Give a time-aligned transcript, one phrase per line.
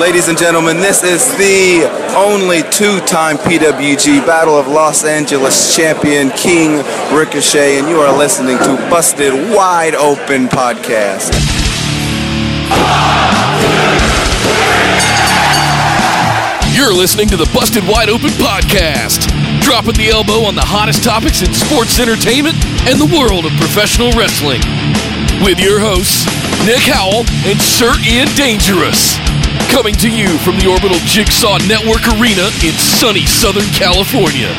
[0.00, 1.84] Ladies and gentlemen, this is the
[2.16, 6.82] only two-time PWG Battle of Los Angeles champion, King
[7.14, 11.36] Ricochet, and you are listening to Busted Wide Open Podcast.
[16.72, 19.28] You're listening to the Busted Wide Open Podcast,
[19.60, 22.56] dropping the elbow on the hottest topics in sports entertainment
[22.88, 24.64] and the world of professional wrestling.
[25.44, 26.24] With your hosts,
[26.64, 29.20] Nick Howell and Sir Ian Dangerous.
[29.72, 34.52] Coming to you from the Orbital Jigsaw Network Arena in sunny Southern California.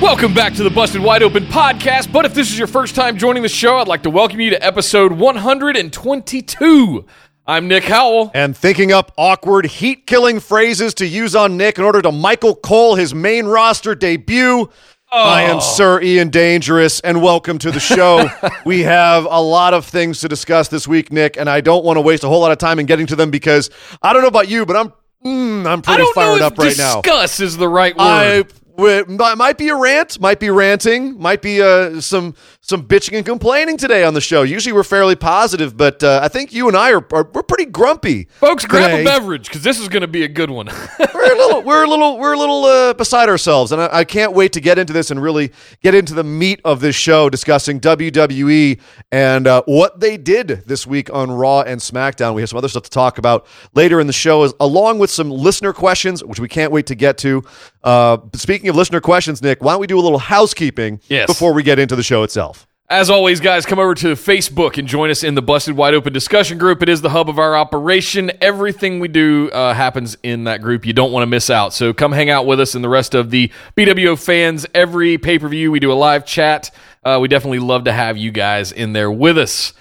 [0.00, 2.10] Welcome back to the Busted Wide Open podcast.
[2.12, 4.50] But if this is your first time joining the show, I'd like to welcome you
[4.50, 7.04] to episode 122.
[7.46, 8.30] I'm Nick Howell.
[8.32, 12.54] and thinking up awkward heat killing phrases to use on Nick in order to Michael
[12.54, 14.70] Cole his main roster debut.
[15.12, 18.28] I am Sir Ian Dangerous, and welcome to the show.
[18.64, 21.96] we have a lot of things to discuss this week, Nick, and I don't want
[21.96, 23.70] to waste a whole lot of time in getting to them because
[24.02, 24.92] I don't know about you, but I'm
[25.24, 27.00] mm, I'm pretty fired up right now.
[27.00, 28.04] discuss is the right word.
[28.04, 28.44] I
[28.78, 33.24] mi- might be a rant, might be ranting, might be uh, some some bitching and
[33.26, 34.42] complaining today on the show.
[34.42, 37.64] Usually we're fairly positive, but uh, I think you and I are, are we're pretty
[37.64, 38.28] grumpy.
[38.34, 40.66] Folks, grab a beverage because this is going to be a good one.
[41.14, 44.04] we're a little we're a little we're a little uh, beside ourselves and I, I
[44.04, 45.52] can't wait to get into this and really
[45.82, 48.78] get into the meat of this show discussing WWE
[49.10, 52.68] and uh, what they did this week on Raw and SmackDown we have some other
[52.68, 56.40] stuff to talk about later in the show as, along with some listener questions which
[56.40, 57.42] we can't wait to get to
[57.84, 61.26] uh, speaking of listener questions Nick why don't we do a little housekeeping Yes.
[61.26, 62.59] before we get into the show itself
[62.90, 66.12] As always, guys, come over to Facebook and join us in the Busted Wide Open
[66.12, 66.82] discussion group.
[66.82, 68.32] It is the hub of our operation.
[68.40, 70.84] Everything we do uh, happens in that group.
[70.84, 71.72] You don't want to miss out.
[71.72, 74.66] So come hang out with us and the rest of the BWO fans.
[74.74, 76.72] Every pay per view, we do a live chat.
[77.04, 79.72] Uh, we definitely love to have you guys in there with us.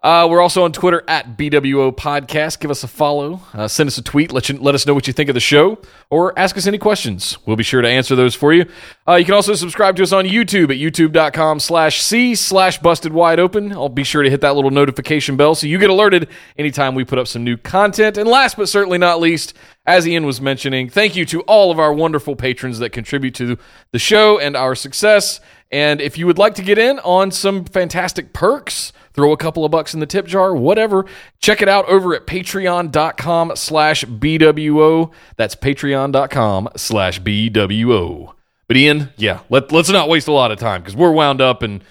[0.00, 2.60] Uh, we're also on Twitter at BWO Podcast.
[2.60, 3.40] Give us a follow.
[3.52, 4.30] Uh, send us a tweet.
[4.30, 5.78] Let, you, let us know what you think of the show
[6.08, 7.36] or ask us any questions.
[7.46, 8.66] We'll be sure to answer those for you.
[9.08, 13.12] Uh, you can also subscribe to us on YouTube at youtube.com slash C slash busted
[13.12, 13.72] wide open.
[13.72, 17.04] I'll be sure to hit that little notification bell so you get alerted anytime we
[17.04, 18.16] put up some new content.
[18.16, 19.54] And last but certainly not least,
[19.84, 23.58] as Ian was mentioning, thank you to all of our wonderful patrons that contribute to
[23.90, 25.40] the show and our success.
[25.72, 29.64] And if you would like to get in on some fantastic perks, throw a couple
[29.64, 31.04] of bucks in the tip jar, whatever,
[31.40, 35.12] check it out over at patreon.com slash BWO.
[35.36, 38.34] That's patreon.com slash BWO.
[38.66, 41.62] But Ian, yeah, let, let's not waste a lot of time because we're wound up
[41.62, 41.82] and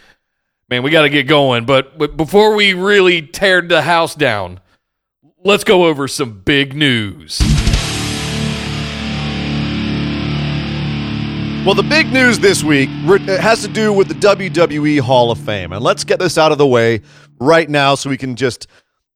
[0.69, 1.65] man, we got to get going.
[1.65, 4.59] But, but before we really tear the house down,
[5.43, 7.41] let's go over some big news.
[11.67, 15.73] Well, the big news this week has to do with the WWE Hall of Fame.
[15.73, 17.01] And let's get this out of the way
[17.41, 18.67] right now so we can just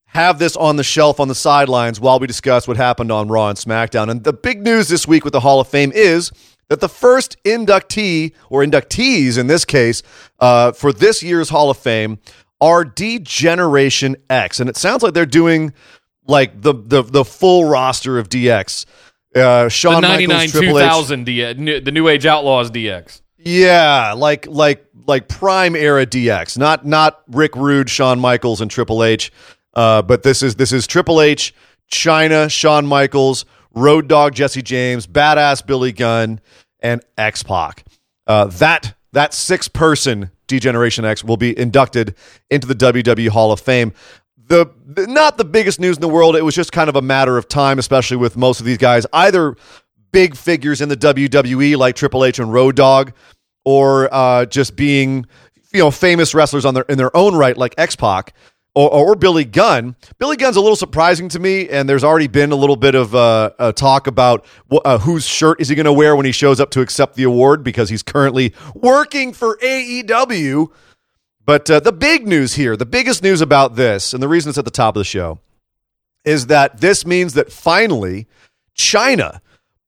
[0.04, 3.48] have this on the shelf on the sidelines while we discuss what happened on Raw
[3.48, 4.10] and SmackDown.
[4.10, 6.30] And the big news this week with the Hall of Fame is
[6.68, 10.02] that the first inductee, or inductees in this case,
[10.38, 12.18] uh, for this year's Hall of Fame
[12.60, 14.60] are D Generation X.
[14.60, 15.72] And it sounds like they're doing
[16.26, 18.84] like the, the, the full roster of DX.
[19.34, 20.84] Uh, The Shawn 99 Michaels, Triple H.
[20.84, 23.22] 2000 DX, the New Age Outlaws DX.
[23.38, 29.02] Yeah, like like like prime era DX, not not Rick Rude, Shawn Michaels, and Triple
[29.02, 29.32] H.
[29.74, 31.54] Uh, but this is this is Triple H,
[31.90, 33.44] Chyna, Shawn Michaels,
[33.74, 36.40] Road Dog Jesse James, Badass Billy Gunn,
[36.80, 37.84] and X Pac.
[38.26, 42.14] Uh, that that six person D Generation X will be inducted
[42.50, 43.92] into the WWE Hall of Fame.
[44.52, 46.36] The, not the biggest news in the world.
[46.36, 49.06] It was just kind of a matter of time, especially with most of these guys
[49.10, 49.56] either
[50.12, 53.14] big figures in the WWE like Triple H and Road Dog,
[53.64, 55.24] or uh, just being
[55.72, 58.34] you know famous wrestlers on their in their own right like X Pac.
[58.74, 59.96] Or, or Billy Gunn.
[60.18, 63.14] Billy Gunn's a little surprising to me, and there's already been a little bit of
[63.14, 66.58] uh, talk about wh- uh, whose shirt is he going to wear when he shows
[66.58, 70.70] up to accept the award because he's currently working for AEW.
[71.44, 74.58] But uh, the big news here, the biggest news about this, and the reason it's
[74.58, 75.40] at the top of the show,
[76.24, 78.28] is that this means that finally
[78.76, 79.40] Chyna,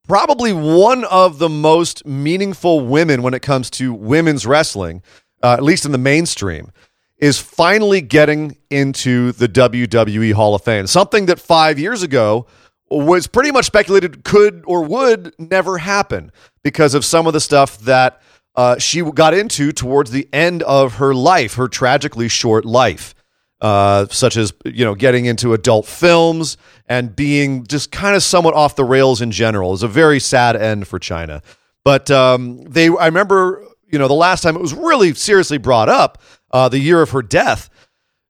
[0.06, 5.02] probably one of the most meaningful women when it comes to women's wrestling,
[5.42, 6.72] uh, at least in the mainstream,
[7.18, 10.86] is finally getting into the WWE Hall of Fame.
[10.86, 12.46] Something that five years ago
[12.90, 16.30] was pretty much speculated could or would never happen
[16.62, 18.20] because of some of the stuff that
[18.56, 23.14] uh, she got into towards the end of her life, her tragically short life,
[23.60, 26.56] uh, such as you know getting into adult films
[26.86, 29.72] and being just kind of somewhat off the rails in general.
[29.72, 31.42] Is a very sad end for Chyna.
[31.84, 35.90] But um, they, I remember, you know, the last time it was really seriously brought
[35.90, 37.68] up, uh, the year of her death.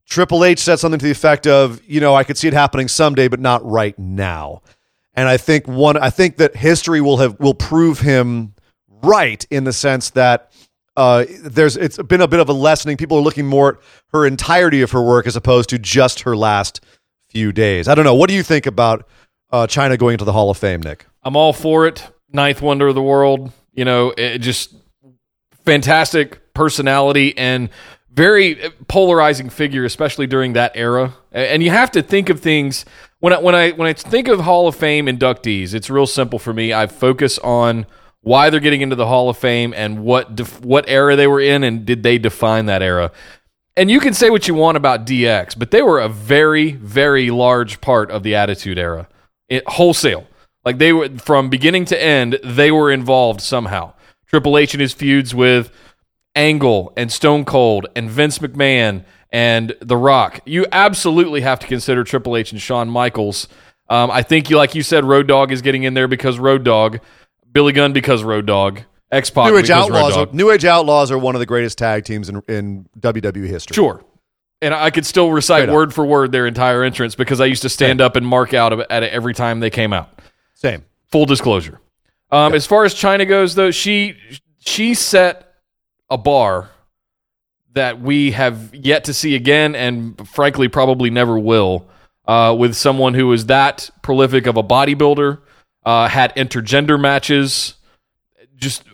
[0.08, 2.88] Triple H said something to the effect of, you know, I could see it happening
[2.88, 4.62] someday, but not right now.
[5.14, 8.53] And I think one, I think that history will have will prove him
[9.04, 10.52] right in the sense that
[10.96, 12.96] uh, there's it's been a bit of a lessening.
[12.96, 13.80] People are looking more at
[14.12, 16.80] her entirety of her work as opposed to just her last
[17.28, 17.88] few days.
[17.88, 18.14] I don't know.
[18.14, 19.08] What do you think about
[19.50, 21.06] uh, Chyna going into the Hall of Fame, Nick?
[21.22, 22.08] I'm all for it.
[22.32, 23.52] Ninth wonder of the world.
[23.72, 24.74] You know, just
[25.64, 27.70] fantastic personality and
[28.12, 31.14] very polarizing figure, especially during that era.
[31.32, 32.84] And you have to think of things
[33.18, 35.74] when I, when I when I think of Hall of Fame inductees.
[35.74, 36.72] It's real simple for me.
[36.72, 37.86] I focus on
[38.24, 41.40] why they're getting into the Hall of Fame and what def, what era they were
[41.40, 43.12] in and did they define that era.
[43.76, 47.30] And you can say what you want about DX, but they were a very very
[47.30, 49.08] large part of the Attitude Era,
[49.48, 50.26] it, wholesale.
[50.64, 53.92] Like they were from beginning to end, they were involved somehow.
[54.26, 55.70] Triple H and his feuds with
[56.34, 60.40] Angle and Stone Cold and Vince McMahon and The Rock.
[60.44, 63.48] You absolutely have to consider Triple H and Shawn Michaels.
[63.88, 66.64] Um, I think you, like you said, Road Dog is getting in there because Road
[66.64, 67.00] Dog,
[67.54, 70.16] Billy Gunn because Road Dog, X Pac New Age because Road Outlaws.
[70.16, 73.74] Are, New Age Outlaws are one of the greatest tag teams in, in WWE history.
[73.74, 74.04] Sure.
[74.60, 77.62] And I could still recite Straight word for word their entire entrance because I used
[77.62, 80.20] to stand up and mark out at it every time they came out.
[80.54, 80.84] Same.
[81.10, 81.80] Full disclosure.
[82.30, 84.16] Um, As far as Chyna goes, though, she
[84.58, 85.54] she set
[86.10, 86.70] a bar
[87.74, 91.86] that we have yet to see again, and frankly, probably never will.
[92.26, 95.40] Uh, with someone who is that prolific of a bodybuilder,
[95.84, 97.74] uh, had intergender matches,
[98.56, 98.84] just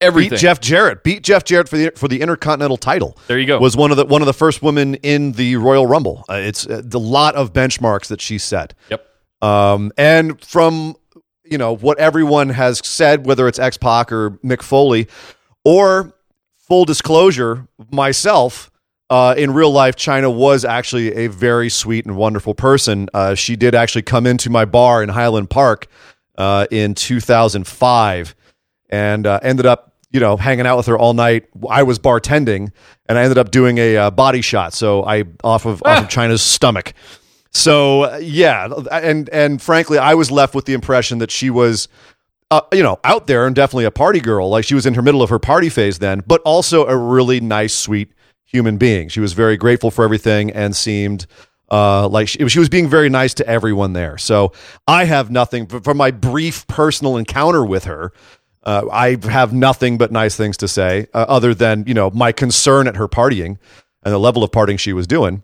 [0.00, 0.30] everything.
[0.30, 1.02] Beat Jeff Jarrett.
[1.02, 3.16] Beat Jeff Jarrett for the for the Intercontinental title.
[3.26, 3.58] There you go.
[3.58, 6.24] Was one of the one of the first women in the Royal Rumble.
[6.28, 8.74] Uh, it's a lot of benchmarks that she set.
[8.90, 9.06] Yep.
[9.42, 10.96] Um, and from
[11.44, 15.08] you know what everyone has said, whether it's X Pac or Mick Foley,
[15.64, 16.12] or
[16.56, 18.70] full disclosure, myself.
[19.08, 23.08] Uh, in real life, Chyna was actually a very sweet and wonderful person.
[23.14, 25.86] Uh, she did actually come into my bar in Highland Park
[26.38, 28.34] uh, in 2005
[28.90, 31.46] and uh, ended up, you know, hanging out with her all night.
[31.68, 32.72] I was bartending
[33.06, 34.72] and I ended up doing a uh, body shot.
[34.72, 36.94] So I off of off of Chyna's stomach.
[37.50, 41.88] So uh, yeah, and and frankly, I was left with the impression that she was,
[42.50, 44.50] uh, you know, out there and definitely a party girl.
[44.50, 47.40] Like she was in her middle of her party phase then, but also a really
[47.40, 48.12] nice, sweet
[48.44, 49.08] human being.
[49.08, 51.26] She was very grateful for everything and seemed
[51.70, 54.18] uh, like she, she was being very nice to everyone there.
[54.18, 54.52] So
[54.86, 58.12] I have nothing from my brief personal encounter with her.
[58.62, 62.32] Uh, I have nothing but nice things to say, uh, other than you know my
[62.32, 63.58] concern at her partying
[64.04, 65.42] and the level of partying she was doing.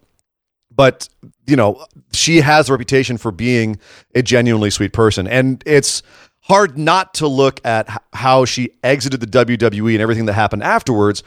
[0.74, 1.08] But
[1.46, 3.78] you know she has a reputation for being
[4.14, 6.02] a genuinely sweet person, and it's
[6.40, 11.22] hard not to look at how she exited the WWE and everything that happened afterwards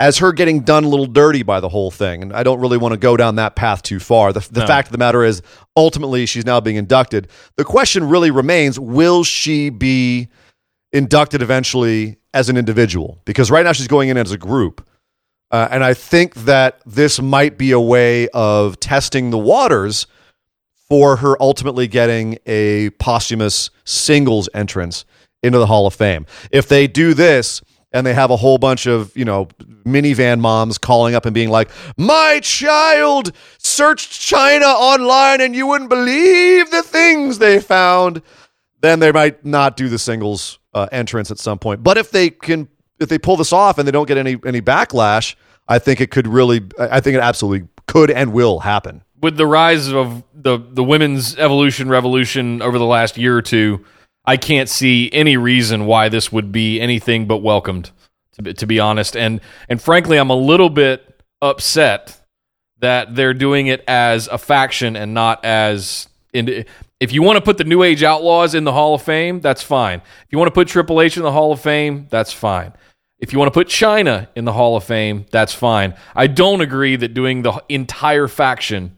[0.00, 2.22] as her getting done a little dirty by the whole thing.
[2.22, 4.32] And I don't really want to go down that path too far.
[4.32, 4.66] The, the No.
[4.66, 5.42] fact of the matter is,
[5.76, 7.28] ultimately, she's now being inducted.
[7.56, 10.28] The question really remains will she be
[10.92, 13.20] inducted eventually as an individual?
[13.24, 14.86] Because right now she's going in as a group.
[15.50, 20.06] Uh, and I think that this might be a way of testing the waters
[20.88, 25.04] for her ultimately getting a posthumous singles entrance
[25.42, 26.26] into the Hall of Fame.
[26.50, 27.62] If they do this
[27.92, 29.46] and they have a whole bunch of, you know,
[29.84, 35.90] minivan moms calling up and being like, My child searched Chyna online and you wouldn't
[35.90, 38.22] believe the things they found,
[38.80, 41.82] then they might not do the singles uh, entrance at some point.
[41.82, 42.68] But if they can
[43.00, 45.34] if they pull this off and they don't get any any backlash,
[45.66, 49.02] I think it could really I think it absolutely could and will happen.
[49.20, 53.84] with the rise of the the women's evolution revolution over the last year or two,
[54.28, 57.90] I can't see any reason why this would be anything but welcomed.
[58.34, 62.20] To be, to be honest, and and frankly, I'm a little bit upset
[62.80, 66.08] that they're doing it as a faction and not as.
[66.34, 66.66] In,
[67.00, 69.62] if you want to put the New Age Outlaws in the Hall of Fame, that's
[69.62, 70.02] fine.
[70.26, 72.74] If you want to put Triple H in the Hall of Fame, that's fine.
[73.18, 75.94] If you want to put Chyna in the Hall of Fame, that's fine.
[76.14, 78.94] I don't agree that doing the entire faction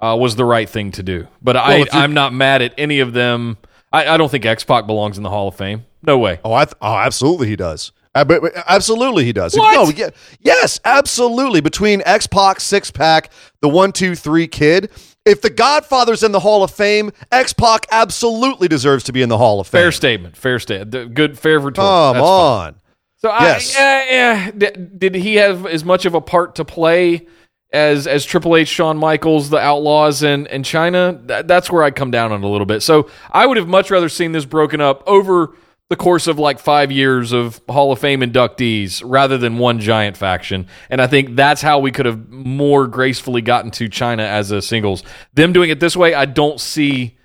[0.00, 1.26] uh, was the right thing to do.
[1.40, 3.56] But I, I'm not mad at any of them.
[3.92, 5.84] I, I don't think X Pac belongs in the Hall of Fame.
[6.02, 6.40] No way.
[6.44, 7.92] Oh, I th- oh, absolutely he does.
[8.14, 9.54] Uh, but, but absolutely he does.
[9.56, 9.74] What?
[9.74, 11.60] No, yeah, yes, absolutely.
[11.60, 13.30] Between X Pac, Six Pack,
[13.60, 14.90] the One Two Three Kid,
[15.24, 19.28] if the Godfather's in the Hall of Fame, X Pac absolutely deserves to be in
[19.28, 19.82] the Hall of Fame.
[19.82, 20.36] Fair statement.
[20.36, 21.14] Fair statement.
[21.14, 21.38] Good.
[21.38, 21.76] Fair retort.
[21.76, 22.66] Come That's fine.
[22.68, 22.74] on.
[23.20, 23.76] So Yes.
[23.76, 24.16] I,
[24.48, 27.26] uh, did, did he have as much of a part to play
[27.72, 31.26] as as Triple H, Shawn Michaels, the Outlaws, and and Chyna?
[31.26, 32.82] That, that's where I come down on a little bit.
[32.82, 35.54] So I would have much rather seen this broken up over
[35.88, 40.16] the course of like five years of Hall of Fame inductees rather than one giant
[40.16, 40.66] faction.
[40.90, 44.60] And I think that's how we could have more gracefully gotten to Chyna as a
[44.60, 45.02] singles.
[45.32, 47.16] Them doing it this way, I don't see.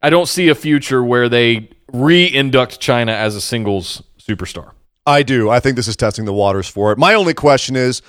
[0.00, 4.72] I don't see a future where they re-induct Chyna as a singles superstar.
[5.04, 5.50] I do.
[5.50, 6.98] I think this is testing the waters for it.
[6.98, 8.00] My only question is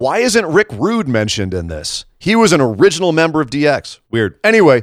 [0.00, 2.06] why isn't Rick Rude mentioned in this?
[2.18, 4.00] He was an original member of DX.
[4.10, 4.40] Weird.
[4.42, 4.82] Anyway,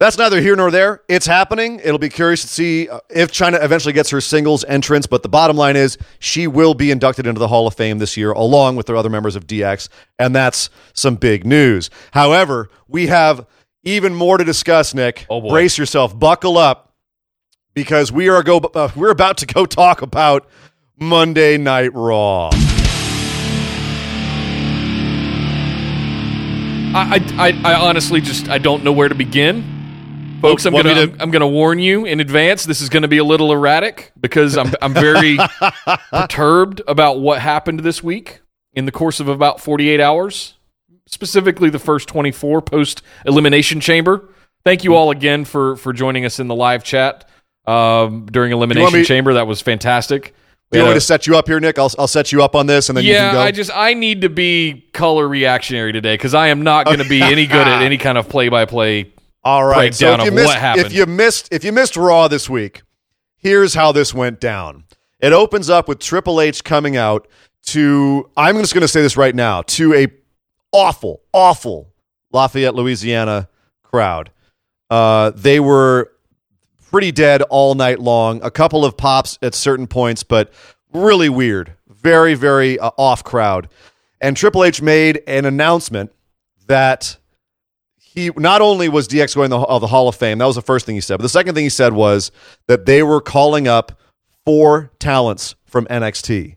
[0.00, 1.02] that's neither here nor there.
[1.08, 1.78] It's happening.
[1.84, 5.28] It'll be curious to see uh, if Chyna eventually gets her singles entrance, but the
[5.28, 8.74] bottom line is she will be inducted into the Hall of Fame this year along
[8.74, 11.88] with the other members of DX, and that's some big news.
[12.10, 13.46] However, we have
[13.84, 15.26] even more to discuss, Nick.
[15.30, 15.50] Oh, boy.
[15.50, 16.18] Brace yourself.
[16.18, 16.92] Buckle up
[17.72, 20.48] because we are go uh, we're about to go talk about
[20.98, 22.50] Monday Night Raw.
[26.94, 27.20] I,
[27.64, 30.64] I, I- honestly just I don't know where to begin, folks.
[30.66, 32.64] I'm Want gonna I'm, I'm gonna warn you in advance.
[32.64, 35.38] This is gonna be a little erratic because I'm I'm very
[36.10, 38.40] perturbed about what happened this week
[38.72, 40.54] in the course of about 48 hours,
[41.06, 44.28] specifically the first 24 post elimination chamber.
[44.64, 47.28] Thank you all again for for joining us in the live chat
[47.66, 49.34] um, during elimination me- chamber.
[49.34, 50.34] That was fantastic.
[50.70, 51.78] Do you want me to set you up here, Nick?
[51.78, 53.40] I'll, I'll set you up on this, and then you yeah, can go.
[53.40, 57.08] I just I need to be color reactionary today because I am not going to
[57.08, 59.12] be any good at any kind of play by play.
[59.44, 59.94] All right.
[59.94, 60.86] So if you missed, what happened.
[60.86, 62.82] if you missed, if you missed Raw this week,
[63.36, 64.84] here's how this went down.
[65.20, 67.28] It opens up with Triple H coming out
[67.66, 68.28] to.
[68.36, 70.08] I'm just going to say this right now to a
[70.72, 71.92] awful, awful
[72.32, 73.48] Lafayette, Louisiana
[73.84, 74.32] crowd.
[74.90, 76.12] Uh, they were
[76.96, 78.42] pretty dead all night long.
[78.42, 80.50] A couple of pops at certain points, but
[80.94, 81.74] really weird.
[81.90, 83.68] Very, very uh, off crowd.
[84.18, 86.10] And Triple H made an announcement
[86.68, 87.18] that
[87.98, 90.56] he not only was DX going to the, of the Hall of Fame, that was
[90.56, 92.32] the first thing he said, but the second thing he said was
[92.66, 94.00] that they were calling up
[94.46, 96.56] four talents from NXT.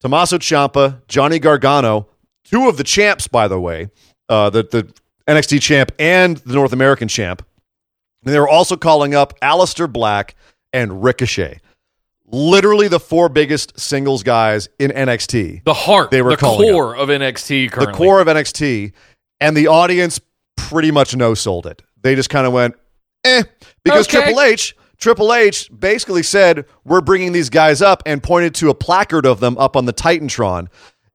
[0.00, 2.08] Tommaso Ciampa, Johnny Gargano,
[2.42, 3.90] two of the champs, by the way,
[4.30, 4.90] uh, the, the
[5.28, 7.42] NXT champ and the North American champ.
[8.26, 10.34] And they were also calling up Aleister Black
[10.72, 11.60] and Ricochet.
[12.26, 17.08] Literally the four biggest singles guys in NXT The heart, They were the core of
[17.08, 17.92] NXT currently.
[17.92, 18.92] the core of NXT,
[19.40, 20.20] and the audience
[20.56, 21.82] pretty much no sold it.
[22.02, 22.74] They just kind of went,
[23.24, 23.44] eh,
[23.84, 24.18] because Okay.
[24.24, 28.74] Triple H, Triple H basically said we're bringing these guys up and pointed to a
[28.74, 30.66] placard of them up on the Titantron.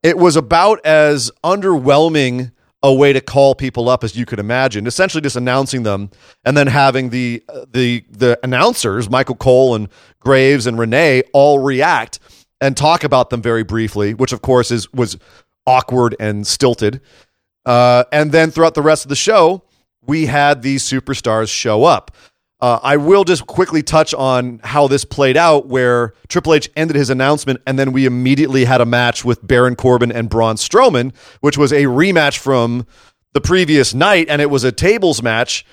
[0.04, 2.52] It was about as underwhelming
[2.84, 4.88] a way to call people up as you could imagine.
[4.88, 6.10] Essentially, just announcing them
[6.44, 9.88] and then having the the the announcers, Michael Cole and
[10.20, 12.20] Graves and Renee, all react
[12.60, 15.18] and talk about them very briefly, which of course is was
[15.66, 17.02] awkward and stilted.
[17.66, 19.64] Uh, and then throughout the rest of the show,
[20.02, 22.12] we had these superstars show up.
[22.62, 26.96] Uh, I will just quickly touch on how this played out, where Triple H ended
[26.96, 31.16] his announcement, and then we immediately had a match with Baron Corbin and Braun Strowman,
[31.40, 32.86] which was a rematch from
[33.34, 35.66] the previous night, and it was a tables match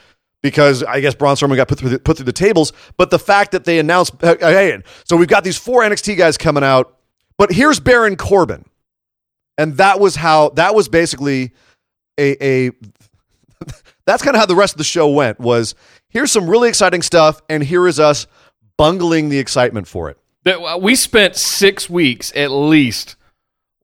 [0.43, 2.73] because I guess Braun Strowman got put through the, put through the tables.
[2.97, 6.65] But the fact that they announced, hey, so we've got these four NXT guys coming
[6.65, 6.97] out,
[7.37, 8.65] but here's Baron Corbin,
[9.59, 11.53] and that was how that was basically
[12.19, 12.71] a a
[14.07, 15.75] that's kind of how the rest of the show went was
[16.09, 18.27] here's some really exciting stuff and here is us
[18.77, 23.17] bungling the excitement for it uh, we spent six weeks at least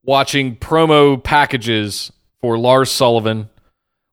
[0.03, 3.49] watching promo packages for Lars Sullivan.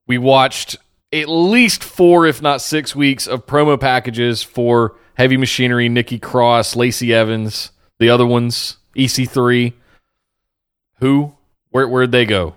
[0.07, 0.77] We watched
[1.13, 6.77] at least four, if not six weeks of promo packages for Heavy Machinery, Nikki Cross,
[6.77, 9.75] Lacey Evans, the other ones, EC3.
[11.01, 11.35] Who?
[11.71, 12.57] Where where'd they go?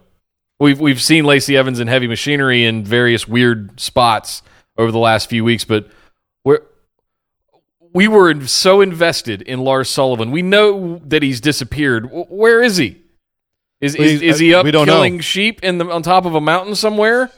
[0.59, 4.41] We've we've seen Lacey Evans and Heavy Machinery in various weird spots
[4.77, 5.89] over the last few weeks, but
[6.43, 6.61] where
[7.93, 10.31] we were so invested in Lars Sullivan.
[10.31, 12.09] We know that he's disappeared.
[12.11, 13.01] Where is he?
[13.79, 14.93] Is is, is he up we don't know.
[14.93, 17.31] killing sheep in the on top of a mountain somewhere?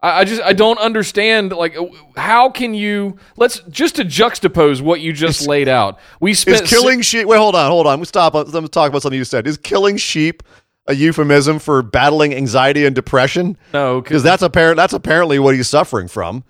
[0.00, 1.52] I, I just I don't understand.
[1.52, 1.76] Like,
[2.16, 3.18] how can you?
[3.36, 5.98] Let's just to juxtapose what you just laid out.
[6.20, 7.26] We spent Is killing sheep?
[7.26, 7.98] Wait, hold on, hold on.
[7.98, 8.34] We stop.
[8.34, 9.46] Let me talk about something you said.
[9.46, 10.42] Is killing sheep
[10.86, 13.56] a euphemism for battling anxiety and depression?
[13.72, 14.76] no Because that's apparent.
[14.76, 16.44] That's apparently what he's suffering from.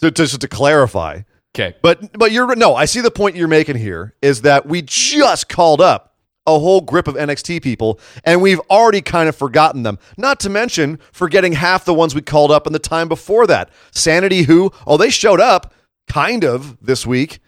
[0.00, 1.20] To, to to clarify,
[1.54, 1.76] okay.
[1.80, 2.74] but but you're no.
[2.74, 6.14] I see the point you're making here is that we just called up
[6.46, 9.98] a whole grip of NXT people, and we've already kind of forgotten them.
[10.18, 13.70] Not to mention forgetting half the ones we called up in the time before that.
[13.92, 15.72] Sanity, who oh they showed up
[16.08, 17.38] kind of this week,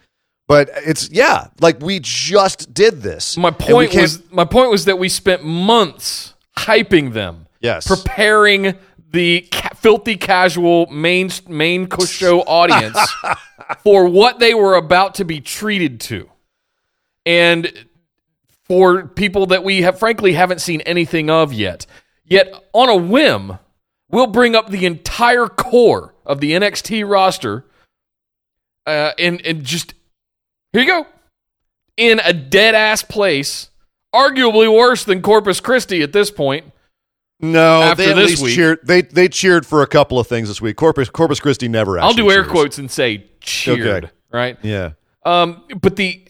[0.48, 3.36] but it's yeah, like we just did this.
[3.36, 7.46] My point was my point was that we spent months hyping them.
[7.60, 7.86] Yes.
[7.86, 8.74] preparing
[9.10, 12.98] the ca- filthy casual main main show audience
[13.82, 16.30] for what they were about to be treated to,
[17.24, 17.72] and
[18.64, 21.86] for people that we have frankly haven't seen anything of yet.
[22.24, 23.58] Yet on a whim,
[24.10, 27.64] we'll bring up the entire core of the NXT roster,
[28.86, 29.94] uh, and and just
[30.78, 31.06] here you go
[31.96, 33.70] in a dead ass place,
[34.14, 36.72] arguably worse than Corpus Christi at this point.
[37.40, 38.78] no, after they at this least week- cheered.
[38.84, 40.76] They they cheered for a couple of things this week.
[40.76, 41.98] Corpus Corpus Christi never.
[41.98, 42.50] I'll do air cheers.
[42.52, 44.12] quotes and say cheered, Okay.
[44.32, 44.58] right?
[44.62, 44.92] Yeah.
[45.24, 46.22] Um, but the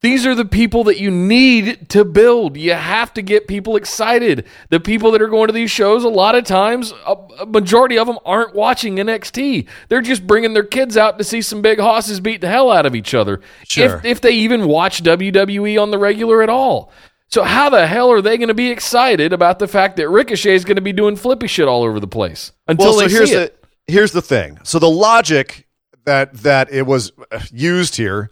[0.00, 2.56] these are the people that you need to build.
[2.56, 4.46] You have to get people excited.
[4.70, 7.98] The people that are going to these shows, a lot of times, a, a majority
[7.98, 9.66] of them aren't watching NXT.
[9.88, 12.86] They're just bringing their kids out to see some big hosses beat the hell out
[12.86, 13.40] of each other.
[13.64, 13.96] Sure.
[13.96, 16.92] If, if they even watch WWE on the regular at all.
[17.30, 20.54] So how the hell are they going to be excited about the fact that Ricochet
[20.54, 23.12] is going to be doing flippy shit all over the place until well, so they
[23.12, 23.64] here's see the it?
[23.86, 24.58] here's the thing.
[24.62, 25.66] So the logic
[26.04, 28.30] that that it was uh, used here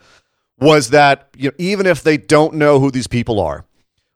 [0.59, 3.65] was that you know, even if they don't know who these people are,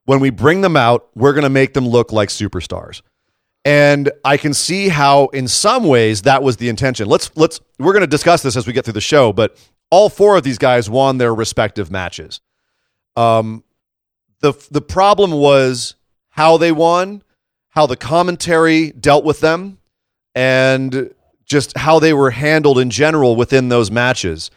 [0.04, 3.02] when we bring them out, we're going to make them look like superstars.
[3.64, 7.08] And I can see how in some ways that was the intention.
[7.08, 9.56] Let's let's we're going to discuss this as we get through the show, but
[9.90, 12.40] all four of these guys won their respective matches.
[13.16, 13.64] Um
[14.40, 15.94] the the problem was
[16.30, 17.22] how they won,
[17.68, 19.78] how the commentary dealt with them,
[20.34, 21.12] and
[21.44, 24.50] just how they were handled in general within those matches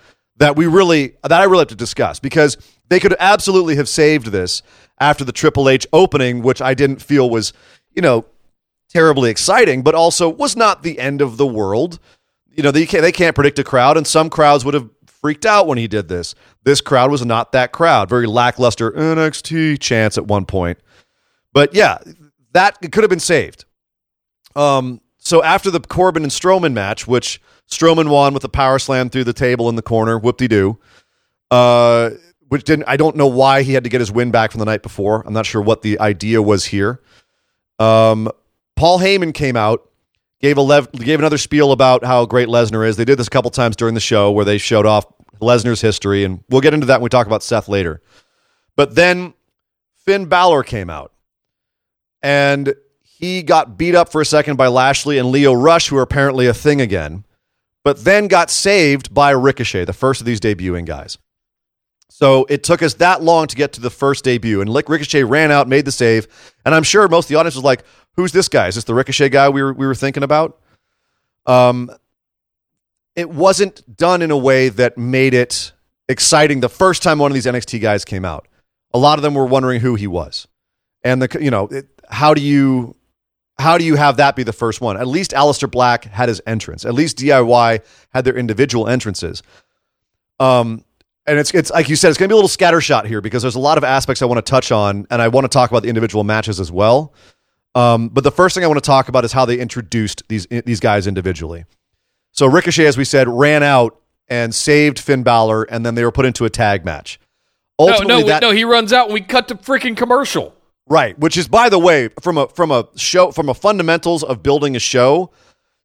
[0.43, 2.57] that we really that I really have to discuss because
[2.89, 4.61] they could absolutely have saved this
[4.99, 7.53] after the Triple H opening, which I didn't feel was,
[7.95, 8.25] you know,
[8.89, 11.97] terribly exciting, but also was not the end of the world.
[12.49, 15.45] You know, they can't, they can't predict a crowd, and some crowds would have freaked
[15.45, 16.35] out when he did this.
[16.65, 18.09] This crowd was not that crowd.
[18.09, 20.77] Very lackluster NXT chance at one point.
[21.53, 21.99] But yeah,
[22.51, 23.63] that it could have been saved.
[24.57, 29.09] Um, so after the Corbin and Strowman match, which Strowman won with a power slam
[29.09, 30.79] through the table in the corner, whoop de doo.
[31.49, 32.11] Uh,
[32.53, 34.65] which didn't I don't know why he had to get his win back from the
[34.65, 35.23] night before.
[35.25, 37.01] I'm not sure what the idea was here.
[37.79, 38.29] Um,
[38.75, 39.89] Paul Heyman came out,
[40.39, 42.95] gave a lev- gave another spiel about how great Lesnar is.
[42.95, 45.05] They did this a couple times during the show where they showed off
[45.41, 48.01] Lesnar's history, and we'll get into that when we talk about Seth later.
[48.75, 49.33] But then
[50.05, 51.11] Finn Balor came out,
[52.21, 56.03] and he got beat up for a second by Lashley and Lio Rush, who are
[56.03, 57.25] apparently a thing again,
[57.83, 61.17] but then got saved by Ricochet, the first of these debuting guys.
[62.09, 65.23] So it took us that long to get to the first debut, and Lick Ricochet
[65.23, 66.27] ran out, made the save,
[66.63, 67.83] and I'm sure most of the audience was like,
[68.15, 68.67] "Who's this guy?
[68.67, 70.59] Is this the Ricochet guy we were we were thinking about?"
[71.45, 71.91] Um,
[73.15, 75.71] it wasn't done in a way that made it
[76.07, 78.47] exciting the first time one of these NXT guys came out.
[78.93, 80.47] A lot of them were wondering who he was,
[81.03, 82.95] and the you know it, how do you
[83.57, 84.97] how do you have that be the first one?
[84.97, 86.85] At least Aleister Black had his entrance.
[86.85, 89.43] At least DIY had their individual entrances.
[90.39, 90.83] Um,
[91.25, 93.41] and it's it's like you said, it's going to be a little scattershot here because
[93.41, 95.69] there's a lot of aspects I want to touch on, and I want to talk
[95.69, 97.13] about the individual matches as well.
[97.75, 100.47] Um, but the first thing I want to talk about is how they introduced these
[100.47, 101.65] these guys individually.
[102.31, 106.11] So Ricochet, as we said, ran out and saved Finn Balor, and then they were
[106.11, 107.19] put into a tag match.
[107.79, 108.51] No, no, that, no.
[108.51, 110.55] He runs out and we cut to freaking commercial.
[110.87, 114.43] Right, which is by the way, from a from a show from a fundamentals of
[114.43, 115.31] building a show,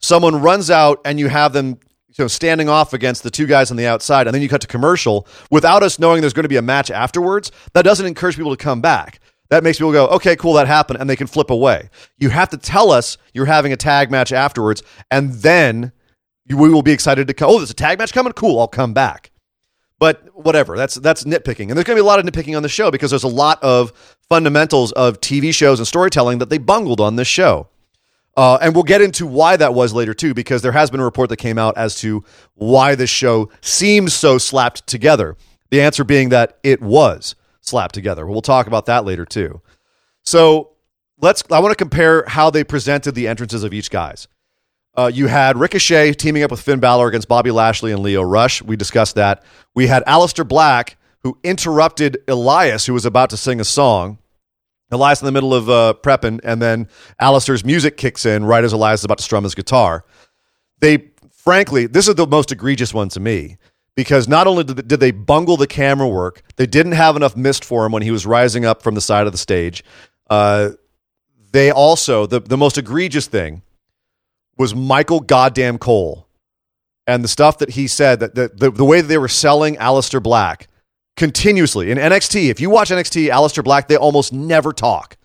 [0.00, 3.70] someone runs out and you have them you know standing off against the two guys
[3.70, 6.48] on the outside and then you cut to commercial without us knowing there's going to
[6.48, 7.52] be a match afterwards.
[7.74, 9.20] That doesn't encourage people to come back.
[9.50, 11.90] That makes people go, "Okay, cool, that happened," and they can flip away.
[12.18, 14.82] You have to tell us you're having a tag match afterwards
[15.12, 15.92] and then
[16.48, 17.50] we will be excited to come.
[17.50, 18.32] Oh, there's a tag match coming?
[18.32, 19.30] Cool, I'll come back.
[19.98, 22.62] But whatever, that's that's nitpicking, and there's going to be a lot of nitpicking on
[22.62, 23.92] the show because there's a lot of
[24.28, 27.68] fundamentals of TV shows and storytelling that they bungled on this show.
[28.37, 31.04] Uh, and we'll get into why that was later too, because there has been a
[31.04, 32.22] report that came out as to
[32.54, 35.37] why this show seems so slapped together.
[35.70, 38.24] The answer being that it was slapped together.
[38.24, 39.61] We'll talk about that later too.
[40.24, 40.70] So
[41.20, 41.42] let's.
[41.50, 44.28] I want to compare how they presented the entrances of each guys.
[44.98, 48.62] Uh, you had Ricochet teaming up with Finn Balor against Bobby Lashley and Lio Rush.
[48.62, 49.44] We discussed that.
[49.72, 54.18] We had Aleister Black, who interrupted Elias, who was about to sing a song.
[54.90, 56.88] Elias in the middle of uh, prepping, and then
[57.22, 60.04] Aleister's music kicks in right as Elias is about to strum his guitar.
[60.80, 63.58] They, frankly, this is the most egregious one to me
[63.94, 67.87] because not only did they bungle the camera work, they didn't have enough mist for
[67.87, 69.84] him when he was rising up from the side of the stage.
[70.28, 70.70] Uh,
[71.52, 73.62] they also, the, the most egregious thing
[74.59, 76.27] was Michael Goddamn Cole
[77.07, 79.77] and the stuff that he said that the, the, the way that they were selling
[79.77, 80.68] Aleister Black
[81.16, 82.51] continuously in NXT.
[82.51, 85.16] If you watch NXT, Aleister Black, they almost never talk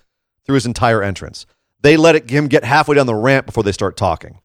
[0.45, 1.45] through his entire entrance.
[1.81, 4.39] They let it, him get halfway down the ramp before they start talking.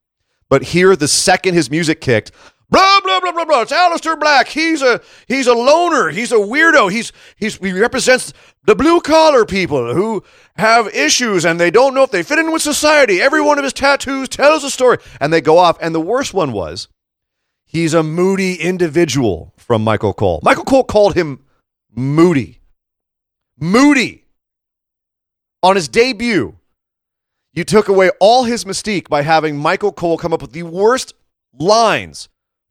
[0.49, 2.33] But here, the second his music kicked,
[2.71, 3.63] blah blah blah blah blah.
[3.63, 4.49] It's Aleister Black.
[4.49, 6.11] He's a he's a loner.
[6.11, 6.91] He's a weirdo.
[6.91, 8.33] He's he's he represents
[8.65, 10.23] the blue collar people who
[10.57, 13.21] have issues and they don't know if they fit in with society.
[13.21, 15.79] Every one of his tattoos tells a story, and they go off.
[15.81, 16.89] And the worst one was
[17.65, 20.41] he's a moody individual from Michael Cole.
[20.43, 21.45] Michael Cole called him
[21.95, 22.61] moody,
[23.59, 24.25] moody
[25.63, 26.55] on his debut.
[27.55, 31.15] You took away all his mystique by having Michael Cole come up with the worst
[31.59, 32.29] lines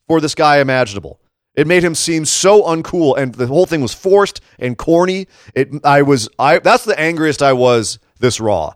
[0.08, 1.20] for this guy imaginable.
[1.56, 5.28] It made him seem so uncool, and the whole thing was forced and corny.
[5.56, 6.60] It, I was, I.
[6.60, 8.74] That's the angriest I was this Raw,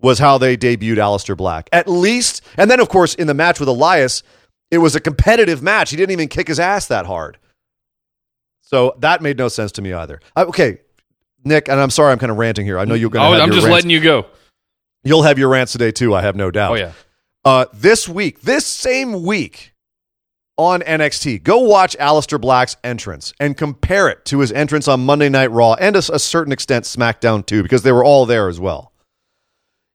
[0.00, 1.68] was how they debuted Aleister Black.
[1.72, 4.22] At least, and then of course in the match with Elias,
[4.70, 5.90] it was a competitive match.
[5.90, 7.36] He didn't even kick his ass that hard.
[8.60, 10.20] So that made no sense to me either.
[10.36, 10.78] I, okay,
[11.44, 12.78] Nick, and I'm sorry, I'm kind of ranting here.
[12.78, 13.38] I know you're going to.
[13.38, 13.74] Oh, I'm just rants.
[13.74, 14.26] letting you go.
[15.02, 16.14] You'll have your rants today too.
[16.14, 16.72] I have no doubt.
[16.72, 16.92] Oh yeah.
[17.44, 19.72] Uh, this week, this same week
[20.60, 25.28] on NXT, go watch Aleister Black's entrance and compare it to his entrance on Monday
[25.28, 28.60] Night Raw and a, a certain extent SmackDown too, because they were all there as
[28.60, 28.92] well.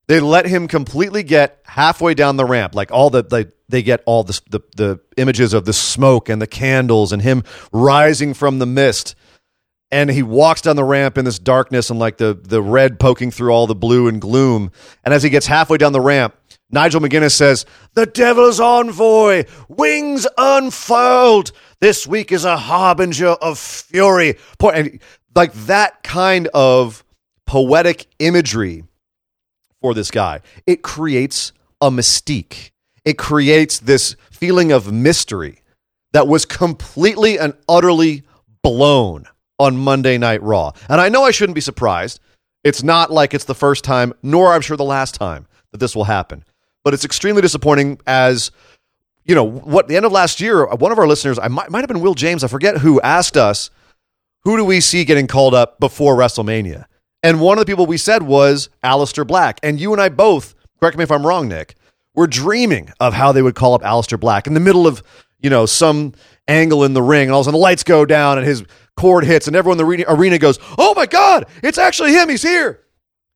[0.08, 4.04] They let him completely get halfway down the ramp, like all the they they get
[4.06, 8.60] all the, the the images of the smoke and the candles and him rising from
[8.60, 9.16] the mist
[9.92, 13.32] and he walks down the ramp in this darkness and like the the red poking
[13.32, 14.72] through all the blue and gloom.
[15.04, 16.36] And as he gets halfway down the ramp,
[16.72, 21.52] Nigel McGuinness says, "The devil's envoy, wings unfurled.
[21.80, 24.38] This week is a harbinger of fury."
[24.74, 25.00] And
[25.36, 27.04] like that kind of
[27.46, 28.84] poetic imagery
[29.82, 31.52] for this guy, it creates
[31.82, 32.72] a mystique.
[33.04, 35.62] It creates this feeling of mystery
[36.14, 38.24] that was completely and utterly
[38.64, 39.26] blown
[39.60, 40.72] on Monday Night Raw.
[40.90, 42.20] And I know I shouldn't be surprised.
[42.64, 45.96] It's not like it's the first time, nor I'm sure the last time that this
[45.96, 46.44] will happen.
[46.86, 48.52] But it's extremely disappointing as
[49.26, 51.80] you know, what the end of last year, one of our listeners, I might, might
[51.80, 53.72] have been Will James, I forget who, asked us,
[54.44, 56.86] who do we see getting called up before WrestleMania?
[57.24, 59.60] And one of the people we said was Aleister Black.
[59.64, 61.76] And you and I both, correct me if I'm wrong, Nick,
[62.14, 65.02] were dreaming of how they would call up Aleister Black in the middle of,
[65.40, 66.14] you know, some
[66.48, 68.64] angle in the ring, and all of a sudden the lights go down and his
[68.96, 72.30] cord hits, and everyone in the arena goes, "Oh my God, it's actually him!
[72.30, 72.80] He's here!"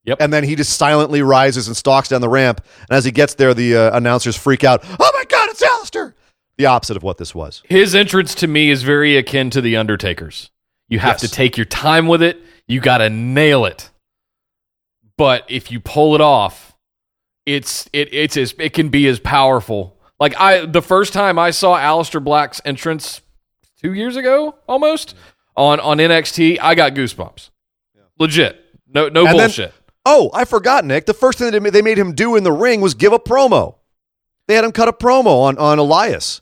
[0.05, 0.17] Yep.
[0.21, 2.61] And then he just silently rises and stalks down the ramp.
[2.89, 4.83] And as he gets there, the uh, announcers freak out.
[4.83, 6.13] Oh my God, it's Aleister!
[6.57, 7.61] The opposite of what this was.
[7.65, 10.49] His entrance to me is very akin to the Undertaker's.
[10.87, 11.21] You have Yes.
[11.21, 12.37] to take your time with it.
[12.67, 13.89] You got to nail it.
[15.17, 16.75] But if you pull it off,
[17.45, 19.97] it's it it's as it can be as powerful.
[20.19, 23.21] Like I the first time I saw Aleister Black's entrance
[23.81, 25.15] 2 years ago almost
[25.57, 27.49] on on NXT, I got goosebumps.
[28.17, 28.63] Legit.
[28.87, 29.73] No no And then- bullshit.
[30.11, 31.05] Oh, I forgot, Nick.
[31.05, 33.75] The first thing that they made him do in the ring was give a promo.
[34.47, 36.41] They had him cut a promo on, on Elias.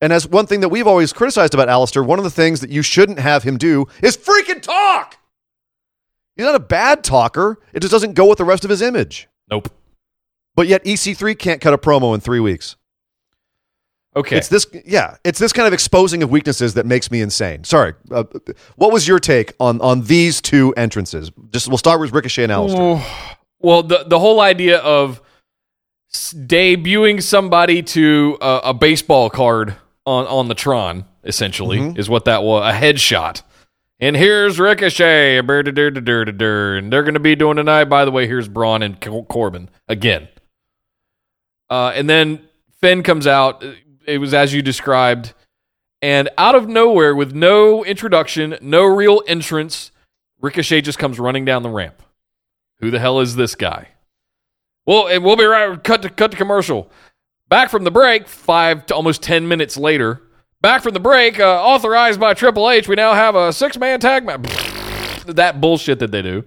[0.00, 2.70] And as one thing that we've always criticized about Aleister, one of the things that
[2.70, 5.18] you shouldn't have him do is freaking talk.
[6.34, 7.60] He's not a bad talker.
[7.74, 9.28] It just doesn't go with the rest of his image.
[9.50, 9.68] nope.
[10.56, 12.76] But yet EC3 can't cut a promo in three weeks.
[14.16, 14.36] Okay.
[14.36, 17.64] It's this, yeah, it's this kind of exposing of weaknesses that makes me insane.
[17.64, 18.24] Sorry, uh,
[18.76, 21.32] what was your take on on these two entrances?
[21.50, 23.04] Just we'll start with Ricochet and Aleister.
[23.58, 25.20] Well, the the whole idea of
[26.12, 29.74] debuting somebody to a, a baseball card
[30.06, 33.42] on on the Tron essentially is what that was a headshot.
[34.00, 37.84] And here's Ricochet, and they're going to be doing tonight.
[37.84, 40.28] By the way, here's Braun and Corbin again.
[41.70, 42.46] Uh, and then
[42.80, 43.64] Finn comes out.
[44.06, 45.34] It was as you described,
[46.02, 49.90] and out of nowhere, with no introduction, no real entrance,
[50.40, 52.02] Ricochet just comes running down the ramp.
[52.80, 53.88] Who the hell is this guy?
[54.86, 55.82] Well, and we'll be right.
[55.82, 56.90] Cut to cut to commercial.
[57.48, 60.20] Back from the break, five to almost ten minutes later.
[60.60, 62.88] Back from the break, uh, authorized by Triple H.
[62.88, 64.42] We now have a six man tag match.
[65.26, 66.44] that bullshit that they do.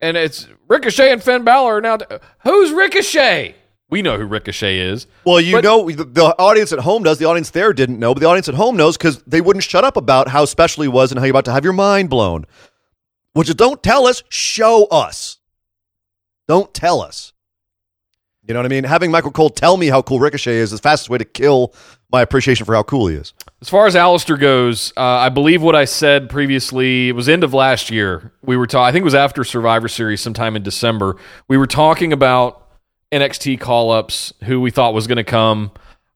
[0.00, 1.98] And it's Ricochet and Finn Balor now.
[2.44, 3.56] who's Ricochet?
[3.90, 5.06] We know who Ricochet is.
[5.24, 7.18] Well, you But- know, the, the audience at home does.
[7.18, 9.84] The audience there didn't know, but the audience at home knows because they wouldn't shut
[9.84, 12.44] up about how special he was and how you're about to have your mind blown.
[13.32, 15.38] Which is don't tell us, show us.
[16.48, 17.32] Don't tell us.
[18.46, 18.84] You know what I mean?
[18.84, 21.74] Having Michael Cole tell me how cool Ricochet is is the fastest way to kill
[22.10, 23.34] my appreciation for how cool he is.
[23.60, 27.44] As far as Aleister goes, uh, I believe what I said previously, it was end
[27.44, 28.32] of last year.
[28.42, 31.16] We were talking, I think it was after Survivor Series sometime in December.
[31.48, 32.67] We were talking about
[33.12, 35.70] NXT call ups, who we thought was going to come.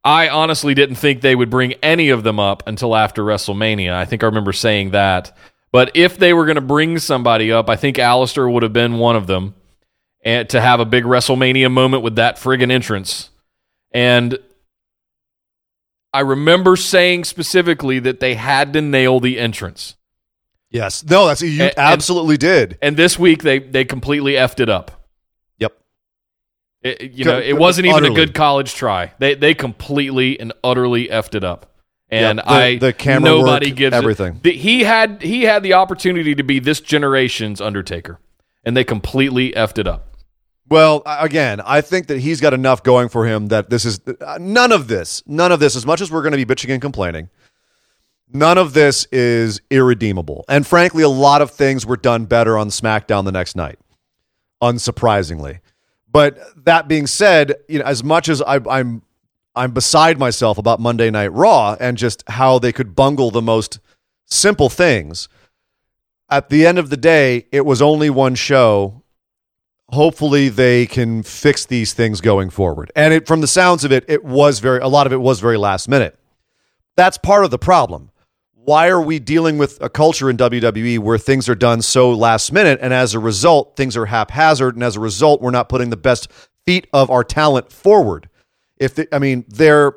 [0.04, 3.92] I honestly didn't think they would bring any of them up until after WrestleMania.
[3.92, 5.36] I think I remember saying that.
[5.70, 8.98] But if they were going to bring somebody up, I think Aleister would have been
[8.98, 9.54] one of them
[10.24, 13.30] and to have a big WrestleMania moment with that friggin' entrance.
[13.92, 14.38] And
[16.12, 19.94] I remember saying specifically that they had to nail the entrance.
[20.70, 21.04] Yes.
[21.04, 22.76] No, that's you And- and- absolutely did.
[22.82, 25.01] And this week they they completely effed it up.
[26.82, 28.12] It, it- you know, it wasn't even utterly.
[28.22, 29.12] a good college try.
[29.18, 31.68] They they completely and utterly effed it up.
[32.10, 34.40] And the- I the camera nobody work, gives everything.
[34.42, 38.18] the- he had he had the opportunity to be this generation's Undertaker,
[38.64, 40.08] and they completely effed it up.
[40.68, 44.38] Well, again, I think that he's got enough going for him that this is uh,
[44.40, 46.80] none of this, none of this, as much as we're going to be bitching and
[46.80, 47.28] complaining,
[48.32, 50.44] none of this is irredeemable.
[50.48, 53.78] And frankly, a lot of things were done better on SmackDown the next night,
[54.62, 55.60] unsurprisingly.
[56.12, 59.02] But that being said, you know, as much as I, I'm,
[59.54, 63.80] I'm beside myself about Monday Night Raw and just how they could bungle the most
[64.26, 65.28] simple things.
[66.28, 69.02] At the end of the day, it was only one show
[69.92, 72.90] hopefully they can fix these things going forward.
[72.96, 75.40] And it, from the sounds of it, it was very a lot of it was
[75.40, 76.18] very last minute.
[76.96, 78.10] That's part of the problem.
[78.64, 82.52] Why are we dealing with a culture in WWE where things are done so last
[82.52, 85.90] minute, and as a result, things are haphazard, and as a result, we're not putting
[85.90, 86.30] the best
[86.64, 88.28] feet of our talent forward?
[88.76, 89.94] If the, I mean, they're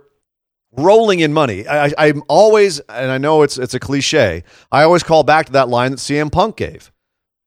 [0.72, 1.68] rolling in money.
[1.68, 4.44] I, I'm always, and I know it's it's a cliche.
[4.72, 6.92] I always call back to that line that CM Punk gave.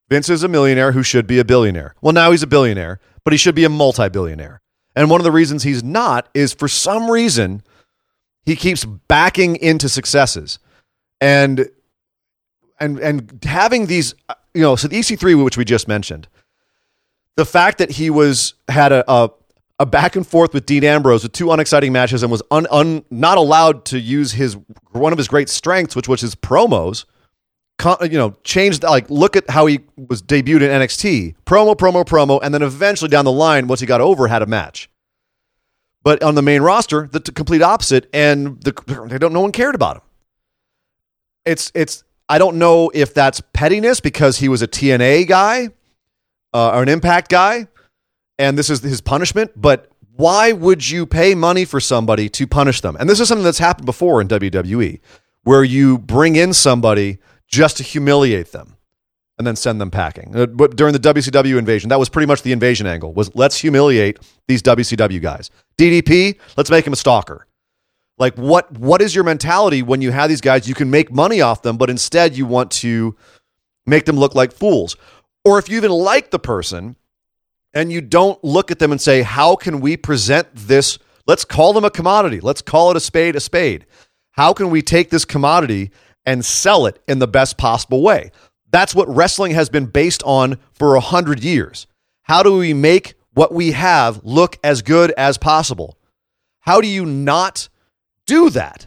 [0.08, 1.96] Vince is a millionaire who should be a billionaire.
[2.00, 4.60] Well, now he's a billionaire, but he should be a multi billionaire.
[4.94, 7.62] And one of the reasons he's not is for some reason
[8.44, 10.60] he keeps backing into successes.
[11.20, 11.68] And
[12.80, 14.14] and and having these
[14.54, 16.28] you know, so the EC3 which we just mentioned.
[17.36, 19.30] The fact that he was had a a,
[19.78, 23.04] a back and forth with Dean Ambrose with two unexciting matches and was un, un,
[23.10, 24.56] not allowed to use his
[24.92, 27.04] one of his great strengths, which was his promos
[27.78, 28.82] con- you know, changed.
[28.82, 33.08] Like, look at how he was debuted in NXT: promo, promo, promo, and then eventually
[33.08, 34.90] down the line, once he got over, had a match.
[36.02, 39.32] But on the main roster, the t- complete opposite, and the they don't.
[39.32, 40.02] No one cared about him.
[41.48, 42.04] It's it's.
[42.28, 45.70] I don't know if that's pettiness because he was a TNA guy
[46.52, 47.68] uh, or an Impact guy,
[48.38, 49.52] and this is his punishment.
[49.56, 52.96] But why would you pay money for somebody to punish them?
[53.00, 55.00] And this is something that's happened before in WWE,
[55.44, 58.76] where you bring in somebody just to humiliate them
[59.38, 60.36] and then send them packing.
[60.36, 63.56] Uh, but during the WCW invasion, that was pretty much the invasion angle was let's
[63.56, 65.50] humiliate these WCW guys.
[65.78, 67.46] DDP, let's make him a stalker.
[68.18, 71.40] Like what what is your mentality when you have these guys you can make money
[71.40, 73.16] off them but instead you want to
[73.86, 74.96] make them look like fools?
[75.44, 76.96] Or if you even like the person
[77.72, 81.72] and you don't look at them and say how can we present this let's call
[81.72, 82.40] them a commodity.
[82.40, 83.86] Let's call it a spade a spade.
[84.32, 85.90] How can we take this commodity
[86.24, 88.30] and sell it in the best possible way?
[88.70, 91.86] That's what wrestling has been based on for a hundred years.
[92.22, 95.96] How do we make what we have look as good as possible?
[96.60, 97.68] How do you not
[98.28, 98.86] do that?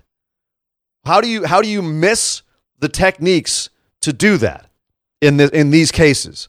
[1.06, 2.44] How do you how do you miss
[2.80, 3.70] the techniques
[4.02, 4.68] to do that
[5.20, 6.48] in the, in these cases?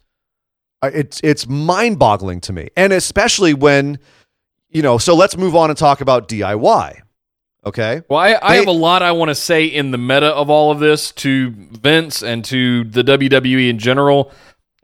[0.82, 2.68] Uh, It's it's mind-boggling to me.
[2.76, 3.98] And especially when
[4.70, 7.00] you know, so let's move on and talk about DIY.
[7.64, 8.02] Okay?
[8.08, 10.48] Well, I, I They- have a lot I want to say in the meta of
[10.50, 14.32] all of this to Vince and to the WWE in general.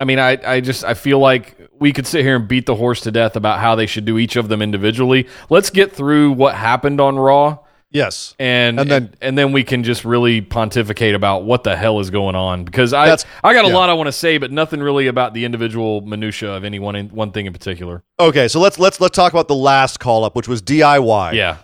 [0.01, 2.77] I mean, I, I just I feel like we could sit here and beat the
[2.77, 5.27] horse to death about how they should do each of them individually.
[5.51, 7.59] Let's get through what happened on Raw,
[7.91, 8.35] Yes.
[8.39, 12.11] and And then- and, then we can just really pontificate about what the hell is
[12.11, 13.75] going on because I I got a yeah.
[13.75, 16.97] lot I want to say, but nothing really about the individual minutia of any one
[16.97, 18.03] in, one thing in particular.
[18.21, 21.33] Okay, so let's let's let's talk about the last call up, which was DIY.
[21.33, 21.59] Yeah,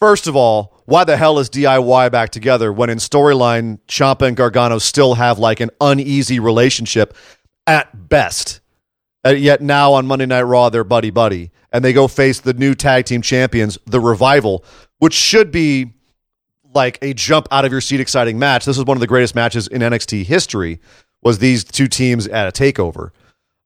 [0.00, 4.34] First of all, why the hell is DIY back together when in storyline Ciampa and
[4.34, 7.14] Gargano still have like an uneasy relationship
[7.66, 8.60] at best?
[9.26, 12.54] Uh, yet now on Monday Night Raw, they're buddy buddy, and they go face the
[12.54, 14.64] new tag team champions, the Revival,
[15.00, 15.92] which should be
[16.72, 18.64] like a jump out of your seat exciting match.
[18.64, 20.80] This is one of the greatest matches in NXT history.
[21.22, 23.10] Was these two teams at a takeover?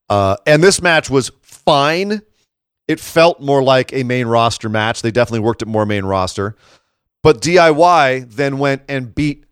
[0.08, 2.22] Uh, and this match was fine.
[2.88, 5.02] It felt more like a main roster match.
[5.02, 6.56] They definitely worked it more main roster.
[7.22, 9.44] But DIY then went and beat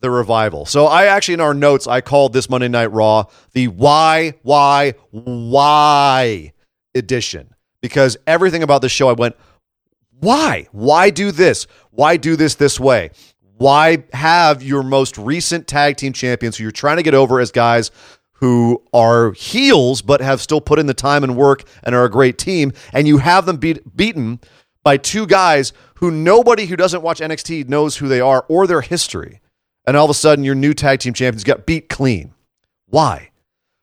[0.00, 0.66] the revival.
[0.66, 4.94] So I actually in our notes I called this Monday Night Raw the why why
[5.10, 6.52] why
[6.94, 9.36] edition because everything about the show I went
[10.20, 13.10] why why do this why do this this way
[13.56, 17.50] why have your most recent tag team champions who you're trying to get over as
[17.50, 17.90] guys
[18.34, 22.10] who are heels but have still put in the time and work and are a
[22.10, 24.40] great team and you have them beat, beaten
[24.82, 28.80] by two guys who nobody who doesn't watch NXT knows who they are or their
[28.80, 29.40] history
[29.86, 32.32] and all of a sudden your new tag team champions got beat clean.
[32.86, 33.30] Why?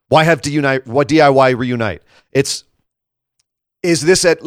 [0.10, 2.02] Why have DIY reunite?
[2.32, 2.64] It's
[3.84, 4.40] is this at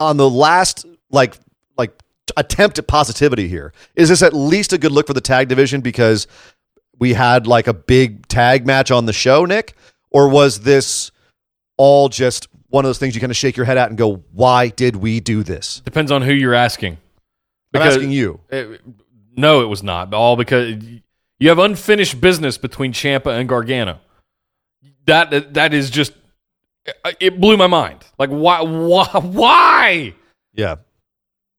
[0.00, 1.36] on the last like
[1.76, 1.90] like
[2.36, 3.72] attempt at positivity here?
[3.96, 6.28] Is this at least a good look for the tag division because
[6.98, 9.74] we had like a big tag match on the show, Nick?
[10.10, 11.10] Or was this
[11.76, 14.22] all just one of those things you kind of shake your head at and go,
[14.32, 16.98] "Why did we do this?" Depends on who you're asking.
[17.72, 18.40] Because I'm asking you.
[18.50, 18.80] It,
[19.36, 20.14] no, it was not.
[20.14, 20.76] All because
[21.38, 24.00] you have unfinished business between Ciampa and Gargano.
[25.06, 26.12] That that is just
[27.20, 28.04] it blew my mind.
[28.18, 30.14] Like why why why?
[30.54, 30.76] Yeah.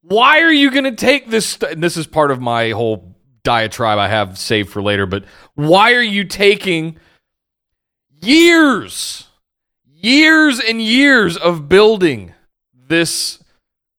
[0.07, 3.97] Why are you going to take this st- this is part of my whole diatribe
[3.97, 6.97] I have saved for later, but why are you taking
[8.21, 9.27] years
[10.01, 12.33] years and years of building
[12.73, 13.43] this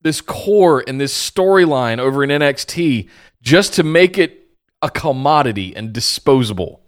[0.02, 3.08] this core and this storyline over in NXT
[3.42, 4.48] just to make it
[4.80, 6.80] a commodity and disposable.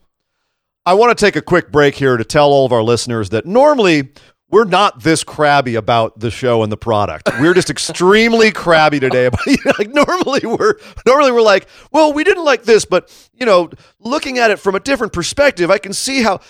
[0.86, 3.46] I want to take a quick break here to tell all of our listeners that
[3.46, 4.10] normally
[4.50, 7.30] we're not this crabby about the show and the product.
[7.40, 9.30] We're just extremely crabby today.
[9.78, 10.74] Like normally we're
[11.06, 14.74] normally we're like, well, we didn't like this, but you know, looking at it from
[14.74, 16.40] a different perspective, I can see how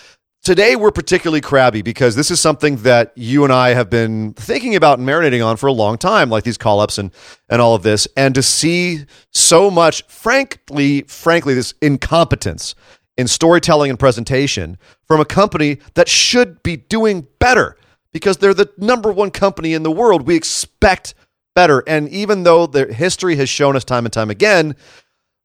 [0.42, 4.74] Today, we're particularly crabby because this is something that you and I have been thinking
[4.74, 7.10] about and marinating on for a long time, like these call ups and,
[7.50, 8.08] and all of this.
[8.16, 12.74] And to see so much, frankly, frankly, this incompetence
[13.18, 17.76] in storytelling and presentation from a company that should be doing better
[18.12, 20.26] because they're the number one company in the world.
[20.26, 21.14] We expect
[21.54, 21.82] better.
[21.86, 24.76] And even though their history has shown us time and time again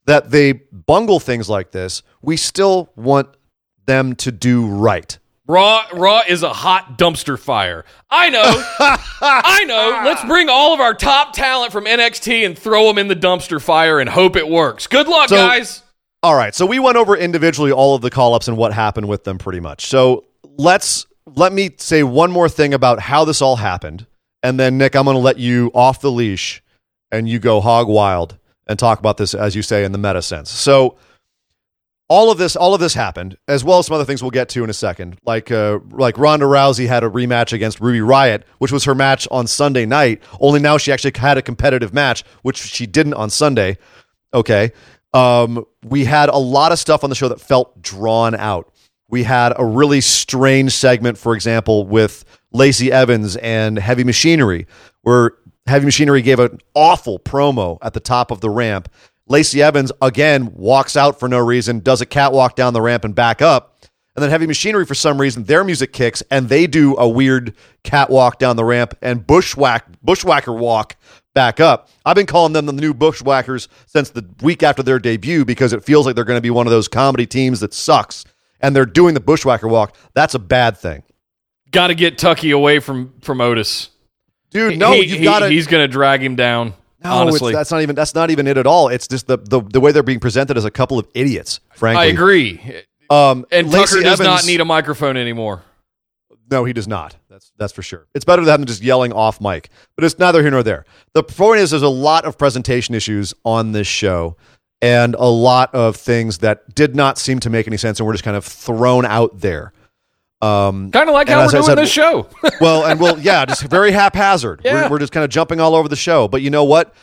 [0.06, 3.30] that they bungle things like this, we still want
[3.86, 5.17] them to do right.
[5.47, 7.86] Raw Raw is a hot dumpster fire.
[8.10, 8.41] I know.
[9.21, 10.01] I know.
[10.04, 13.62] Let's bring all of our top talent from NXT and throw them in the dumpster
[13.62, 14.88] fire and hope it works.
[14.88, 15.84] Good luck, so, guys.
[16.23, 16.56] All right.
[16.56, 19.60] So we went over individually all of the call-ups and what happened with them pretty
[19.60, 19.86] much.
[19.86, 20.25] So
[20.58, 24.05] let's let me say one more thing about how this all happened.
[24.43, 26.61] And then Nick, I'm going to let you off the leash
[27.11, 30.21] and you go hog wild and talk about this as you say in the meta
[30.21, 30.51] sense.
[30.51, 30.97] So
[32.07, 34.47] all of this all of this happened as well as some other things we'll get
[34.49, 38.45] to in a second like uh, like Ronda Rousey had a rematch against Ruby Riot,
[38.59, 42.23] which was her match on Sunday night only now she actually had a competitive match
[42.43, 43.77] which she didn't on Sunday
[44.33, 44.71] okay
[45.15, 48.71] um, we had a lot of stuff on the show that felt drawn out
[49.15, 54.67] we had a really strange segment for example with Lacey Evans and Heavy Machinery
[55.04, 55.32] where
[55.67, 58.89] Heavy Machinery gave an awful promo at the top of the ramp
[59.28, 63.15] Lacey Evans again walks out for no reason, does a catwalk down the ramp and
[63.15, 63.75] back up.
[64.15, 67.54] And then Heavy Machinery, for some reason, their music kicks and they do a weird
[67.84, 70.95] catwalk down the ramp and bushwhack bushwhacker walk
[71.34, 71.89] back up.
[72.06, 75.84] I've been calling them the new bushwhackers since the week after their debut because it
[75.84, 78.25] feels like they're going to be one of those comedy teams that sucks.
[78.65, 79.95] And they're doing the bushwhacker walk.
[80.15, 81.04] That's a bad thing.
[81.69, 83.89] Got to get Tucker away from from Otis,
[84.49, 84.80] dude.
[84.80, 85.49] No, you got to.
[85.49, 86.73] He's going to drag him down.
[87.04, 87.54] No, honestly.
[87.54, 88.88] that's not even that's not even it at all.
[88.88, 91.60] It's just the, the the way they're being presented as a couple of idiots.
[91.75, 92.60] Frankly, I agree.
[93.10, 95.62] Um, and Lacey Tucker does Evans, not need a microphone anymore.
[96.49, 97.15] No, he does not.
[97.30, 98.08] That's that's for sure.
[98.15, 100.86] It's better than just yelling off mic, but it's neither here nor there.
[101.13, 104.38] The point is, there's a lot of presentation issues on this show,
[104.81, 108.13] and a lot of things that did not seem to make any sense, and were
[108.13, 109.73] just kind of thrown out there.
[110.41, 112.27] Um, kind of like how we're doing said, this show.
[112.61, 114.61] well, and well, yeah, just very haphazard.
[114.63, 114.83] Yeah.
[114.83, 116.27] We're, we're just kind of jumping all over the show.
[116.27, 116.93] But you know what?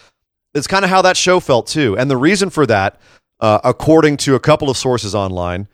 [0.55, 1.97] It's kind of how that show felt too.
[1.97, 3.01] And the reason for that,
[3.41, 5.67] uh, according to a couple of sources online,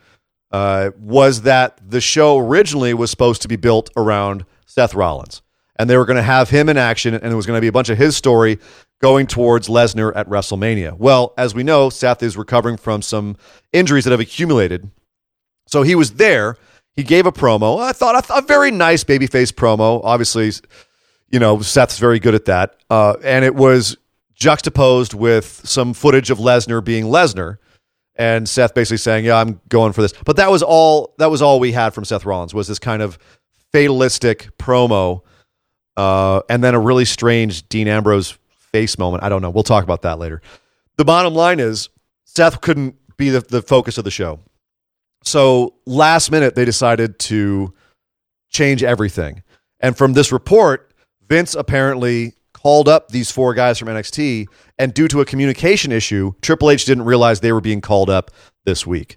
[0.50, 5.42] uh, was that the show originally was supposed to be built around Seth Rollins.
[5.78, 7.68] And they were going to have him in action, and it was going to be
[7.68, 8.58] a bunch of his story
[9.00, 10.96] going towards Lesnar at WrestleMania.
[10.98, 13.36] Well, as we know, Seth is recovering from some
[13.72, 14.90] injuries that have accumulated.
[15.66, 16.56] So he was there
[16.98, 17.80] he gave a promo.
[17.80, 20.00] I thought a, very nice babyface promo.
[20.02, 20.50] Obviously,
[21.30, 23.96] you know Seth's very good at that, uh, and it was
[24.34, 27.58] juxtaposed with some footage of Lesnar being Lesnar,
[28.16, 31.14] and Seth basically saying, "Yeah, I'm going for this." But that was all.
[31.18, 33.16] That was all we had from Seth Rollins was this kind of
[33.70, 35.22] fatalistic promo
[35.98, 38.38] uh, and then a really strange Dean Ambrose
[38.72, 39.24] face moment.
[39.24, 39.50] I don't know.
[39.50, 40.40] We'll talk about that later.
[40.96, 41.88] The bottom line is
[42.24, 44.38] Seth couldn't be the, the focus of the show.
[45.24, 47.74] So last minute, they decided to
[48.48, 49.42] change everything.
[49.80, 50.94] And from this report,
[51.28, 54.46] Vince apparently called up these four guys from NXT,
[54.78, 58.30] and due to a communication issue, Triple H didn't realize they were being called up
[58.64, 59.16] this week.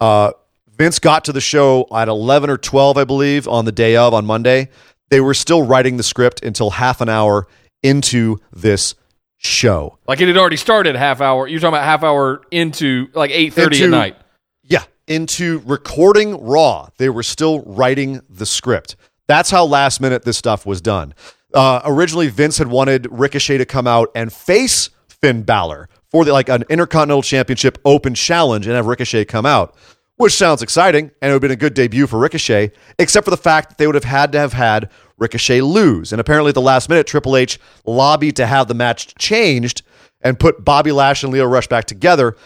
[0.00, 0.32] Uh,
[0.76, 4.14] Vince got to the show at 11 or 12, I believe, on the day of,
[4.14, 4.68] on Monday.
[5.12, 7.46] They were still writing the script until half an hour
[7.82, 8.94] into this
[9.36, 9.98] show.
[10.08, 11.46] Like it had already started half hour.
[11.46, 14.16] You're talking about half hour into like 8.30 Into- at night.
[14.62, 16.88] Yeah, into recording Raw.
[16.96, 18.96] They were still writing the script.
[19.28, 21.12] That's how last minute this stuff was done.
[21.52, 26.32] Uh, originally, Vince had wanted Ricochet to come out and face Finn Balor for the,
[26.32, 29.76] like an Intercontinental Championship Open Challenge and have Ricochet come out,
[30.22, 33.30] which sounds exciting and it would have been a good debut for Ricochet, except for
[33.30, 36.12] the fact that they would have had to have had Ricochet lose.
[36.12, 39.82] And apparently, at the last minute, Triple H lobbied to have the match changed
[40.20, 42.36] and put Bobby Lash and Lio Rush back together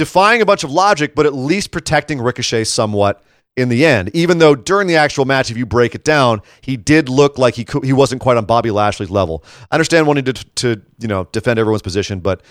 [0.00, 3.22] defying a bunch of logic, but at least protecting Ricochet somewhat
[3.54, 4.10] in the end.
[4.14, 7.54] Even though during the actual match, if you break it down, he did look like
[7.54, 9.44] he could, he wasn't quite on Bobby Lashley's level.
[9.70, 12.42] I understand wanting to to you know defend everyone's position, but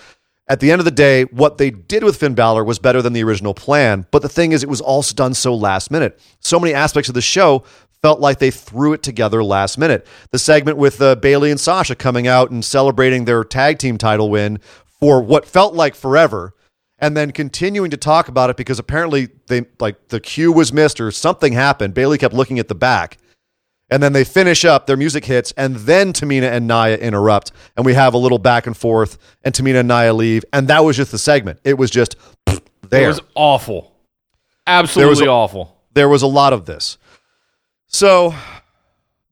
[0.50, 3.12] at the end of the day, what they did with Finn Balor was better than
[3.12, 4.04] the original plan.
[4.10, 6.20] But the thing is, it was also done so last minute.
[6.40, 7.62] So many aspects of the show
[8.02, 10.08] felt like they threw it together last minute.
[10.32, 14.28] The segment with uh, Bayley and Sasha coming out and celebrating their tag team title
[14.28, 16.52] win for what felt like forever
[16.98, 21.00] and then continuing to talk about it because apparently they like the cue was missed
[21.00, 21.94] or something happened.
[21.94, 23.18] Bayley kept looking at the back.
[23.90, 27.84] And then they finish up, their music hits, and then Tamina and Nia interrupt, and
[27.84, 30.96] we have a little back and forth, and Tamina and Nia leave, and that was
[30.96, 31.58] just the segment.
[31.64, 32.16] It was just
[32.46, 33.08] It there.
[33.08, 33.96] was awful.
[34.66, 35.76] Absolutely a- awful.
[35.94, 36.98] there was a lot of this.
[37.86, 38.34] So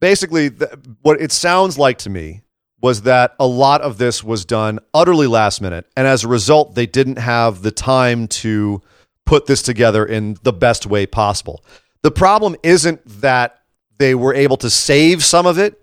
[0.01, 0.71] basically, th-
[1.03, 2.43] what it sounds like to me
[2.81, 5.87] was that a lot of this was done utterly last minute.
[5.97, 8.81] And as a result, they didn't have the time to
[9.27, 11.65] put this together in the best way possible.
[12.03, 13.58] The problem isn't that
[13.99, 15.81] they were able to save some of it.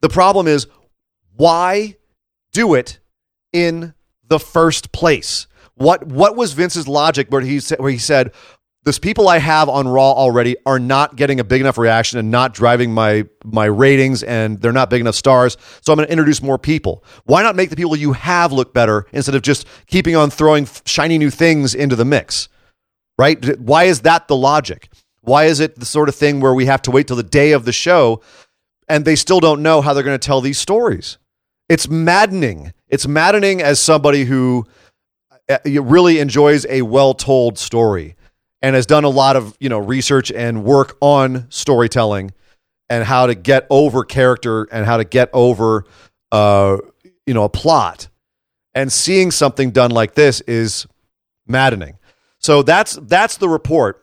[0.00, 0.66] The problem is
[1.36, 1.96] why
[2.52, 2.98] do it
[3.52, 3.94] in
[4.26, 5.46] the first place?
[5.74, 8.32] What what was Vince's logic where he said where he said
[8.84, 12.30] those people I have on Raw already are not getting a big enough reaction and
[12.30, 15.56] not driving my my ratings and they're not big enough stars.
[15.80, 17.04] So I'm going to introduce more people.
[17.24, 20.68] Why not make the people you have look better instead of just keeping on throwing
[20.84, 22.48] shiny new things into the mix?
[23.18, 23.58] Right?
[23.60, 24.88] Why is that the logic?
[25.22, 27.52] Why is it the sort of thing where we have to wait till the day
[27.52, 28.20] of the show
[28.88, 31.18] and they still don't know how they're going to tell these stories?
[31.68, 32.72] It's maddening.
[32.88, 34.66] It's maddening as somebody who
[35.48, 38.16] uh, really enjoys a well-told story
[38.60, 42.32] and has done a lot of you know research and work on storytelling
[42.88, 45.84] and how to get over character and how to get over
[46.30, 46.78] uh,
[47.26, 48.08] you know a plot
[48.74, 50.86] and seeing something done like this is
[51.46, 51.98] maddening
[52.38, 54.01] so that's that's the report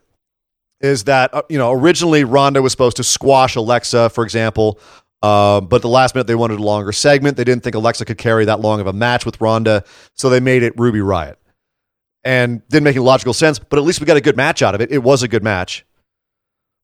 [0.82, 4.80] is that uh, you know originally Ronda was supposed to squash Alexa for example
[5.22, 8.18] uh, but the last minute they wanted a longer segment they didn't think Alexa could
[8.18, 11.40] carry that long of a match with Ronda so they made it Ruby Riot
[12.24, 14.76] and didn't make any logical sense, but at least we got a good match out
[14.76, 14.92] of it.
[14.92, 15.86] It was a good match.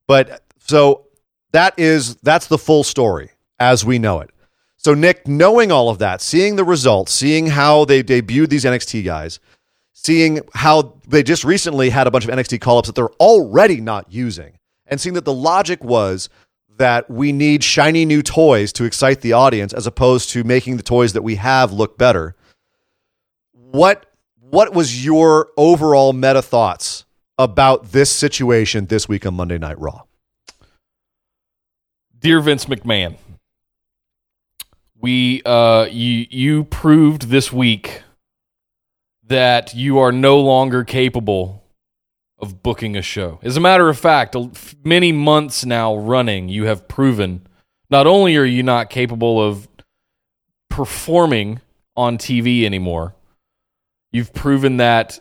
[0.08, 1.08] But so
[1.52, 4.30] that is that's the full story as we know it.
[4.78, 9.04] So Nick, knowing all of that, seeing the results, seeing how they debuted these NXT
[9.04, 9.39] guys,
[9.96, 14.12] seeing how they just recently had a bunch of NXT call-ups that they're already not
[14.12, 16.30] using, and seeing that the logic was
[16.78, 20.84] that we need shiny new toys to excite the audience as opposed to making the
[20.84, 22.36] toys that we have look better.
[23.54, 24.06] What
[24.38, 27.06] what was your overall meta thoughts
[27.38, 30.02] about this situation this week on Monday Night Raw?
[32.20, 33.16] Dear Vince McMahon,
[35.00, 38.02] we uh you you proved this week
[39.28, 41.63] that you are no longer capable
[42.39, 43.39] of booking a show.
[43.41, 44.36] As a matter of fact,
[44.84, 47.47] many months now running, you have proven
[47.89, 49.67] not only are you not capable of
[50.69, 51.61] performing
[51.95, 53.15] on TV anymore,
[54.11, 55.19] you've proven that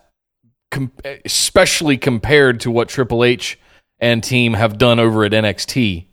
[0.70, 0.92] com-
[1.24, 3.58] especially compared to what Triple H
[4.00, 6.06] and team have done over at NXT,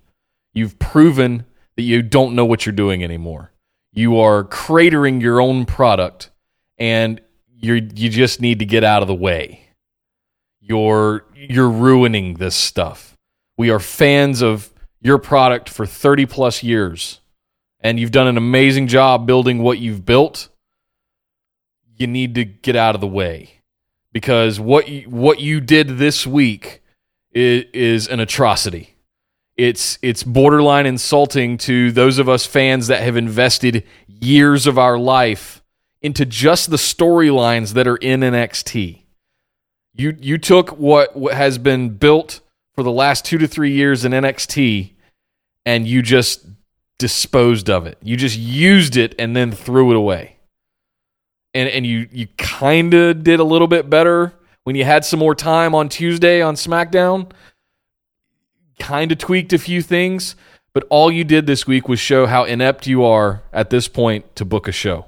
[0.54, 3.52] you've proven that you don't know what you're doing anymore.
[3.92, 6.30] You are cratering your own product
[6.78, 7.20] and
[7.62, 9.68] you you just need to get out of the way.
[10.60, 13.18] You're you're ruining this stuff.
[13.58, 17.22] We are fans of your product for 30 plus years
[17.82, 20.50] and you've done an amazing job building what you've built.
[21.98, 23.62] You need to get out of the way
[24.12, 26.82] because what you, what you did this week
[27.32, 28.96] is, is an atrocity.
[29.58, 34.98] It's it's borderline insulting to those of us fans that have invested years of our
[34.98, 35.61] life
[36.02, 39.04] into just the storylines that are in NXT.
[39.94, 42.42] You you took what, what has been built
[42.74, 44.92] for the last 2 to 3 years in NXT
[45.66, 46.46] and you just
[46.98, 47.98] disposed of it.
[48.02, 50.38] You just used it and then threw it away.
[51.54, 54.34] And and you you kind of did a little bit better
[54.64, 57.32] when you had some more time on Tuesday on SmackDown.
[58.80, 60.36] Kind of tweaked a few things,
[60.74, 64.36] but all you did this week was show how inept you are at this point
[64.38, 65.06] to book a show.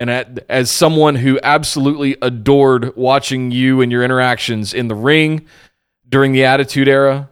[0.00, 5.46] And at, as someone who absolutely adored watching you and your interactions in the ring
[6.08, 7.28] during the Attitude Era,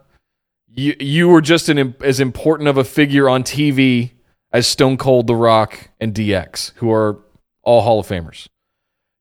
[0.68, 4.12] you you were just an, as important of a figure on TV
[4.52, 7.18] as Stone Cold, The Rock, and DX, who are
[7.62, 8.48] all Hall of Famers.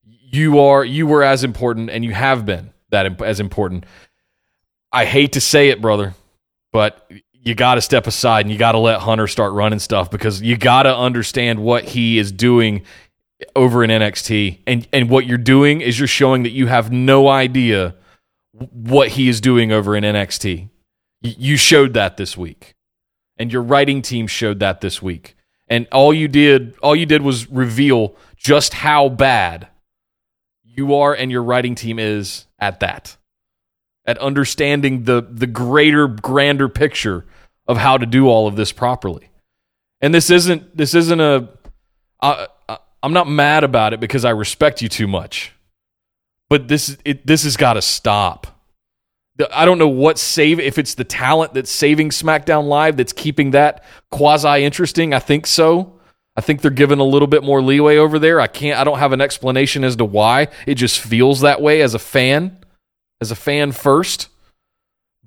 [0.04, 3.86] You are you were as important, and you have been that as important.
[4.92, 6.14] I hate to say it, brother,
[6.74, 10.12] but you got to step aside and you got to let Hunter start running stuff
[10.12, 12.84] because you got to understand what he is doing
[13.56, 14.60] over in NXT.
[14.66, 17.96] And and what you're doing is you're showing that you have no idea
[18.52, 20.70] what he is doing over in NXT.
[21.22, 22.76] You showed that this week.
[23.38, 25.36] And your writing team showed that this week.
[25.68, 29.68] And all you did all you did was reveal just how bad
[30.64, 33.18] you are and your writing team is at that.
[34.06, 37.26] At understanding the the greater grander picture
[37.68, 39.30] of how to do all of this properly.
[40.02, 41.50] And this isn't this isn't a.
[42.20, 42.48] Uh,
[43.04, 45.54] I'm not mad about it because I respect you too much.
[46.50, 48.48] But this it, this has got to stop.
[49.54, 53.52] I don't know what save if it's the talent that's saving SmackDown Live that's keeping
[53.52, 55.14] that quasi interesting.
[55.14, 55.94] I think so.
[56.36, 58.40] I think they're given a little bit more leeway over there.
[58.40, 60.48] I can't I don't have an explanation as to why.
[60.66, 62.58] It just feels that way as a fan.
[63.22, 64.30] As a fan first.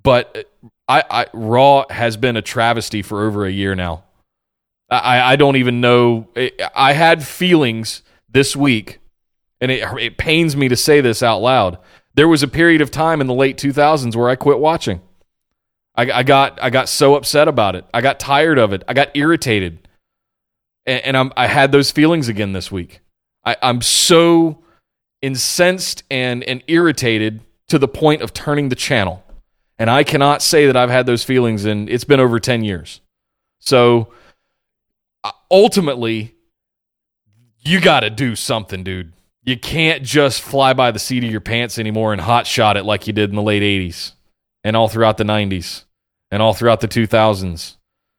[0.02, 4.04] But uh, I, I Raw has been a travesty for over a year now.
[4.90, 6.28] I, I don't even know.
[6.74, 8.98] I had feelings this week,
[9.60, 11.78] and it, it pains me to say this out loud.
[12.14, 15.00] There was a period of time in the late 2000s where I quit watching.
[15.94, 17.84] I, I got I got so upset about it.
[17.92, 18.82] I got tired of it.
[18.88, 19.88] I got irritated,
[20.86, 23.00] and, and I'm, I had those feelings again this week.
[23.44, 24.62] I, I'm so
[25.22, 29.24] incensed and and irritated to the point of turning the channel.
[29.78, 33.00] And I cannot say that I've had those feelings in it's been over 10 years.
[33.60, 34.12] So
[35.22, 36.34] Uh, ultimately,
[37.58, 39.12] you got to do something, dude.
[39.42, 42.84] You can't just fly by the seat of your pants anymore and hot shot it
[42.84, 44.12] like you did in the late 80s
[44.64, 45.84] and all throughout the 90s
[46.30, 47.76] and all throughout the 2000s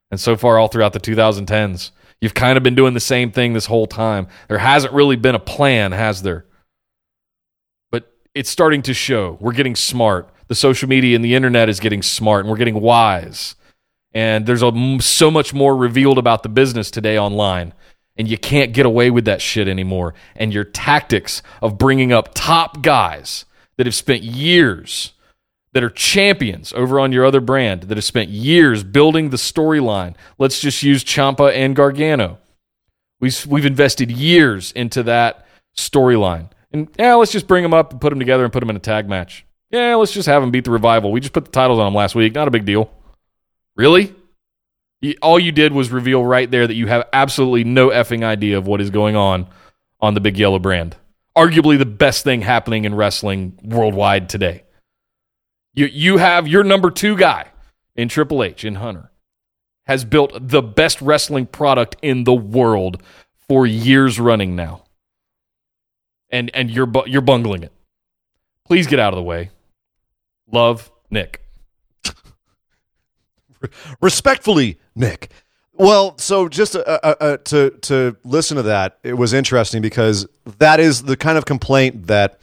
[0.09, 1.91] and so far all throughout the 2010s.
[2.19, 4.27] You've kind of been doing the same thing this whole time.
[4.47, 6.45] There hasn't really been a plan, has there?
[7.91, 9.37] But it's starting to show.
[9.39, 10.29] We're getting smart.
[10.47, 13.55] The social media and the internet is getting smart and we're getting wise.
[14.13, 17.73] And there's a, so much more revealed about the business today online.
[18.17, 20.13] And you can't get away with that shit anymore.
[20.35, 23.45] And your tactics of bringing up top guys
[23.77, 25.13] that have spent years,
[25.73, 30.15] that are champions over on your other brand, that have spent years building the storyline.
[30.37, 32.37] Let's just use Ciampa and Gargano.
[33.21, 35.47] We've, we've invested years into that
[35.77, 36.49] storyline.
[36.73, 38.75] And yeah, let's just bring them up and put them together and put them in
[38.75, 39.45] a tag match.
[39.69, 41.11] Yeah, let's just have them beat the revival.
[41.11, 42.35] We just put the titles on them last week.
[42.35, 42.91] Not a big deal.
[43.81, 44.13] Really?
[45.23, 48.67] All you did was reveal right there that you have absolutely no effing idea of
[48.67, 49.47] what is going on
[49.99, 50.95] on the Big Yellow brand.
[51.35, 54.65] Arguably the best thing happening in wrestling worldwide today.
[55.73, 57.47] You, you have your number two guy
[57.95, 59.09] in Triple H, in Hunter,
[59.87, 63.01] has built the best wrestling product in the world
[63.47, 64.83] for years running now.
[66.29, 67.71] And, and you're, you're bungling it.
[68.67, 69.49] Please get out of the way.
[70.51, 71.41] Love, Nick.
[74.01, 75.31] Respectfully, Nick.
[75.73, 80.27] Well, so just uh, uh, uh, to to listen to that, it was interesting because
[80.59, 82.39] that is the kind of complaint that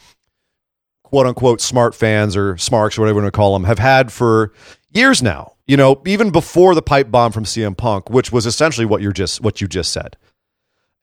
[1.04, 4.10] quote unquote smart fans or smarks or whatever you want to call them have had
[4.10, 4.52] for
[4.92, 5.54] years now.
[5.66, 9.12] You know, even before the pipe bomb from CM Punk, which was essentially what you're
[9.12, 10.16] just what you just said.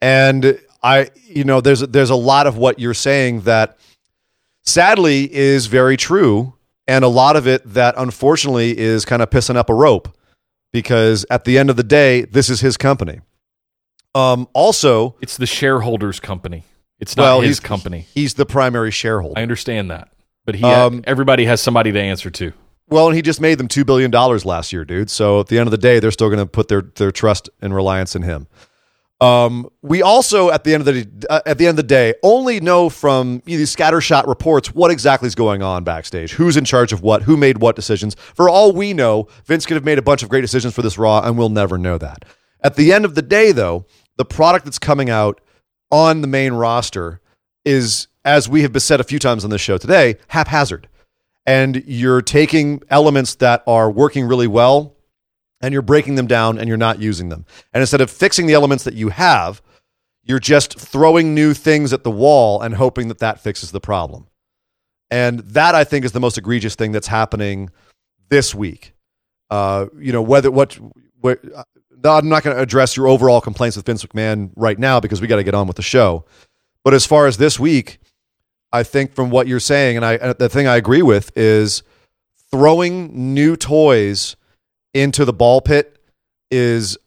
[0.02, 3.78] And I, you know, there's there's a lot of what you're saying that
[4.64, 6.55] sadly is very true
[6.88, 10.16] and a lot of it that unfortunately is kind of pissing up a rope
[10.72, 13.22] because at the end of the day, this is his company.
[14.14, 16.64] Um, also, it's the shareholders' company.
[17.00, 18.08] It's not well, his he's, company.
[18.14, 19.40] He's the primary shareholder.
[19.40, 20.10] I understand that,
[20.46, 22.54] but he um, everybody has somebody to answer to.
[22.88, 25.10] Well, and he just made them two billion dollars last year, dude.
[25.10, 27.50] So at the end of the day, they're still going to put their their trust
[27.62, 28.48] and reliance in him.
[29.22, 32.16] Um, we also, at the end of the uh, at the end of the day,
[32.22, 36.58] only know from you know, these scattershot reports what exactly is going on backstage, who's
[36.58, 38.16] in charge of what, who made what decisions.
[38.16, 40.98] For all we know, Vince could have made a bunch of great decisions for this
[40.98, 42.26] Raw, and we'll never know that.
[42.62, 43.86] At the end of the day, though,
[44.18, 45.40] the product that's coming out
[45.92, 47.22] on the main roster
[47.64, 50.90] is, as we have said a few times on this show today, haphazard,
[51.46, 54.95] and you're taking elements that are working really well
[55.62, 57.46] and you're breaking them down and you're not using them.
[57.74, 59.62] And instead of fixing the elements that you have,
[60.24, 64.28] you're just throwing new things at the wall and hoping that that fixes the problem.
[65.12, 67.70] And that I think is the most egregious thing that's happening
[68.30, 68.94] this week.
[69.50, 70.78] Uh, you know, whether what,
[71.22, 71.40] what
[72.04, 75.28] I'm not going to address your overall complaints with Vince McMahon right now because we
[75.28, 76.26] got to get on with the show.
[76.84, 78.00] But as far as this week,
[78.72, 81.84] I think from what you're saying, and I the thing I agree with is
[82.52, 84.36] throwing new toys
[84.96, 86.00] into the ball pit
[86.50, 86.98] is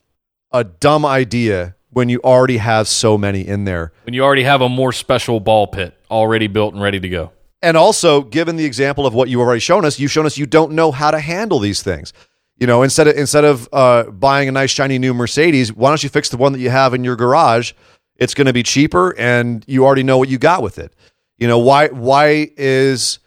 [0.53, 3.93] a dumb idea when you already have so many in there.
[4.05, 7.33] When you already have a more special ball pit already built and ready to go.
[7.63, 10.47] And also, given the example of what you've already shown us, you've shown us you
[10.47, 12.13] don't know how to handle these things.
[12.59, 16.03] You know, instead of instead of uh, buying a nice shiny new Mercedes, why don't
[16.03, 17.73] you fix the one that you have in your garage?
[18.17, 20.93] It's going to be cheaper, and you already know what you got with it.
[21.39, 21.89] You know why?
[21.89, 23.21] Why is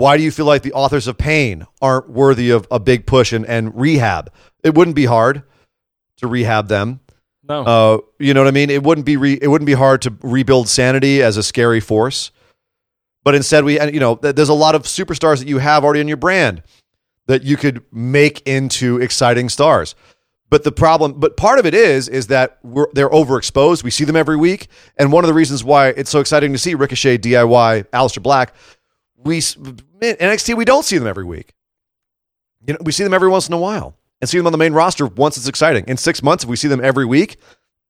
[0.00, 3.34] why do you feel like the authors of pain aren't worthy of a big push
[3.34, 4.32] and, and rehab?
[4.64, 5.42] It wouldn't be hard
[6.16, 7.00] to rehab them.
[7.46, 7.62] No.
[7.62, 8.70] Uh, you know what I mean?
[8.70, 12.30] It wouldn't be re- it wouldn't be hard to rebuild sanity as a scary force.
[13.24, 16.08] But instead, we you know there's a lot of superstars that you have already in
[16.08, 16.62] your brand
[17.26, 19.94] that you could make into exciting stars.
[20.48, 23.84] But the problem, but part of it is, is that we're, they're overexposed.
[23.84, 26.58] We see them every week, and one of the reasons why it's so exciting to
[26.58, 28.54] see Ricochet, DIY, Aleister Black,
[29.24, 31.54] we NXT, we don't see them every week.
[32.66, 34.58] You know, we see them every once in a while and see them on the
[34.58, 35.84] main roster once it's exciting.
[35.86, 37.38] In six months, if we see them every week,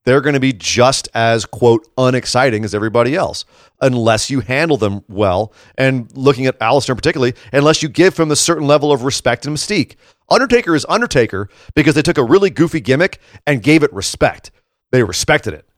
[0.05, 3.45] they're going to be just as quote unexciting as everybody else,
[3.81, 5.53] unless you handle them well.
[5.77, 9.57] And looking at Aleister particularly, unless you give him a certain level of respect and
[9.57, 9.97] mystique.
[10.31, 14.53] Undertaker is Undertaker because they took a really goofy gimmick and gave it respect.
[14.93, 15.69] They respected it.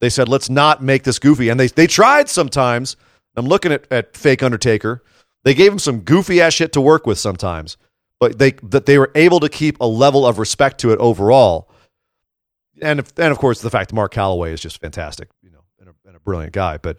[0.00, 1.48] They said, let's not make this goofy.
[1.48, 2.96] And they, they tried sometimes.
[3.40, 5.02] I'm looking at, at fake Undertaker
[5.42, 7.76] they gave him some goofy ass shit to work with sometimes,
[8.18, 11.70] but they that they were able to keep a level of respect to it overall.
[12.82, 15.64] And if, and of course the fact that Mark Calaway is just fantastic, you know,
[15.78, 16.78] and a, and a brilliant guy.
[16.78, 16.98] But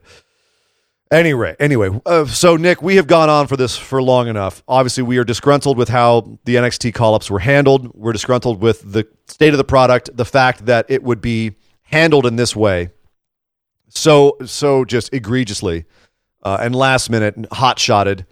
[1.12, 4.64] anyway, anyway, uh, so Nick, we have gone on for this for long enough.
[4.68, 7.94] Obviously, we are disgruntled with how the NXT call ups were handled.
[7.96, 12.26] We're disgruntled with the state of the product, the fact that it would be handled
[12.26, 12.90] in this way,
[13.90, 15.86] so so just egregiously
[16.44, 18.26] uh, and last minute hot shotted.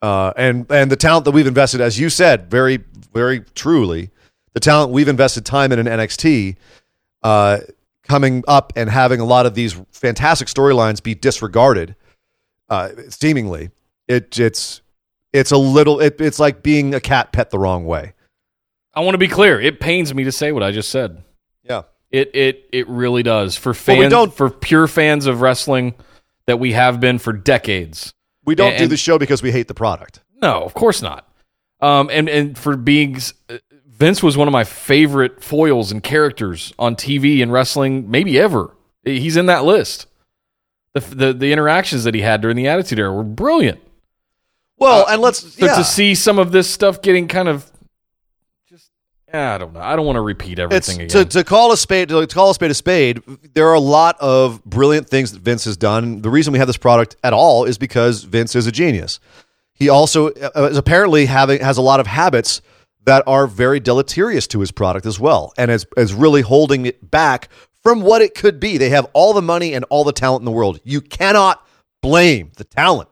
[0.00, 4.10] Uh, and and the talent that we've invested, as you said, very very truly,
[4.54, 6.56] the talent we've invested time in in NXT,
[7.22, 7.58] uh,
[8.04, 11.96] coming up and having a lot of these fantastic storylines be disregarded,
[12.68, 13.70] uh, seemingly,
[14.06, 14.82] it it's
[15.32, 18.14] it's a little it, it's like being a cat pet the wrong way.
[18.94, 19.60] I want to be clear.
[19.60, 21.22] It pains me to say what I just said.
[21.62, 25.94] Yeah, it it it really does for fans well, for pure fans of wrestling
[26.48, 28.14] that we have been for decades.
[28.46, 30.20] We don't and, do the show because we hate the product.
[30.40, 31.28] No, of course not.
[31.80, 33.18] Um, and and for being
[33.86, 38.74] Vince was one of my favorite foils and characters on TV and wrestling, maybe ever.
[39.04, 40.06] He's in that list.
[40.94, 43.80] The the, the interactions that he had during the Attitude Era were brilliant.
[44.78, 45.76] Well, uh, and let's so yeah.
[45.76, 47.70] to see some of this stuff getting kind of
[49.32, 49.80] I don't know.
[49.80, 51.24] I don't want to repeat everything it's, again.
[51.24, 53.22] To, to call a spade to call a spade a spade,
[53.54, 56.22] there are a lot of brilliant things that Vince has done.
[56.22, 59.20] The reason we have this product at all is because Vince is a genius.
[59.74, 62.62] He also uh, is apparently having has a lot of habits
[63.04, 67.10] that are very deleterious to his product as well, and is is really holding it
[67.10, 67.48] back
[67.82, 68.78] from what it could be.
[68.78, 70.80] They have all the money and all the talent in the world.
[70.84, 71.66] You cannot
[72.02, 73.08] blame the talent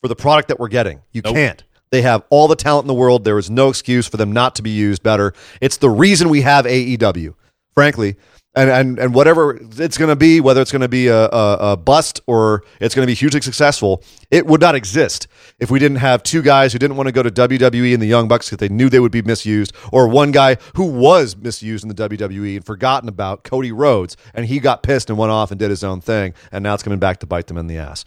[0.00, 1.00] for the product that we're getting.
[1.12, 1.34] You nope.
[1.34, 1.64] can't.
[1.94, 3.22] They have all the talent in the world.
[3.22, 5.32] There is no excuse for them not to be used better.
[5.60, 7.34] It's the reason we have AEW,
[7.72, 8.16] frankly.
[8.56, 11.56] And, and, and whatever it's going to be, whether it's going to be a, a,
[11.60, 15.28] a, bust or it's going to be hugely successful, it would not exist
[15.60, 18.08] if we didn't have two guys who didn't want to go to WWE and the
[18.08, 21.84] Young Bucks because they knew they would be misused, or one guy who was misused
[21.84, 25.52] in the WWE and forgotten about Cody Rhodes, and he got pissed and went off
[25.52, 27.78] and did his own thing, and now it's coming back to bite them in the
[27.78, 28.04] ass.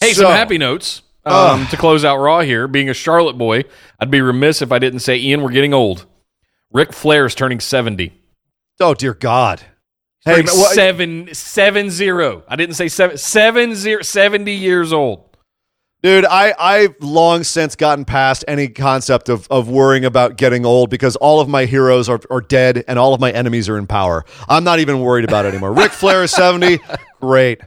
[0.00, 2.68] Hey, so, some happy notes um, to close out Raw here.
[2.68, 3.64] Being a Charlotte boy,
[3.98, 6.06] I'd be remiss if I didn't say, Ian, we're getting old.
[6.72, 8.12] Ric is turning 70.
[8.80, 9.60] Oh, dear God.
[10.24, 12.42] Hey, what, seven, seven zero.
[12.46, 15.30] I didn't say seven, seven zero, 70 years old.
[16.02, 20.88] Dude, I, I've long since gotten past any concept of, of worrying about getting old
[20.88, 23.86] because all of my heroes are, are dead and all of my enemies are in
[23.86, 24.24] power.
[24.48, 25.74] I'm not even worried about it anymore.
[25.74, 26.80] Ric Flair is 70.
[27.20, 27.60] Great.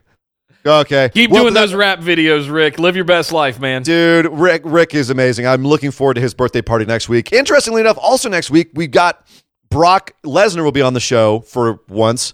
[0.65, 1.09] Okay.
[1.13, 2.79] Keep Well, doing that- those rap videos, Ric.
[2.79, 3.83] Live your best life, man.
[3.83, 5.45] Dude, Ric Ric is amazing.
[5.45, 7.33] I'm looking forward to his birthday party next week.
[7.33, 9.25] Interestingly enough, also next week we got
[9.69, 12.33] Brock Lesnar will be on the show for once,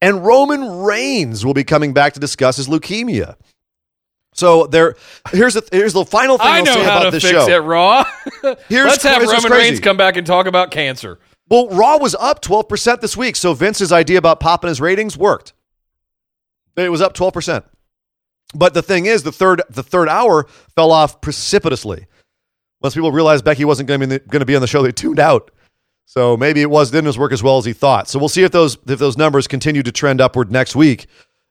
[0.00, 3.34] and Roman Reigns will be coming back to discuss his leukemia.
[4.32, 4.94] So there,
[5.32, 7.32] here's the here's the final thing I I'll know say how about to this fix
[7.46, 7.48] show.
[7.50, 8.04] it, Raw.
[8.68, 9.50] Here's Let's have Roman.
[9.52, 11.18] Reigns come back and talk about cancer.
[11.48, 15.52] Well, Raw was up 12% this week, so Vince's idea about popping his ratings worked.
[16.76, 17.64] It was up 12%.
[18.54, 22.06] But the thing is, the third the third hour fell off precipitously.
[22.80, 25.50] Once people realized Becky wasn't going to be on the show, they tuned out.
[26.04, 28.08] So maybe it was didn't work as well as he thought.
[28.08, 31.06] So we'll see if those if those numbers continue to trend upward next week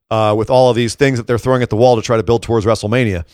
[0.10, 2.24] uh, with all of these things that they're throwing at the wall to try to
[2.24, 3.26] build towards WrestleMania,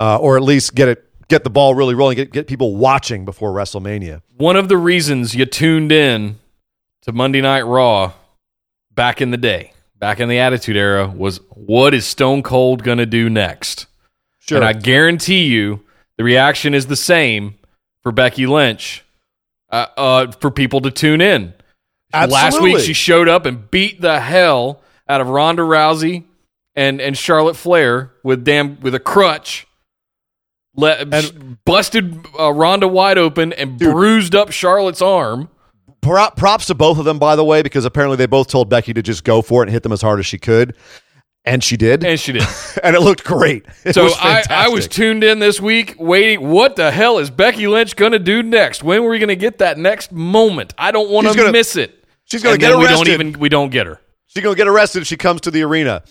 [0.00, 3.26] uh, or at least get it get the ball really rolling, get get people watching
[3.26, 4.22] before WrestleMania.
[4.36, 6.38] One of the reasons you tuned in
[7.02, 8.12] to Monday Night Raw
[8.94, 12.98] back in the day, back in the Attitude Era, was what is Stone Cold going
[12.98, 13.86] to do next?
[14.38, 14.58] Sure.
[14.58, 15.84] And I guarantee you
[16.16, 17.56] the reaction is the same
[18.02, 19.04] for Becky Lynch
[19.70, 21.54] uh, uh, for people to tune in.
[22.12, 26.24] Last week she showed up and beat the hell out of Ronda Rousey
[26.74, 29.66] and, and Charlotte Flair with damn with a crutch.
[30.78, 31.10] Let,
[31.64, 35.48] busted uh, Ronda wide open and bruised up Charlotte's arm.
[36.06, 38.92] Prop, props to both of them, by the way, because apparently they both told Becky
[38.94, 40.76] to just go for it and hit them as hard as she could,
[41.44, 42.42] and she did, And she did.
[42.84, 43.66] and it looked great.
[43.84, 46.48] It So was I, I was tuned in this week waiting.
[46.50, 48.82] What the hell is Becky Lynch going to do next?
[48.84, 50.74] When are we going to get that next moment?
[50.78, 52.04] I don't want to miss it.
[52.24, 53.12] she's gonna And get then We don't arrested.
[53.20, 54.00] even we don't get her.
[54.26, 56.02] she's gonna get arrested if she comes to the arena.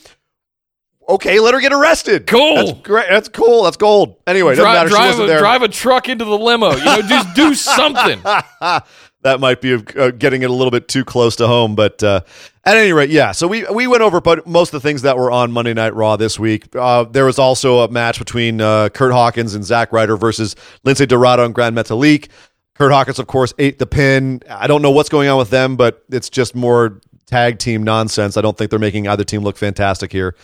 [1.07, 2.25] Okay, let her get arrested.
[2.25, 2.55] Cool.
[2.55, 3.05] That's great.
[3.09, 3.63] That's cool.
[3.63, 4.15] That's gold.
[4.25, 5.37] Anyway, doesn't Drive, she wasn't a, there.
[5.39, 6.71] drive a truck into the limo.
[6.75, 8.19] You know, just do something.
[9.25, 11.73] that might be uh, getting it a little bit too close to home.
[11.73, 12.21] But uh,
[12.63, 13.31] at any rate, yeah.
[13.31, 16.15] So we we went over most of the things that were on Monday Night Raw
[16.15, 16.73] this week.
[16.75, 20.55] Uh, there was also a match between uh, Kurt Hawkins and Zack Ryder versus
[20.85, 22.29] Lince Dorado and Grand Metalik.
[22.75, 24.43] Kurt Hawkins, of course, ate the pin.
[24.47, 28.37] I don't know what's going on with them, but it's just more tag team nonsense.
[28.37, 30.35] I don't think they're making either team look fantastic here.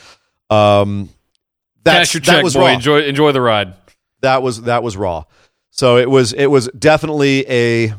[0.50, 1.10] Um,
[1.84, 2.62] that's, your that check, was boy.
[2.62, 3.76] Raw Enjoy enjoy the ride.
[4.22, 5.26] that was that was raw.
[5.70, 7.94] So it was it was definitely a.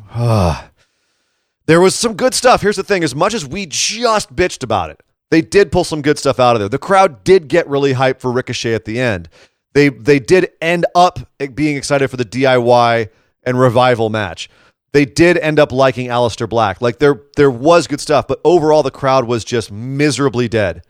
[1.72, 2.60] there was some good stuff.
[2.60, 6.02] Here's the thing: as much as we just bitched about it, they did pull some
[6.02, 6.68] good stuff out of there.
[6.68, 9.30] The crowd did get really hyped for Ricochet at the end.
[9.72, 11.20] They they did end up
[11.54, 13.08] being excited for the DIY
[13.44, 14.50] and revival match.
[14.92, 16.82] They did end up liking Aleister Black.
[16.82, 20.82] Like there there was good stuff, but overall the crowd was just miserably dead.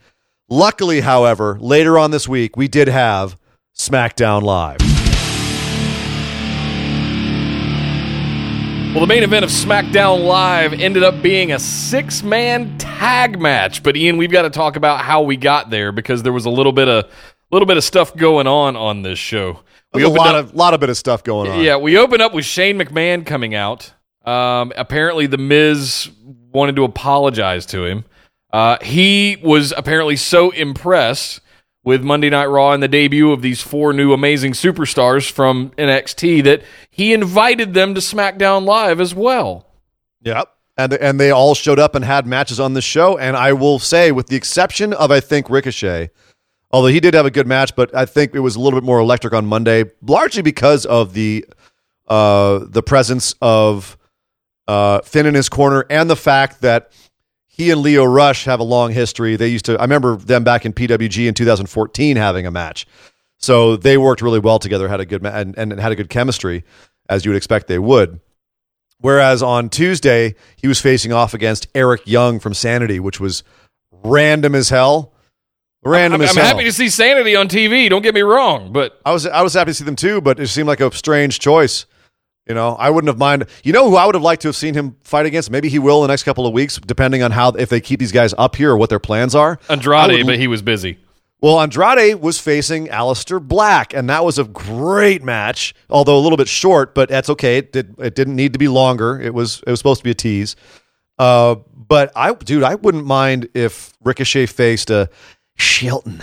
[0.49, 3.39] Luckily, however, later on this week we did have
[3.79, 4.92] SmackDown Live.
[8.93, 13.83] Well, the main event of SmackDown Live ended up being a six man tag match.
[13.83, 16.51] But Ian, we've got to talk about how we got there because there was a
[16.51, 17.11] little bit of
[17.51, 19.61] little bit of stuff going on on this show.
[19.95, 21.63] There's a lot up- of lot of bit of stuff going on.
[21.63, 23.95] Yeah, we open up with Shane McMahon coming out.
[24.27, 26.11] Um, apparently, The Miz
[26.53, 28.05] wanted to apologize to him.
[28.53, 31.41] Uh, he was apparently so impressed
[31.85, 36.45] with Monday Night Raw and the debut of these four new amazing superstars from NXT
[36.45, 39.67] that he invited them to SmackDown Live as well.
[40.23, 40.49] Yep.
[40.79, 43.19] And and they all showed up and had matches on this show.
[43.19, 46.11] And I will say, with the exception of I think Ricochet,
[46.71, 48.87] although he did have a good match, but I think it was a little bit
[48.87, 51.45] more electric on Monday, largely because of the
[52.09, 53.99] uh the presence of
[54.67, 56.93] uh Finn in his corner and the fact that
[57.53, 59.37] he and Lio Rush have a long history.
[59.37, 62.87] They used to I remember them back in PWG in 2014 having a match.
[63.39, 66.09] So they worked really well together, had a good ma- and, and had a good
[66.09, 66.65] chemistry,
[67.09, 68.21] as you would expect they would.
[68.99, 73.43] Whereas on Tuesday, he was facing off against Eric Young from Sanity, which was
[73.91, 75.13] random as hell.
[75.85, 76.55] Random I'm, as I'm hell.
[76.55, 77.91] happy to see Sanity on TV.
[77.91, 80.39] Don't get me wrong, but I was I was happy to see them too, but
[80.39, 81.85] it seemed like a strange choice.
[82.53, 83.47] You know, I wouldn't have mind.
[83.65, 85.51] You know who I would have liked to have seen him fight against?
[85.51, 87.99] Maybe he will in the next couple of weeks, depending on how if they keep
[87.99, 89.59] these guys up here or what their plans are.
[89.71, 90.99] Andrade, would- but he was busy.
[91.41, 96.37] Well, Andrade was facing Aleister Black, and that was a great match, although a little
[96.37, 97.57] bit short, but that's okay.
[97.57, 99.19] It, did, it didn't need to be longer.
[99.19, 100.55] It was it was supposed to be a tease.
[101.19, 105.09] Uh, but I, dude, I wouldn't mind if Ricochet faced a
[105.57, 106.23] Shelton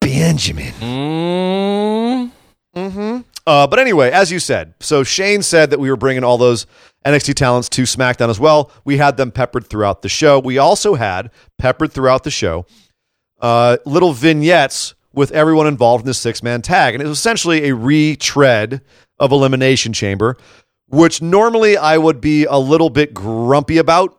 [0.00, 0.74] Benjamin.
[0.74, 2.30] Mm,
[3.46, 6.66] Uh, but anyway, as you said, so Shane said that we were bringing all those
[7.04, 8.72] NXT talents to SmackDown as well.
[8.84, 10.40] We had them peppered throughout the show.
[10.40, 12.66] We also had peppered throughout the show
[13.40, 16.94] uh, little vignettes with everyone involved in this six man tag.
[16.94, 18.82] And it was essentially a retread
[19.18, 20.36] of Elimination Chamber,
[20.88, 24.18] which normally I would be a little bit grumpy about.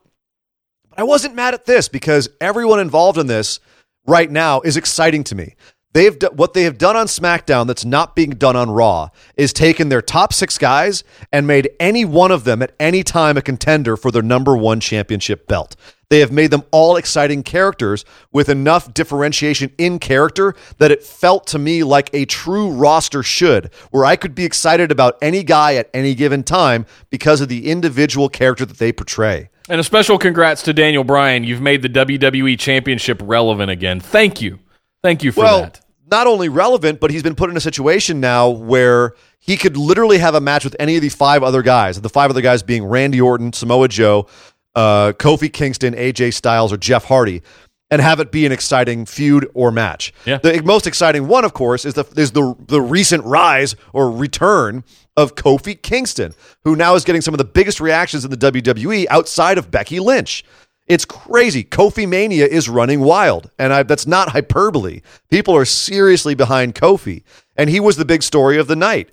[0.90, 3.60] But I wasn't mad at this because everyone involved in this
[4.06, 5.56] right now is exciting to me.
[5.94, 9.54] They've do- what they have done on SmackDown that's not being done on Raw is
[9.54, 13.42] taken their top six guys and made any one of them at any time a
[13.42, 15.76] contender for their number one championship belt.
[16.10, 21.48] They have made them all exciting characters with enough differentiation in character that it felt
[21.48, 25.76] to me like a true roster should, where I could be excited about any guy
[25.76, 29.50] at any given time because of the individual character that they portray.
[29.68, 31.44] And a special congrats to Daniel Bryan.
[31.44, 34.00] You've made the WWE Championship relevant again.
[34.00, 34.60] Thank you.
[35.08, 35.80] Thank you for well, that.
[36.12, 40.18] not only relevant, but he's been put in a situation now where he could literally
[40.18, 42.02] have a match with any of the five other guys.
[42.02, 44.28] The five other guys being Randy Orton, Samoa Joe,
[44.76, 47.42] uh, Kofi Kingston, AJ Styles, or Jeff Hardy,
[47.90, 50.14] and have it be an exciting feud or match.
[50.26, 50.40] Yeah.
[50.40, 54.84] The most exciting one, of course, is the is the the recent rise or return
[55.16, 56.34] of Kofi Kingston,
[56.66, 60.02] who now is getting some of the biggest reactions in the WWE outside of Becky
[60.02, 60.44] Lynch.
[60.88, 61.64] It's crazy.
[61.64, 65.02] Kofi Mania is running wild, and I, that's not hyperbole.
[65.30, 67.24] People are seriously behind Kofi,
[67.58, 69.10] and he was the big story of the night.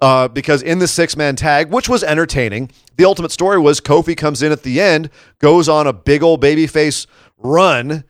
[0.00, 4.16] Uh, because in the six man tag, which was entertaining, the ultimate story was Kofi
[4.16, 5.08] comes in at the end,
[5.38, 7.06] goes on a big old babyface
[7.38, 8.02] run,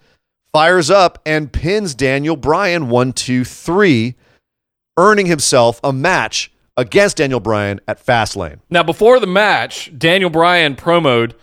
[0.51, 4.15] fires up, and pins Daniel Bryan one, two, three,
[4.97, 8.61] earning himself a match against Daniel Bryan at Fastlane.
[8.71, 11.35] Now, before the match, Daniel Bryan promoed,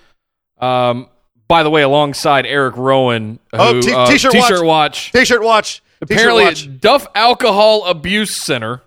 [0.57, 1.07] um,
[1.51, 4.47] by the way, alongside Eric Rowan, who, Oh, t- uh, t-shirt watch.
[4.47, 5.11] t-shirt watch.
[5.11, 5.73] T-shirt watch.
[5.75, 6.79] T-shirt Apparently, watch.
[6.79, 8.81] Duff Alcohol Abuse Center,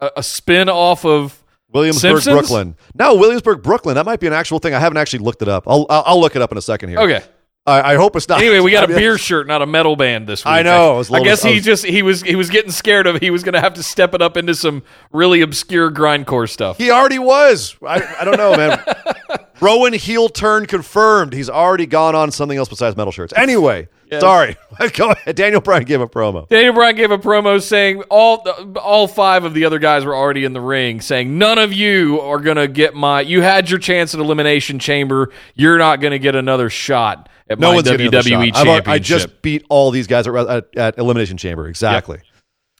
[0.00, 1.42] a, a spin off of
[1.72, 2.34] Williamsburg, Simpsons?
[2.48, 2.76] Brooklyn.
[2.96, 3.96] No, Williamsburg, Brooklyn.
[3.96, 4.74] That might be an actual thing.
[4.74, 5.64] I haven't actually looked it up.
[5.66, 7.00] I'll I'll, I'll look it up in a second here.
[7.00, 7.22] Okay.
[7.66, 8.40] I, I hope it's not.
[8.42, 10.52] Anyway, we got a beer shirt, not a metal band this week.
[10.52, 13.06] I know, I I guess I he was- just he was he was getting scared
[13.06, 16.48] of he was going to have to step it up into some really obscure grindcore
[16.48, 16.76] stuff.
[16.78, 17.74] He already was.
[17.82, 18.78] I, I don't know, man.
[19.60, 21.32] Rowan heel turn confirmed.
[21.32, 23.32] He's already gone on something else besides metal shirts.
[23.36, 24.20] Anyway, Yes.
[24.20, 24.56] sorry.
[24.94, 25.34] Go ahead.
[25.36, 26.48] Daniel Bryan gave a promo.
[26.48, 28.46] Daniel Bryan gave a promo saying all
[28.76, 32.20] all five of the other guys were already in the ring, saying none of you
[32.20, 33.20] are gonna get my.
[33.22, 35.32] You had your chance at elimination chamber.
[35.54, 38.14] You're not gonna get another shot at No my one's WWE.
[38.16, 38.88] I've championship.
[38.88, 41.66] al- I just beat all these guys at, at, at Elimination Chamber.
[41.68, 42.20] Exactly.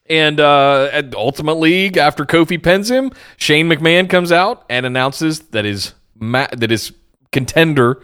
[0.07, 5.65] And uh, at ultimately, after Kofi pins him, Shane McMahon comes out and announces that
[5.65, 6.93] his ma- that his
[7.33, 8.03] contender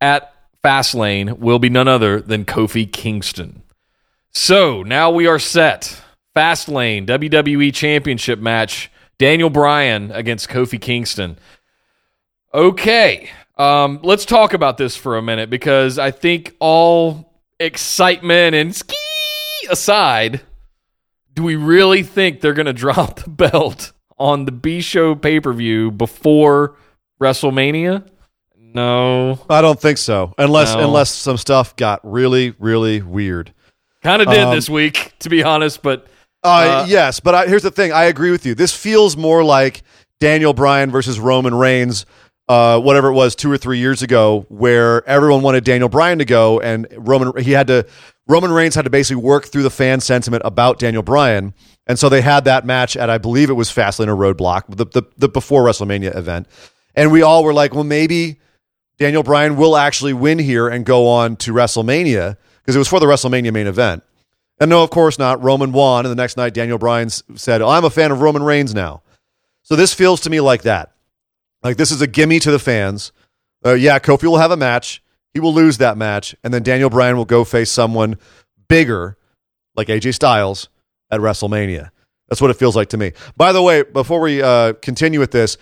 [0.00, 0.32] at
[0.62, 3.62] Fastlane will be none other than Kofi Kingston.
[4.32, 6.02] So now we are set.
[6.34, 11.38] Fastlane WWE Championship match: Daniel Bryan against Kofi Kingston.
[12.52, 18.74] Okay, um, let's talk about this for a minute because I think all excitement and
[18.74, 18.96] ski
[19.70, 20.40] aside,
[21.32, 25.40] do we really think they're going to drop the belt on the B Show pay
[25.40, 26.76] per view before
[27.20, 28.06] WrestleMania?
[28.58, 30.34] No, I don't think so.
[30.38, 30.80] Unless No.
[30.84, 33.52] unless some stuff got really, really weird.
[34.02, 35.80] kind of did Um, this week, to be honest.
[35.82, 36.06] But
[36.42, 37.90] Uh, Uh, yes, but I, here's the thing.
[37.92, 38.54] I agree with you.
[38.54, 39.82] This feels more like
[40.20, 42.04] Daniel Bryan versus Roman Reigns,
[42.50, 46.26] uh, whatever it was, two or three years ago, where everyone wanted Daniel Bryan to
[46.26, 47.86] go, and Roman he had to
[48.28, 51.54] Roman Reigns had to basically work through the fan sentiment about Daniel Bryan,
[51.86, 54.84] and so they had that match at I believe it was Fastlane or Roadblock, the
[54.84, 56.46] the, the before WrestleMania event,
[56.94, 58.40] and we all were like, well, maybe
[58.98, 63.00] Daniel Bryan will actually win here and go on to WrestleMania because it was for
[63.00, 64.02] the WrestleMania main event.
[64.60, 65.42] And no, of course not.
[65.42, 68.42] Roman won, and the next night Daniel Bryan said, "Oh, "I'm a fan of Roman
[68.42, 69.02] Reigns now."
[69.62, 70.92] So this feels to me like that.
[71.62, 73.12] Like this is a gimme to the fans.
[73.64, 75.02] Uh, yeah, Kofi will have a match.
[75.32, 78.16] He will lose that match, and then Daniel Bryan will go face someone
[78.68, 79.16] bigger,
[79.74, 80.68] like AJ Styles,
[81.10, 81.90] at WrestleMania.
[82.28, 83.12] That's what it feels like to me.
[83.36, 85.58] By the way, before we uh, continue with this,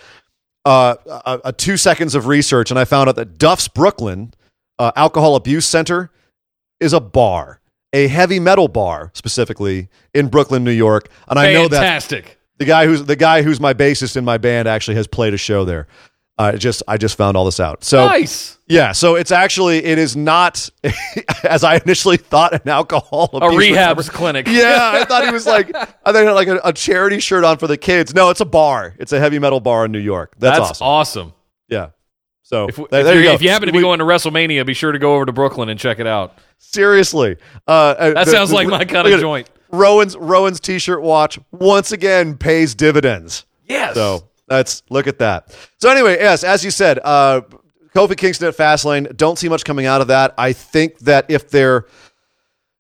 [0.64, 4.32] uh, a, a two seconds of research, and I found out that Duff's Brooklyn
[4.78, 6.10] uh, Alcohol Abuse Center
[6.80, 7.60] is a bar,
[7.92, 11.08] a heavy metal bar specifically in Brooklyn, New York.
[11.28, 12.38] And I know that fantastic.
[12.58, 15.38] the guy who's the guy who's my bassist in my band actually has played a
[15.38, 15.86] show there.
[16.42, 17.84] I just I just found all this out.
[17.84, 18.58] So nice.
[18.66, 20.68] yeah, so it's actually it is not
[21.44, 24.46] as I initially thought an alcohol A rehab's clinic.
[24.48, 27.44] Yeah, I thought he was like I thought he had like a, a charity shirt
[27.44, 28.14] on for the kids.
[28.14, 28.94] No, it's a bar.
[28.98, 30.34] It's a heavy metal bar in New York.
[30.38, 31.26] That's, That's, awesome.
[31.28, 31.32] awesome.
[31.68, 31.88] Yeah.
[32.42, 33.32] So If, there, if, there go.
[33.32, 35.32] if you happen to be We- going to WrestleMania, be sure to go over to
[35.32, 36.36] Brooklyn and check it out.
[36.58, 37.36] seriously,
[37.66, 39.48] uh, That sounds like my kind of joint.
[39.70, 43.46] Rowan's Rowan's t-shirt watch once again pays dividends.
[43.64, 43.94] Yes.
[43.94, 45.56] So that's look at that.
[45.78, 47.42] So anyway, yes, as you said, uh,
[47.94, 49.16] Kofi Kingston at Fastlane.
[49.16, 50.34] Don't see much coming out of that.
[50.38, 51.86] I think that if they're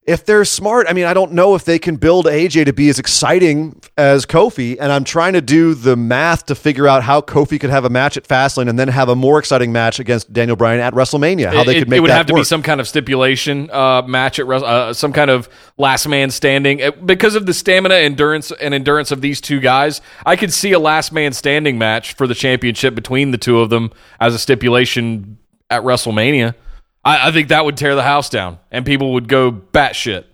[0.04, 2.88] if they're smart, I mean, I don't know if they can build AJ to be
[2.88, 4.76] as exciting as Kofi.
[4.80, 7.88] And I'm trying to do the math to figure out how Kofi could have a
[7.88, 11.54] match at Fastlane and then have a more exciting match against Daniel Bryan at WrestleMania.
[11.54, 12.40] How they it, could make it would have to work.
[12.40, 15.48] be some kind of stipulation uh, match at uh, some kind of
[15.78, 20.00] last man standing because of the stamina, endurance, and endurance of these two guys.
[20.26, 23.70] I could see a last man standing match for the championship between the two of
[23.70, 25.38] them as a stipulation
[25.70, 26.56] at WrestleMania.
[27.04, 30.24] I, I think that would tear the house down, and people would go batshit.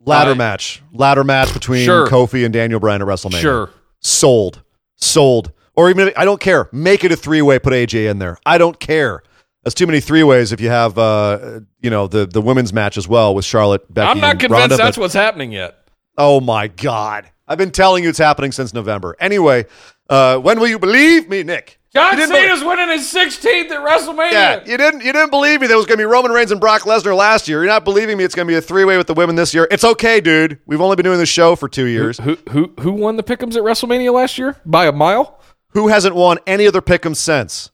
[0.00, 2.06] ladder match, ladder match between Sure.
[2.06, 3.40] Kofi and Daniel Bryan at WrestleMania.
[3.40, 3.70] Sure.
[4.00, 4.62] sold,
[4.96, 5.52] sold.
[5.76, 6.68] Or even I don't care.
[6.72, 7.58] Make it a three way.
[7.58, 8.38] Put AJ in there.
[8.46, 9.22] I don't care.
[9.64, 10.52] That's too many three ways.
[10.52, 14.08] If you have, uh, you know, the the women's match as well with Charlotte, Becky,
[14.08, 15.78] I'm not convinced Ronda, that's but- what's happening yet.
[16.16, 17.28] Oh my God!
[17.48, 19.16] I've been telling you it's happening since November.
[19.18, 19.66] Anyway,
[20.08, 21.80] uh, when will you believe me, Nick?
[21.94, 24.32] John Cena's winning his 16th at WrestleMania.
[24.32, 25.02] Yeah, you didn't.
[25.04, 25.68] You didn't believe me.
[25.68, 27.60] There was going to be Roman Reigns and Brock Lesnar last year.
[27.62, 28.24] You're not believing me.
[28.24, 29.68] It's going to be a three way with the women this year.
[29.70, 30.58] It's okay, dude.
[30.66, 32.18] We've only been doing this show for two years.
[32.18, 35.40] Who who who won the Pickums at WrestleMania last year by a mile?
[35.68, 37.70] Who hasn't won any other pick'em since?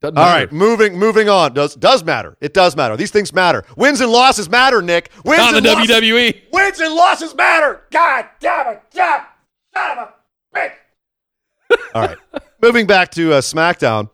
[0.00, 0.40] Doesn't All matter.
[0.40, 1.54] right, moving moving on.
[1.54, 2.36] Does does matter?
[2.40, 2.96] It does matter.
[2.96, 3.64] These things matter.
[3.76, 5.10] Wins and losses matter, Nick.
[5.24, 6.42] Wins Not and the losses, WWE.
[6.52, 7.82] Wins and losses matter.
[7.90, 9.22] God damn it, God,
[9.72, 10.72] son of a bitch.
[11.94, 12.18] All right,
[12.64, 14.08] moving back to uh, SmackDown.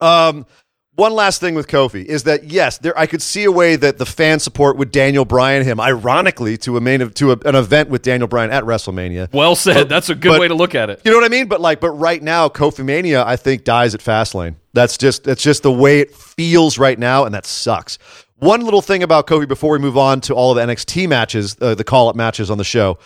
[0.00, 0.46] Um,
[0.94, 3.98] one last thing with Kofi is that yes, there I could see a way that
[3.98, 7.90] the fan support would Daniel Bryan him, ironically, to a main to a, an event
[7.90, 9.30] with Daniel Bryan at WrestleMania.
[9.30, 9.90] Well said.
[9.90, 11.02] That's a good but- way to look at it.
[11.04, 11.48] You know what I mean?
[11.48, 14.54] But like, but right now, Kofi Mania, I think, dies at Fastlane.
[14.72, 17.98] That's just that's just the way it feels right now, and that sucks.
[18.36, 21.56] One little thing about Kofi before we move on to all of the NXT matches,
[21.60, 22.98] uh, the call up matches on the show.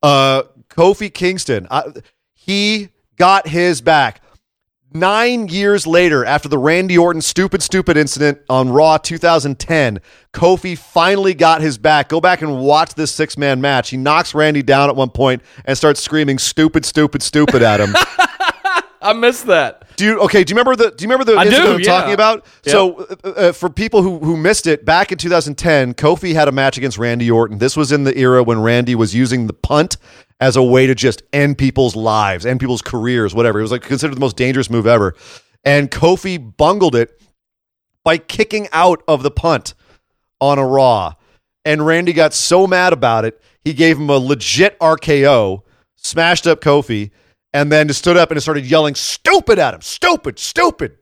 [0.00, 1.84] Uh, Kofi Kingston, I,
[2.34, 2.90] he
[3.22, 4.20] got his back.
[4.92, 10.00] Nine years later, after the Randy Orton stupid, stupid incident on Raw 2010,
[10.32, 12.08] Kofi finally got his back.
[12.08, 13.90] Go back and watch this six man match.
[13.90, 17.94] He knocks Randy down at one point and starts screaming "stupid, stupid, stupid" at him.
[19.02, 19.96] I missed that.
[19.96, 20.44] do you okay?
[20.44, 20.90] Do you remember the?
[20.90, 21.86] Do you remember the I incident do, I'm yeah.
[21.86, 22.46] talking about?
[22.64, 22.72] Yep.
[22.72, 22.94] So,
[23.24, 26.76] uh, uh, for people who who missed it, back in 2010, Kofi had a match
[26.78, 27.58] against Randy Orton.
[27.58, 29.96] This was in the era when Randy was using the punt
[30.40, 33.60] as a way to just end people's lives, end people's careers, whatever.
[33.60, 35.14] It was like considered the most dangerous move ever.
[35.64, 37.20] And Kofi bungled it
[38.04, 39.74] by kicking out of the punt
[40.40, 41.14] on a Raw.
[41.64, 45.62] And Randy got so mad about it, he gave him a legit RKO,
[45.94, 47.12] smashed up Kofi,
[47.54, 49.80] and then just stood up and started yelling stupid at him.
[49.80, 50.96] Stupid, stupid.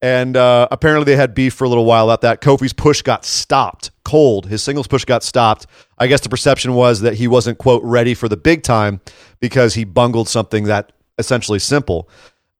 [0.00, 2.40] And uh, apparently they had beef for a little while at that.
[2.40, 4.46] Kofi's push got stopped cold.
[4.46, 5.66] His singles push got stopped.
[5.98, 9.00] I guess the perception was that he wasn't, quote, ready for the big time
[9.40, 12.08] because he bungled something that essentially simple.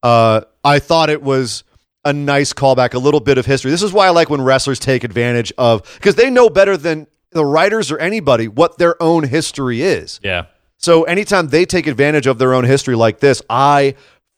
[0.03, 1.63] Uh, I thought it was
[2.05, 3.71] a nice callback, a little bit of history.
[3.71, 7.07] This is why I like when wrestlers take advantage of, because they know better than
[7.31, 10.19] the writers or anybody what their own history is.
[10.23, 10.47] Yeah.
[10.79, 13.95] So anytime they take advantage of their own history like this, I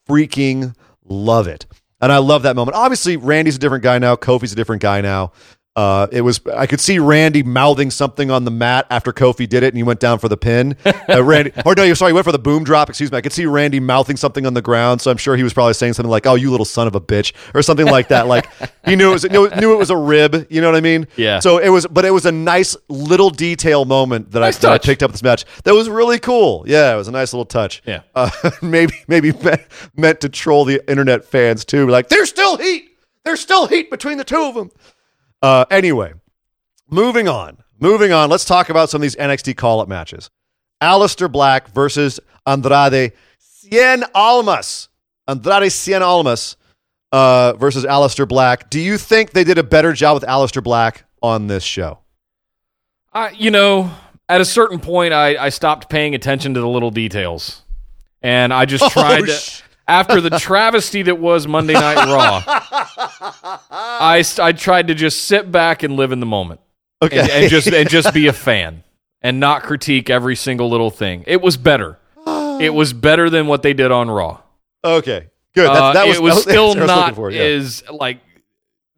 [0.08, 0.74] freaking
[1.04, 1.66] love it.
[2.00, 2.76] And I love that moment.
[2.76, 4.16] Obviously, Randy's a different guy now.
[4.16, 5.32] Kofi's a different guy now.
[5.80, 9.62] Uh, it was I could see Randy mouthing something on the mat after Kofi did
[9.62, 10.76] it, and he went down for the pin.
[11.08, 12.88] Uh, Randy, or no, sorry, he went for the boom drop.
[12.88, 13.18] Excuse me.
[13.18, 15.74] I could see Randy mouthing something on the ground, so I'm sure he was probably
[15.74, 18.28] saying something like, "Oh, you little son of a bitch," or something like that.
[18.28, 18.46] Like
[18.84, 20.46] he knew it was knew, knew it was a rib.
[20.50, 21.08] You know what I mean?
[21.16, 21.40] Yeah.
[21.40, 24.72] So it was, but it was a nice little detail moment that, Nice I, that
[24.72, 25.44] I picked up this match.
[25.64, 26.64] That was really cool.
[26.66, 27.82] Yeah, it was a nice little touch.
[27.86, 28.02] Yeah.
[28.14, 28.30] Uh,
[28.62, 29.62] maybe maybe meant,
[29.96, 31.88] meant to troll the internet fans too.
[31.88, 32.84] Like there's still heat.
[33.24, 34.70] There's still heat between the two of them.
[35.42, 36.12] Uh, anyway,
[36.88, 37.58] moving on.
[37.78, 38.28] Moving on.
[38.28, 40.30] Let's talk about some of these NXT call-up matches.
[40.82, 44.88] Aleister Black versus Andrade Cien Almas.
[45.26, 46.56] Andrade Cien Almas
[47.12, 48.70] uh, versus Aleister Black.
[48.70, 51.98] Do you think they did a better job with Aleister Black on this show?
[53.12, 53.90] I, you know,
[54.28, 57.62] at a certain point, I, I stopped paying attention to the little details,
[58.22, 59.32] and I just tried to.
[59.32, 62.42] sh- After the travesty that was Monday Night Raw,
[63.70, 66.60] I, I tried to just sit back and live in the moment,
[67.02, 67.18] Okay.
[67.18, 68.84] and, and just and just be a fan,
[69.22, 71.24] and not critique every single little thing.
[71.26, 71.98] It was better.
[72.26, 74.40] It was better than what they did on Raw.
[74.84, 75.26] okay.
[75.54, 75.66] Good.
[75.68, 77.42] That, Uh, was, it was that still was not for, yeah.
[77.42, 78.20] as like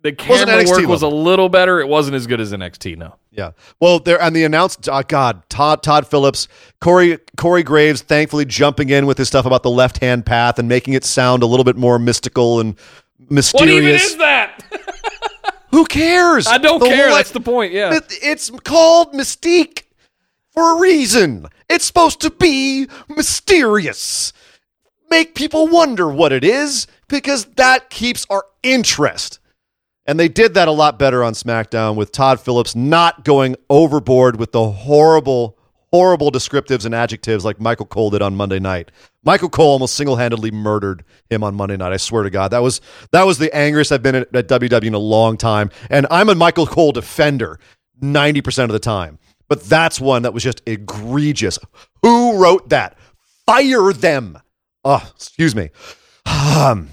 [0.03, 1.81] the camera work was a little better.
[1.81, 2.99] It wasn't as good as NXT.
[2.99, 3.15] No.
[3.33, 3.53] Yeah.
[3.81, 4.89] Well, there and the announced.
[4.89, 6.49] Oh uh, God, Todd Todd Phillips,
[6.81, 10.69] Corey Corey Graves, thankfully jumping in with his stuff about the left hand path and
[10.69, 12.77] making it sound a little bit more mystical and
[13.31, 13.55] mysterious.
[13.55, 14.63] What even is that?
[15.71, 16.47] Who cares?
[16.47, 17.09] I don't The care.
[17.09, 17.73] whole- That's the point.
[17.73, 17.95] Yeah.
[17.95, 19.85] It- It's called Mystique
[20.51, 21.47] for a reason.
[21.71, 24.35] It's supposed to be mysterious.
[25.09, 29.39] Make people wonder what it is because that keeps our interest.
[30.07, 34.37] And they did that a lot better on SmackDown with Todd Phillips not going overboard
[34.37, 35.57] with the horrible,
[35.93, 38.91] horrible descriptives and adjectives like Michael Cole did on Monday night.
[39.25, 41.93] Michael Cole almost single-handedly murdered him on Monday night.
[41.93, 42.81] I swear to God, that was
[43.13, 45.71] that was the angriest I've been at, at WWE in a long time.
[45.89, 47.61] And I'm a Michael Cole defender
[48.01, 51.61] ninety percent of the time, but that's one that was just egregious.
[52.03, 52.99] Who wrote that?
[53.47, 54.39] Fire them.
[54.85, 55.71] Oh, excuse me.
[56.25, 56.91] Um,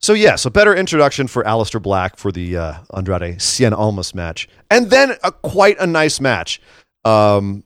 [0.00, 4.48] so yes, a better introduction for Aleister Black for the uh, Andrade Cien Almas match,
[4.70, 6.60] and then a quite a nice match.
[7.04, 7.64] Um,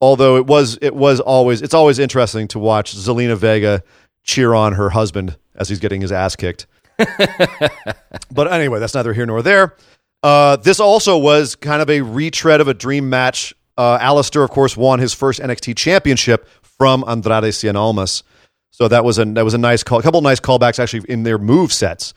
[0.00, 3.82] although it was it was always it's always interesting to watch Zelina Vega
[4.22, 6.66] cheer on her husband as he's getting his ass kicked.
[8.30, 9.76] but anyway, that's neither here nor there.
[10.22, 13.54] Uh, this also was kind of a retread of a dream match.
[13.76, 18.24] Uh, Aleister, of course, won his first NXT championship from Andrade Cien Almas.
[18.70, 21.08] So that was a that was a nice call, a couple of nice callbacks actually
[21.08, 22.14] in their move sets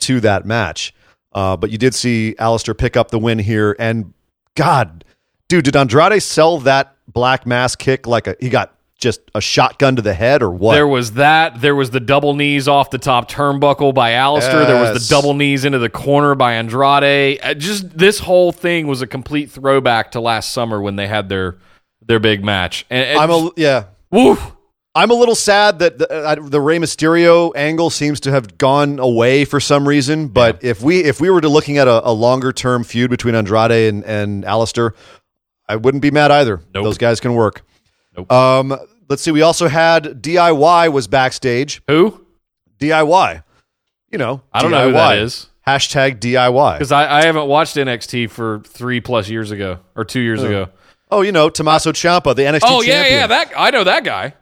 [0.00, 0.94] to that match.
[1.32, 4.12] Uh, but you did see Aleister pick up the win here, and
[4.56, 5.04] God,
[5.48, 9.96] dude, did Andrade sell that black mass kick like a he got just a shotgun
[9.96, 10.74] to the head or what?
[10.74, 11.60] There was that.
[11.60, 14.66] There was the double knees off the top turnbuckle by Aleister.
[14.66, 17.40] There was the double knees into the corner by Andrade.
[17.42, 21.28] Uh, Just this whole thing was a complete throwback to last summer when they had
[21.28, 21.56] their
[22.04, 22.84] their big match.
[22.90, 23.84] And I'm a yeah.
[24.10, 24.38] woo.
[24.94, 28.98] I'm a little sad that the, uh, the Rey Mysterio angle seems to have gone
[28.98, 30.28] away for some reason.
[30.28, 33.34] But if we if we were to looking at a, a longer term feud between
[33.36, 34.92] Andrade and and Aleister,
[35.68, 36.60] I wouldn't be mad either.
[36.74, 36.84] Nope.
[36.84, 37.62] Those guys can work.
[38.16, 38.30] Nope.
[38.32, 38.76] Um,
[39.08, 39.30] let's see.
[39.30, 41.80] We also had DIY was backstage.
[41.86, 42.26] Who?
[42.80, 43.44] DIY.
[44.10, 45.46] You know, I don't know who that is.
[45.64, 46.74] Hashtag DIY.
[46.78, 50.68] Because I, I haven't watched NXT for three plus years ago or two years ago.
[51.12, 53.20] Oh, you know, Tommaso Ciampa, the NXT Oh yeah, champion.
[53.20, 54.34] yeah, that I know that guy.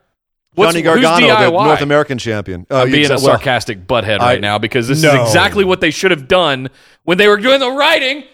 [0.58, 2.66] What's, Johnny Gargano, the North American champion.
[2.70, 5.22] Uh, I'm being a well, sarcastic butthead right I- now because this No.
[5.22, 6.68] is exactly what they should have done
[7.04, 8.24] when they were doing the writing.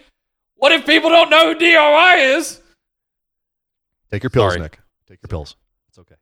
[0.55, 2.61] What if people don't know who DIY is?
[4.11, 4.61] Take your pills, Sorry.
[4.63, 4.79] Nick.
[5.07, 5.55] Take your pills.
[5.89, 6.15] It's okay.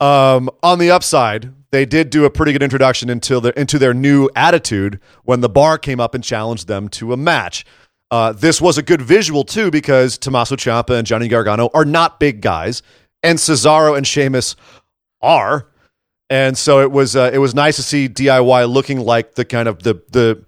[0.00, 3.94] Um, on the upside, they did do a pretty good introduction into their into their
[3.94, 7.64] new attitude when the bar came up and challenged them to a match.
[8.10, 12.18] Uh, this was a good visual too because Tommaso Ciampa and Johnny Gargano are not
[12.18, 12.82] big guys,
[13.22, 14.56] and Cesaro and Sheamus
[15.20, 15.68] are,
[16.30, 19.68] and so it was uh, it was nice to see DIY looking like the kind
[19.68, 20.44] of the the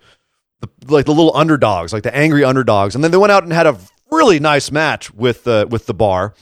[0.60, 2.94] the, like the little underdogs, like the angry underdogs.
[2.94, 3.78] And then they went out and had a
[4.10, 6.34] really nice match with the with the bar.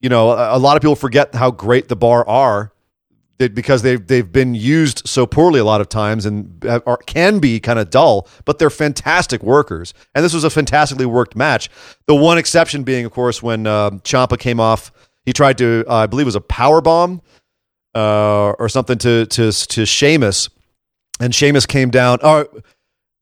[0.00, 2.72] You know, a, a lot of people forget how great the bar are
[3.38, 7.60] because they've they've been used so poorly a lot of times and are, can be
[7.60, 9.94] kind of dull, but they're fantastic workers.
[10.14, 11.68] And this was a fantastically worked match.
[12.06, 14.90] The one exception being, of course, when uh, Ciampa came off,
[15.24, 17.20] he tried to, uh, I believe, it was a power bomb
[17.96, 20.50] uh, or something to to to Sheamus,
[21.18, 22.18] and Sheamus came down.
[22.22, 22.46] Or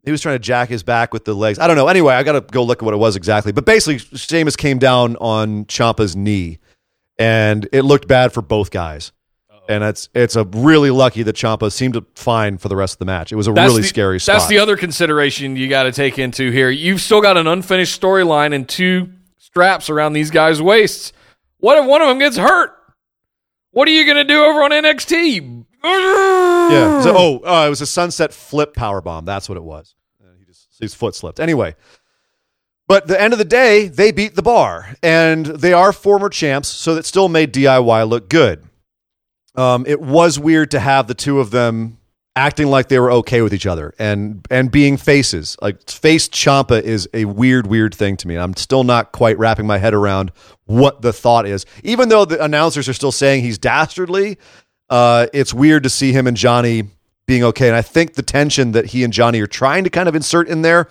[0.05, 1.59] he was trying to jack his back with the legs.
[1.59, 1.89] I don't know.
[1.89, 3.53] Anyway, I got to go look at what it was exactly.
[3.53, 6.59] But basically, Sheamus came down on Ciampa's knee,
[7.19, 9.13] and it looked bad for both guys.
[9.67, 13.07] And it's it's a really lucky that Ciampa seemed fine for the rest of the
[13.07, 13.33] match.
[13.33, 14.35] It was a really the, scary spot.
[14.35, 16.69] That's the other consideration you got to take into here.
[16.69, 21.15] You've still got an unfinished storyline and two straps around these guys' waists.
[21.59, 22.77] What if one of them gets hurt?
[23.75, 25.65] What are you going to do over on NXT?
[25.83, 27.03] Yeah.
[27.03, 29.25] So, oh, uh, it was a sunset flip power bomb.
[29.25, 29.97] That's what it was.
[30.21, 31.41] And he just his foot slipped.
[31.41, 31.75] Anyway,
[32.87, 36.69] but the end of the day, they beat the bar, and they are former champs,
[36.69, 38.63] so that still made DIY look good.
[39.57, 41.99] Um, it was weird to have the two of them
[42.37, 45.57] acting like they were okay with each other and and being faces.
[45.63, 48.37] Like face Ciampa is a weird, weird thing to me.
[48.37, 50.33] I'm still not quite wrapping my head around
[50.67, 51.65] what the thought is.
[51.83, 54.39] Even though the announcers are still saying he's dastardly,
[54.91, 56.85] uh, it's weird to see him and Johnny
[57.27, 57.69] being okay.
[57.69, 60.49] And I think the tension that he and Johnny are trying to kind of insert
[60.49, 60.89] in there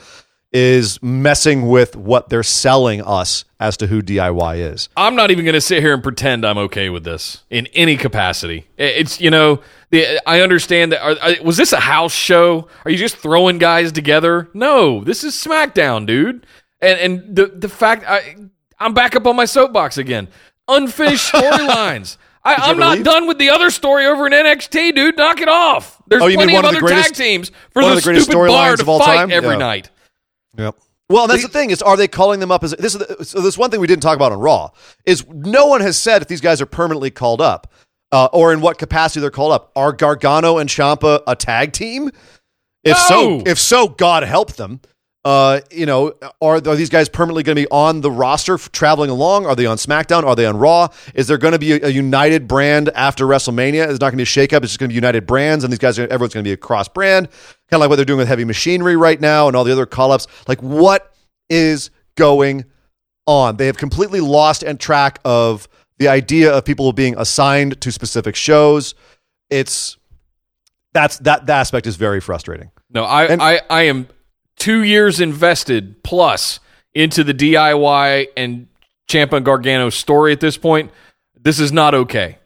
[0.54, 4.88] is messing with what they're selling us as to who DIY is.
[4.96, 7.98] I'm not even going to sit here and pretend I'm okay with this in any
[7.98, 8.68] capacity.
[8.78, 9.62] It's you know,
[9.94, 11.02] the, I understand that.
[11.02, 12.68] Are, was this a house show?
[12.84, 14.50] Are you just throwing guys together?
[14.54, 16.46] No, this is SmackDown, dude.
[16.82, 18.36] And and the the fact I
[18.80, 20.28] I'm back up on my soapbox again.
[20.68, 22.18] Unfinished storylines.
[22.46, 23.06] I, I'm not leave?
[23.06, 25.16] done with the other story over in NXT, dude.
[25.16, 26.02] Knock it off.
[26.08, 28.26] There's Oh, plenty one of of the other greatest- tag teams for the, the greatest
[28.26, 29.32] stupid bar storylines to of all fight time?
[29.32, 29.58] every Yeah.
[29.58, 29.90] night.
[30.58, 30.76] Yep.
[31.10, 33.40] Well, that's the thing is, are they calling them up as this is the, so
[33.42, 34.72] this one thing we didn't talk about on Raw
[35.06, 37.72] is no one has said if these guys are permanently called up
[38.14, 39.72] uh, or in what capacity they're called up.
[39.76, 42.12] Are Gargano and Ciampa a tag team?
[42.84, 43.08] If No.
[43.08, 44.80] so, if so, God help them.
[45.26, 49.10] Uh, you know, are, are these guys permanently going to be on the roster traveling
[49.10, 49.46] along?
[49.46, 50.24] Are they on SmackDown?
[50.26, 50.90] Are they on Raw?
[51.16, 53.90] Is there going to be a, a united brand after WrestleMania?
[53.90, 54.64] It's not going to be a shakeup.
[54.64, 56.54] It's just going to be united brands, and these guys, are, everyone's going to be
[56.54, 59.56] a cross brand, kind of like what they're doing with Heavy Machinery right now and
[59.56, 60.28] all the other call ups.
[60.48, 61.16] Like, what
[61.50, 62.66] is going
[63.26, 63.56] on?
[63.56, 65.70] They have completely lost and track of
[66.04, 68.94] the idea of people being assigned to specific shows.
[69.50, 69.98] It's
[70.92, 72.72] that's that, that aspect is very frustrating.
[72.90, 74.08] No, I, And- I, I am
[74.58, 76.60] two years invested plus
[76.94, 78.68] into the DIY and
[79.08, 80.92] Ciampa Gargano story at this point.
[81.40, 82.38] This is not okay.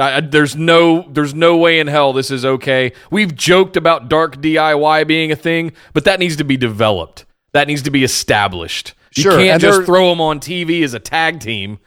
[0.00, 2.92] I, there's no there's no way in hell this is okay.
[3.10, 7.26] We've joked about dark DIY being a thing, but that needs to be developed.
[7.52, 8.94] That needs to be established.
[9.14, 11.78] You Sure, can't and just throw them on TV as a tag team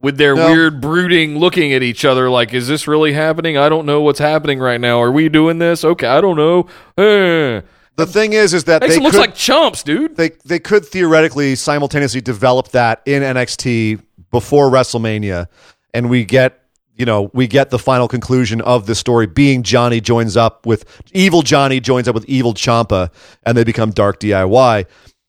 [0.00, 0.46] with their No.
[0.50, 3.56] weird brooding looking at each other like is this really happening?
[3.58, 5.00] I don't know what's happening right now.
[5.00, 5.84] Are we doing this?
[5.84, 6.66] Okay, I don't know.
[6.96, 7.60] Eh.
[7.96, 10.16] The thing is, is that Makes they looks could, like chumps, dude.
[10.16, 14.00] they they could theoretically simultaneously develop that in NXT
[14.30, 15.48] before WrestleMania,
[15.92, 16.60] and we get
[16.96, 20.84] you know we get the final conclusion of the story being Johnny joins up with
[21.12, 23.10] evil Johnny joins up with evil Ciampa,
[23.44, 24.84] and they become Dark DIY.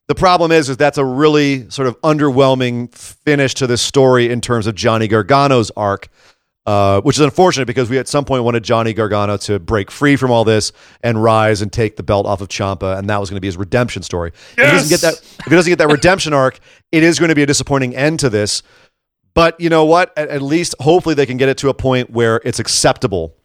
[0.10, 4.41] The problem is, is that's a really sort of underwhelming finish to this story in
[4.41, 6.10] terms of Johnny Gargano's arc.
[6.65, 10.15] Uh, which is unfortunate because we at some point wanted Johnny Gargano to break free
[10.15, 10.72] from all this
[11.02, 13.48] and rise and take the belt off of Ciampa, and that was going to be
[13.48, 14.34] his redemption story.
[14.52, 16.60] If he doesn't get that, if he doesn't get that redemption arc,
[16.91, 18.61] it is going to be a disappointing end to this.
[19.34, 20.15] But you know what?
[20.15, 23.36] At, at least, hopefully, they can get it to a point where it's acceptable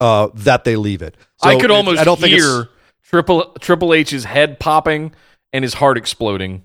[0.00, 1.16] uh, that they leave it.
[1.36, 2.68] So I could almost I don't hear
[3.04, 5.12] Triple Triple H's head popping
[5.52, 6.62] and his heart exploding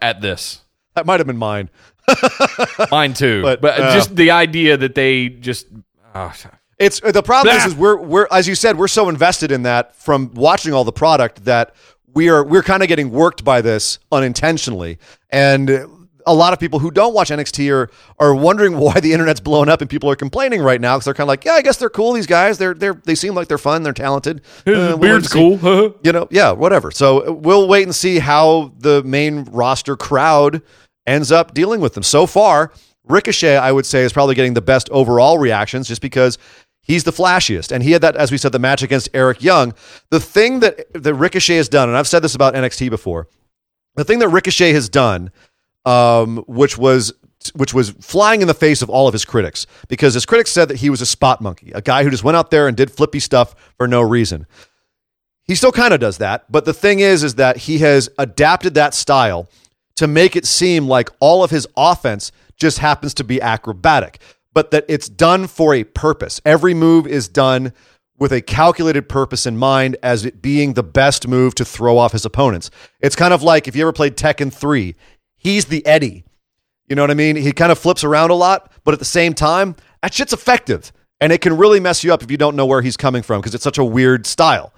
[0.00, 0.60] at this.
[0.94, 1.70] that might have been mine.
[2.90, 3.42] Mine too.
[3.42, 5.68] But, But, uh, just the idea that they just
[6.14, 6.34] oh,
[6.78, 9.94] It's the problem is, is we're we're as you said we're so invested in that
[9.94, 11.76] from watching all the product that
[12.12, 14.98] we are we're kind of getting worked by this unintentionally
[15.30, 19.40] and a lot of people who don't watch NXT are are wondering why the internet's
[19.40, 21.62] blowing up and people are complaining right now because they're kind of like yeah I
[21.62, 24.96] guess they're cool these guys they're they're they seem like they're fun they're talented Uh,
[24.96, 25.94] his we'll cool.
[26.02, 30.62] you know yeah whatever so uh, we'll wait and see how the main roster crowd
[31.06, 32.72] ends up dealing with them so far
[33.04, 36.38] Ricochet I would say is probably getting the best overall reactions just because
[36.84, 37.70] He's the flashiest.
[37.70, 39.72] And he had that, as we said, the match against Eric Young.
[40.10, 43.28] The thing that, that Ricochet has done, and I've said this about NXT before,
[43.94, 45.30] the thing that Ricochet has done,
[45.84, 47.12] um, which was
[47.54, 50.68] which was flying in the face of all of his critics, because his critics said
[50.68, 52.90] that he was a spot monkey, a guy who just went out there and did
[52.90, 54.46] flippy stuff for no reason.
[55.44, 58.74] He still kind of does that, but the thing is, is that he has adapted
[58.74, 59.48] that style
[59.96, 64.20] to make it seem like all of his offense just happens to be acrobatic,
[64.54, 66.40] but that it's done for a purpose.
[66.44, 67.72] Every move is done
[68.18, 72.12] with a calculated purpose in mind as it being the best move to throw off
[72.12, 72.70] his opponents.
[73.00, 74.94] It's kind of like if you ever played Tekken 3,
[75.42, 76.24] he's the Eddie.
[76.88, 77.36] You know what I mean?
[77.36, 80.92] He kind of flips around a lot, but at the same time, that shit's effective.
[81.20, 83.40] And it can really mess you up if you don't know where he's coming from
[83.40, 84.72] because it's such a weird style.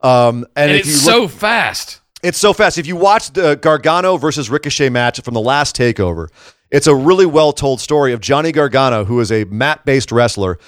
[0.00, 2.00] Um, and, And if it's you look- so fast.
[2.22, 2.76] it's so fast.
[2.78, 6.28] If you watch the Gargano versus Ricochet match from the last takeover,
[6.70, 10.58] it's a really well told story of Johnny Gargano, who is a mat based wrestler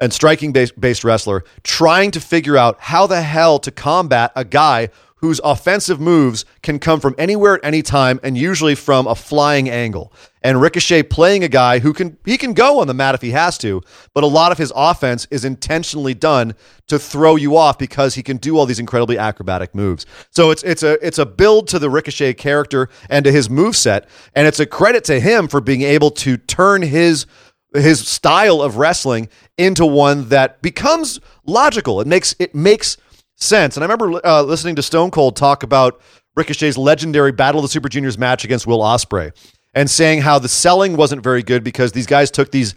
[0.00, 4.88] and striking based wrestler, trying to figure out how the hell to combat a guy
[5.20, 9.68] whose offensive moves can come from anywhere at any time and usually from a flying
[9.68, 10.12] angle.
[10.42, 13.32] And Ricochet playing a guy who can he can go on the mat if he
[13.32, 13.82] has to,
[14.14, 16.54] but a lot of his offense is intentionally done
[16.88, 20.06] to throw you off because he can do all these incredibly acrobatic moves.
[20.30, 23.76] So it's it's a it's a build to the Ricochet character and to his move
[23.76, 27.26] set, and it's a credit to him for being able to turn his
[27.74, 29.28] his style of wrestling
[29.58, 32.00] into one that becomes logical.
[32.00, 32.96] It makes it makes
[33.40, 33.76] sense.
[33.76, 36.00] And I remember uh, listening to Stone Cold talk about
[36.36, 39.32] Ricochet's legendary Battle of the Super Juniors match against Will Ospreay,
[39.74, 42.74] and saying how the selling wasn't very good because these guys took these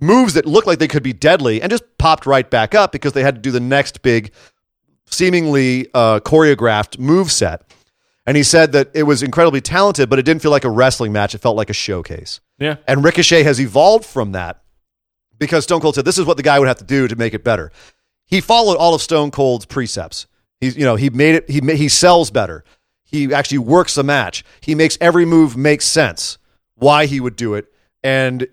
[0.00, 3.12] moves that looked like they could be deadly and just popped right back up because
[3.12, 4.32] they had to do the next big,
[5.06, 7.62] seemingly uh, choreographed move set.
[8.26, 11.12] And he said that it was incredibly talented, but it didn't feel like a wrestling
[11.12, 11.34] match.
[11.34, 12.40] It felt like a showcase.
[12.58, 12.76] Yeah.
[12.86, 14.62] And Ricochet has evolved from that
[15.38, 17.34] because Stone Cold said this is what the guy would have to do to make
[17.34, 17.72] it better.
[18.32, 20.26] He followed all of Stone Cold's precepts.
[20.58, 21.50] He's you know he made it.
[21.50, 22.64] He he sells better.
[23.04, 24.42] He actually works the match.
[24.62, 26.38] He makes every move make sense.
[26.76, 27.70] Why he would do it,
[28.02, 28.46] and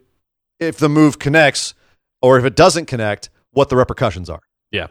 [0.59, 1.75] if the move connects
[2.21, 4.41] or if it doesn't connect, what the repercussions are.
[4.69, 4.87] Yeah.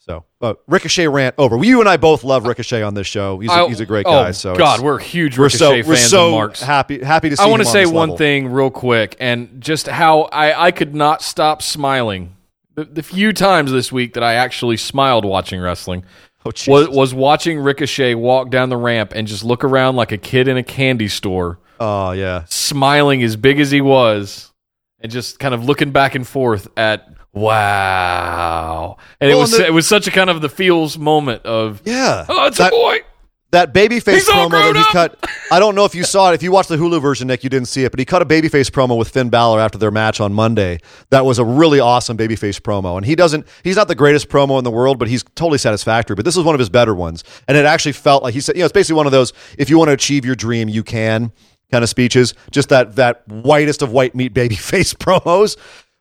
[0.00, 1.62] So uh, Ricochet rant over.
[1.64, 3.38] You and I both love Ricochet on this show.
[3.38, 4.30] He's a, he's a great oh, guy.
[4.32, 6.60] So God, we're huge we're Ricochet so fans we're so of Marks.
[6.60, 7.42] happy happy to see.
[7.44, 8.16] I want to say one level.
[8.16, 12.34] thing real quick, and just how I, I could not stop smiling.
[12.74, 16.04] The, the few times this week that I actually smiled watching wrestling
[16.46, 20.18] Oh, was was watching Ricochet walk down the ramp and just look around like a
[20.18, 22.44] kid in a candy store, Oh yeah.
[22.48, 24.52] smiling as big as he was,
[25.00, 28.96] and just kind of looking back and forth at wow.
[29.20, 31.80] And it was and the- it was such a kind of the feels moment of
[31.84, 32.26] Yeah.
[32.28, 32.98] oh, it's that, a boy.
[33.54, 34.88] That babyface He's promo that he up.
[34.88, 35.30] cut.
[35.50, 36.34] I don't know if you saw it.
[36.34, 38.26] If you watched the Hulu version, Nick, you didn't see it, but he cut a
[38.26, 40.80] babyface promo with Finn Balor after their match on Monday.
[41.10, 42.96] That was a really awesome babyface promo.
[42.96, 46.16] And he doesn't, he's not the greatest promo in the world, but he's totally satisfactory.
[46.16, 47.24] But this is one of his better ones.
[47.48, 49.70] And it actually felt like he said, you know, it's basically one of those, if
[49.70, 51.32] you want to achieve your dream, you can
[51.70, 52.34] kind of speeches.
[52.50, 55.56] Just that, that whitest of white meat babyface promos.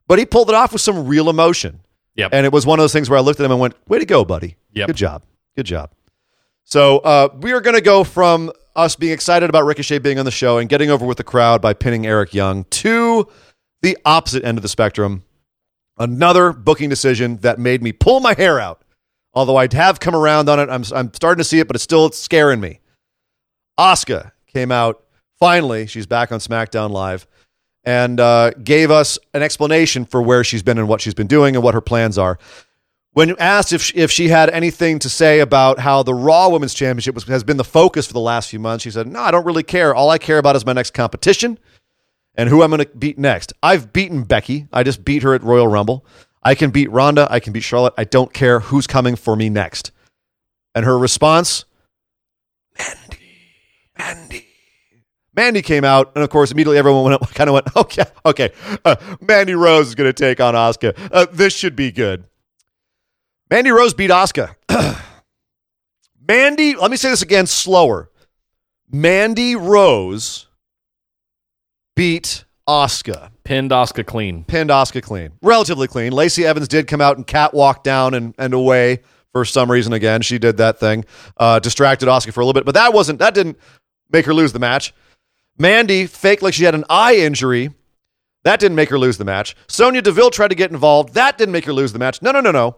[0.08, 1.80] But he pulled it off with some real emotion.
[2.16, 2.32] Yep.
[2.34, 4.00] And it was one of those things where I looked at him and went, way
[4.00, 4.56] to go, buddy.
[4.74, 4.88] Yep.
[4.88, 5.24] Good job.
[5.56, 5.92] Good job.
[6.65, 10.26] So uh, we are going to go from us being excited about Ricochet being on
[10.26, 13.27] the show and getting over with the crowd by pinning Eric Young to
[13.81, 15.23] the opposite end of the spectrum.
[15.98, 18.81] Another booking decision that made me pull my hair out.
[19.34, 21.84] Although I have come around on it, I'm, I'm starting to see it, but it's
[21.84, 22.80] still scaring me.
[23.80, 25.03] Asuka came out
[25.40, 25.88] finally.
[25.88, 27.27] She's back on SmackDown Live
[27.84, 31.56] and uh, gave us an explanation for where she's been and what she's been doing
[31.56, 32.38] and what her plans are.
[33.14, 36.73] When asked if she, if she had anything to say about how the Raw Women's
[36.73, 39.31] Championship was, has been the focus for the last few months, she said, "No, I
[39.31, 39.94] don't really care.
[39.94, 41.60] All I care about is my next competition
[42.35, 43.53] and who I'm going to beat next.
[43.61, 44.68] I've beaten Becky.
[44.73, 46.03] I just beat her at Royal Rumble.
[46.41, 47.27] I can beat Ronda.
[47.30, 47.94] I can beat Charlotte.
[47.98, 49.91] I don't care who's coming for me next."
[50.76, 51.65] And her response,
[52.80, 53.19] Mandy,
[53.98, 54.48] Mandy.
[55.35, 58.52] Mandy came out, and of course, immediately everyone went, kind of went, okay, okay.
[58.84, 60.95] Uh, Mandy Rose is going to take on Asuka.
[61.11, 62.26] Uh, this should be good.
[63.54, 64.56] Mandy Rose beat Asuka.
[66.28, 68.10] Mandy, let me say this again slower.
[68.92, 70.48] Mandy Rose
[71.96, 73.30] beat Asuka.
[73.44, 74.44] Pinned Asuka clean.
[74.46, 75.34] Pinned Asuka clean.
[75.44, 76.14] Relatively clean.
[76.14, 79.02] Lacey Evans did come out and catwalk down and, and away
[79.34, 80.24] for some reason again.
[80.24, 81.06] She did that thing.
[81.38, 83.60] Uh, distracted Asuka for a little bit, but that wasn't that didn't
[84.12, 84.96] make her lose the match.
[85.60, 87.70] Mandy faked like she had an eye injury.
[88.46, 89.56] That didn't make her lose the match.
[89.68, 91.14] Sonya Deville tried to get involved.
[91.14, 92.20] That didn't make her lose the match.
[92.24, 92.78] No, no, no, no.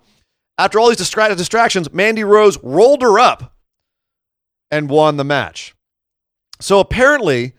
[0.57, 3.53] After all these distra- distractions, Mandy Rose rolled her up
[4.71, 5.75] and won the match.
[6.61, 7.53] So apparently,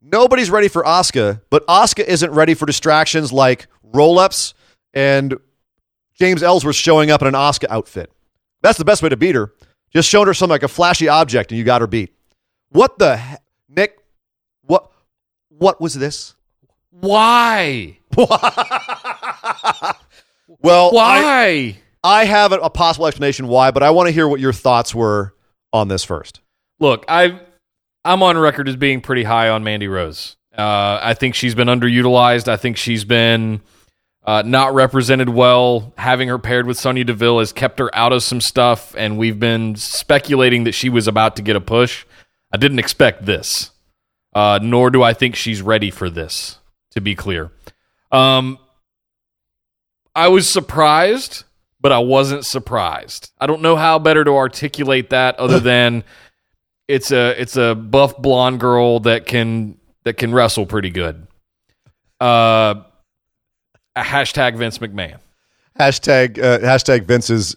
[0.00, 4.54] nobody's ready for Asuka, but Asuka isn't ready for distractions like roll ups
[4.94, 5.34] and
[6.18, 8.10] James Ellsworth showing up in an Asuka outfit.
[8.62, 9.52] That's the best way to beat her.
[9.92, 12.14] Just showing her something like a flashy object and you got her beat.
[12.70, 13.36] What the he-
[13.68, 13.98] Nick?
[14.62, 14.90] What?
[15.50, 16.34] What was this?
[16.90, 17.98] Why?
[20.60, 21.22] Well, Why?
[21.24, 21.76] I
[22.24, 25.34] have a, a possible explanation why, but I want to hear what your thoughts were
[25.72, 26.40] on this first.
[26.80, 27.40] Look, I
[28.04, 30.36] I'm on record as being pretty high on Mandy Rose.
[30.56, 32.48] Uh, I think she's been underutilized.
[32.48, 33.60] I think she's been
[34.24, 35.92] uh, not represented well.
[35.98, 39.38] Having her paired with Sonya Deville has kept her out of some stuff, and we've
[39.38, 42.04] been speculating that she was about to get a push.
[42.52, 43.70] I didn't expect this,
[44.34, 46.58] uh, nor do I think she's ready for this.
[46.92, 47.52] To be clear,
[48.10, 48.58] um,
[50.14, 51.44] I was surprised,
[51.80, 53.32] but I wasn't surprised.
[53.38, 56.04] I don't know how better to articulate that other than
[56.86, 61.26] it's a it's a buff blonde girl that can that can wrestle pretty good.
[62.20, 62.82] Uh,
[63.96, 65.18] hashtag Vince McMahon.
[65.78, 67.56] Hashtag uh, hashtag Vince's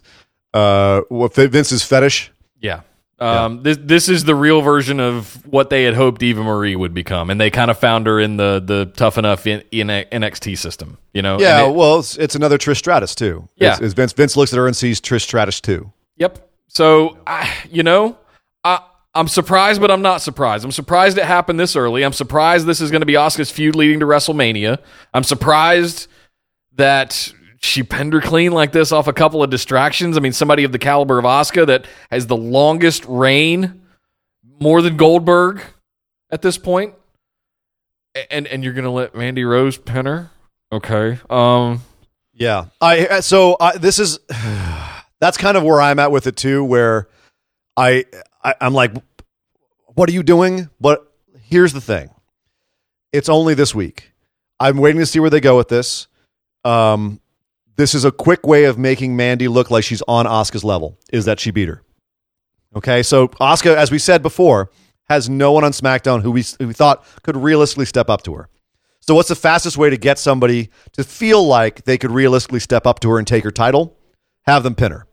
[0.54, 2.32] uh, what Vince's fetish.
[2.60, 2.82] Yeah.
[3.22, 6.94] Um, this this is the real version of what they had hoped Eva Marie would
[6.94, 10.58] become, and they kind of found her in the the tough enough in, in NXT
[10.58, 10.98] system.
[11.14, 11.40] You know.
[11.40, 13.48] Yeah, it- well, it's, it's another Trish Stratus too.
[13.56, 13.68] Yeah.
[13.74, 15.92] It's- it's Vince Vince looks at her and sees Trish Stratus too.
[16.18, 16.50] Yep.
[16.68, 18.18] So, I, you know,
[18.64, 18.80] I,
[19.14, 20.64] I'm surprised, but I'm not surprised.
[20.64, 22.04] I'm surprised it happened this early.
[22.04, 24.78] I'm surprised this is going to be Asuka's feud leading to WrestleMania.
[25.14, 26.08] I'm surprised
[26.76, 30.18] that she pinned her clean like this off a couple of distractions.
[30.18, 33.82] I mean, somebody of the caliber of Asuka that has the longest reign,
[34.60, 35.62] more than Goldberg
[36.30, 36.96] at this point,
[38.30, 40.32] and and you're to let Mandy Rose pin her?
[40.72, 41.20] Okay.
[41.30, 41.82] Um.
[42.34, 44.20] Yeah, I uh, so I, this is
[45.20, 46.64] that's kind of where I'm at with it too.
[46.64, 47.08] Where
[47.78, 48.06] I,
[48.44, 48.94] I I'm like,
[49.94, 50.70] what are you doing?
[50.80, 51.12] But
[51.44, 52.10] here's the thing:
[53.12, 54.14] it's only this week.
[54.60, 56.08] I'm waiting to see where they go with this.
[56.64, 57.20] Um,
[57.82, 61.00] this is a quick way of making Mandy look like she's on Asuka's level.
[61.12, 61.82] Is that she beat her?
[62.76, 64.70] Okay, so Oscar, as we said before,
[65.10, 68.36] has no one on SmackDown who we, who we thought could realistically step up to
[68.36, 68.50] her.
[69.02, 72.86] So, what's the fastest way to get somebody to feel like they could realistically step
[72.86, 73.98] up to her and take her title?
[74.46, 75.08] Have them pin her.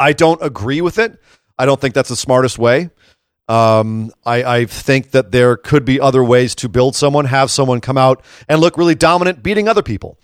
[0.00, 1.20] I don't agree with it.
[1.58, 2.90] I don't think that's the smartest way.
[3.46, 7.82] Um, I, I think that there could be other ways to build someone, have someone
[7.82, 10.18] come out and look really dominant, beating other people.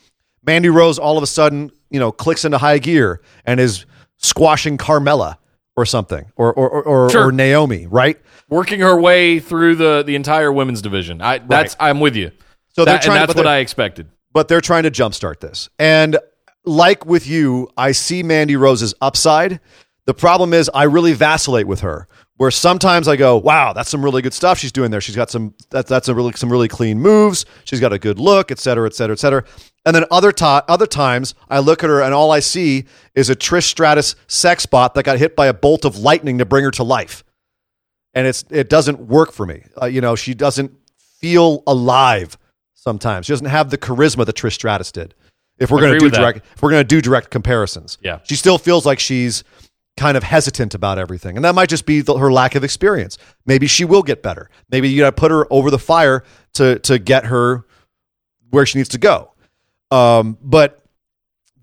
[0.45, 3.85] Mandy Rose all of a sudden, you know, clicks into high gear and is
[4.19, 5.37] squashing Carmella
[5.77, 7.27] or something, or or or, or, Sure.
[7.29, 8.19] or Naomi, right?
[8.49, 11.21] Working her way through the the entire women's division.
[11.23, 12.33] I that's I'm with you.
[12.75, 14.09] So they're trying and that's what I expected.
[14.33, 15.69] but they're trying to jumpstart this.
[15.79, 16.19] And
[16.65, 19.61] like with you, I see Mandy Rose's upside.
[20.07, 22.09] The problem is I really vacillate with her.
[22.41, 25.03] Where sometimes I go, "Wow, that's some really good stuff she's doing there.
[25.03, 27.45] She's got some that, that's a really some really clean moves.
[27.65, 29.45] She's got a good look, et cetera, et cetera, et cetera."
[29.85, 33.37] And then other other times I look at her and all I see is a
[33.37, 36.71] Trish Stratus sex bot that got hit by a bolt of lightning to bring her
[36.71, 37.25] to life,
[38.15, 39.65] and it's it doesn't work for me.
[39.81, 40.73] Uh, you know, she doesn't
[41.21, 42.39] feel alive
[42.73, 43.27] sometimes.
[43.27, 45.15] She doesn't have the charisma that Trish Stratus did.
[45.59, 48.21] If we're going to do direct, if we're going to do direct comparisons, Yeah.
[48.23, 49.45] she still feels like she's
[49.97, 53.19] kind of hesitant about everything, and that might just be the, her lack of experience.
[53.47, 54.49] Maybe she will get better.
[54.71, 57.65] Maybe you got to put her over the fire to to get her
[58.51, 59.33] where she needs to go.
[59.91, 60.83] Um, but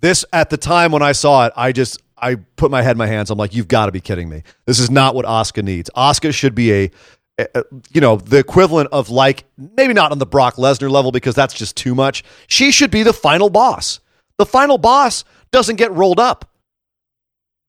[0.01, 2.97] this at the time when I saw it, I just I put my head in
[2.97, 3.29] my hands.
[3.31, 4.43] I'm like, you've got to be kidding me.
[4.65, 5.89] This is not what Asuka needs.
[5.95, 6.91] Asuka should be a-
[7.39, 11.35] a- you know, the equivalent of like maybe not on the Brock Lesnar level because
[11.35, 12.23] that's just too much.
[12.47, 13.99] She should be the final boss.
[14.37, 16.49] The final boss doesn't get rolled up.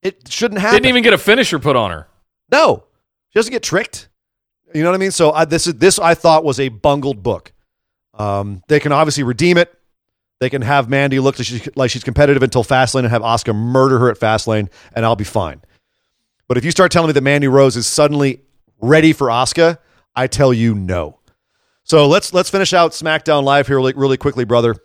[0.01, 0.77] It shouldn't happen.
[0.77, 2.07] Didn't even get a finisher put on her.
[2.51, 2.85] No,
[3.29, 4.09] she doesn't get tricked.
[4.73, 5.11] You know what I mean?
[5.11, 7.51] So I, this is this I thought was a bungled book.
[8.13, 9.73] Um, they can obviously redeem it.
[10.39, 13.53] They can have Mandy look like she's, like she's competitive until Fastlane and have Asuka
[13.53, 15.61] murder her at Fastlane, and I'll be fine.
[16.47, 18.41] But if you start telling me that Mandy Rose is suddenly
[18.79, 19.79] ready for Asuka,
[20.15, 21.19] I tell you no.
[21.83, 24.75] So let's let's finish out SmackDown Live here really, really quickly, brother.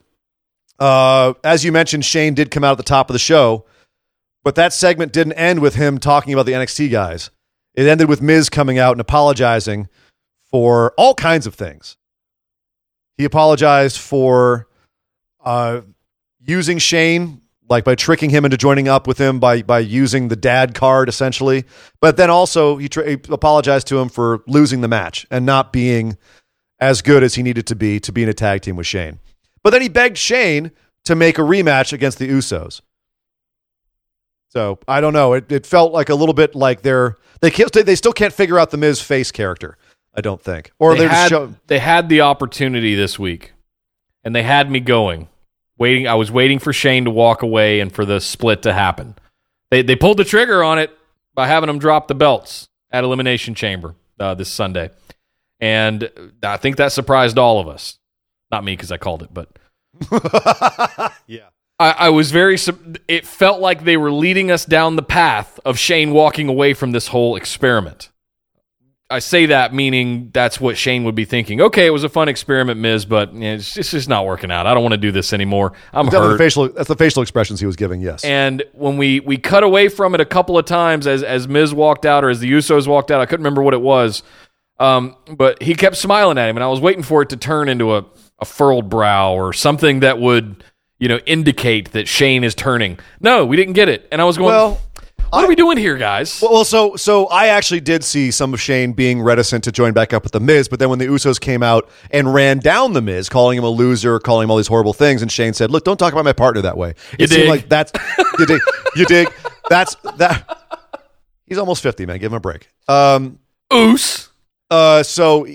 [0.79, 3.67] Uh, as you mentioned, Shane did come out at the top of the show,
[4.45, 7.31] but that segment didn't end with him talking about the NXT guys.
[7.75, 9.89] It ended with Miz coming out and apologizing
[10.45, 11.97] for all kinds of things.
[13.17, 14.69] He apologized for
[15.45, 15.81] uh,
[16.41, 20.37] using Shane, like by tricking him into joining up with him by by using the
[20.37, 21.65] dad card, essentially.
[22.01, 25.73] But then also he, tra- he apologized to him for losing the match and not
[25.73, 26.19] being
[26.79, 29.21] as good as he needed to be to be in a tag team with Shane.
[29.63, 30.71] But then he begged Shane
[31.05, 32.81] to make a rematch against the Usos.
[34.55, 35.33] So I don't know.
[35.33, 38.59] It, it felt like a little bit like they're they can't, they still can't figure
[38.59, 39.77] out the Miz face character.
[40.17, 43.53] I don't think, or they they're just had, show, they had the opportunity this week,
[44.23, 45.29] and they had me going,
[45.77, 46.07] waiting.
[46.07, 49.17] I was waiting for Shane to walk away and for the split to happen.
[49.71, 50.97] They they pulled the trigger on it
[51.35, 54.91] by having them drop the belts at Elimination Chamber uh, this Sunday,
[55.59, 56.09] and
[56.45, 57.99] I think that surprised all of us.
[58.53, 59.49] Not me because I called it, but
[61.27, 61.49] yeah.
[61.79, 62.57] I, I was very.
[63.09, 66.93] It felt like they were leading us down the path of Shane walking away from
[66.93, 68.11] this whole experiment.
[69.11, 71.61] I say that meaning that's what Shane would be thinking.
[71.61, 74.67] Okay, it was a fun experiment, Miz, but it's, it's just not working out.
[74.67, 75.73] I don't want to do this anymore.
[75.93, 76.33] I'm Definitely hurt.
[76.33, 76.69] the facial.
[76.71, 78.01] That's the facial expressions he was giving.
[78.01, 78.25] Yes.
[78.25, 81.75] And when we we cut away from it a couple of times as as Miz
[81.75, 84.23] walked out or as the Usos walked out, I couldn't remember what it was.
[84.81, 87.69] Um, but he kept smiling at him, and I was waiting for it to turn
[87.69, 88.05] into a,
[88.41, 90.65] a furrowed brow or something that would
[90.99, 92.99] you know indicate that Shane is turning.
[93.21, 94.49] No, we didn't get it, and I was going.
[94.55, 94.81] Well,
[95.31, 96.41] what are we doing here, guys?
[96.41, 100.13] Well, so so I actually did see some of Shane being reticent to join back
[100.13, 103.03] up with the Miz, but then when the Usos came out and ran down the
[103.03, 105.85] Miz, calling him a loser, calling him all these horrible things, and Shane said, "Look,
[105.85, 107.49] don't talk about my partner that way." You it seemed dig?
[107.51, 107.93] like that's
[108.39, 108.61] you dig,
[108.97, 109.29] you dig.
[109.69, 110.61] That's that.
[111.47, 112.19] He's almost fifty, man.
[112.19, 112.69] Give him a break.
[112.87, 113.41] Um,
[113.73, 114.29] Oos.
[114.71, 115.47] uh, so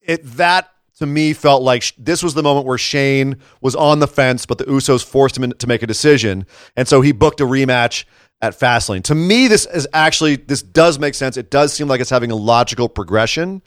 [0.00, 4.08] it that to me felt like this was the moment where Shane was on the
[4.08, 6.46] fence, but the Usos forced him to make a decision,
[6.76, 8.04] and so he booked a rematch
[8.40, 9.02] at Fastlane.
[9.04, 11.36] To me, this is actually this does make sense.
[11.36, 13.62] It does seem like it's having a logical progression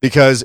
[0.00, 0.44] because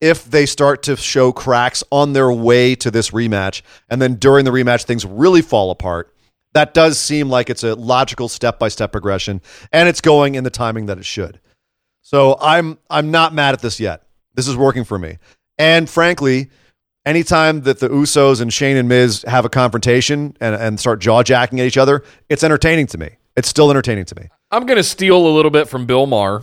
[0.00, 4.44] if they start to show cracks on their way to this rematch, and then during
[4.44, 6.14] the rematch things really fall apart.
[6.54, 9.40] That does seem like it's a logical step by step progression,
[9.72, 11.40] and it's going in the timing that it should.
[12.02, 14.02] So I'm I'm not mad at this yet.
[14.34, 15.18] This is working for me.
[15.62, 16.50] And frankly,
[17.06, 21.22] anytime that the Usos and Shane and Miz have a confrontation and, and start jaw
[21.22, 23.10] jacking at each other, it's entertaining to me.
[23.36, 24.28] It's still entertaining to me.
[24.50, 26.42] I'm going to steal a little bit from Bill Maher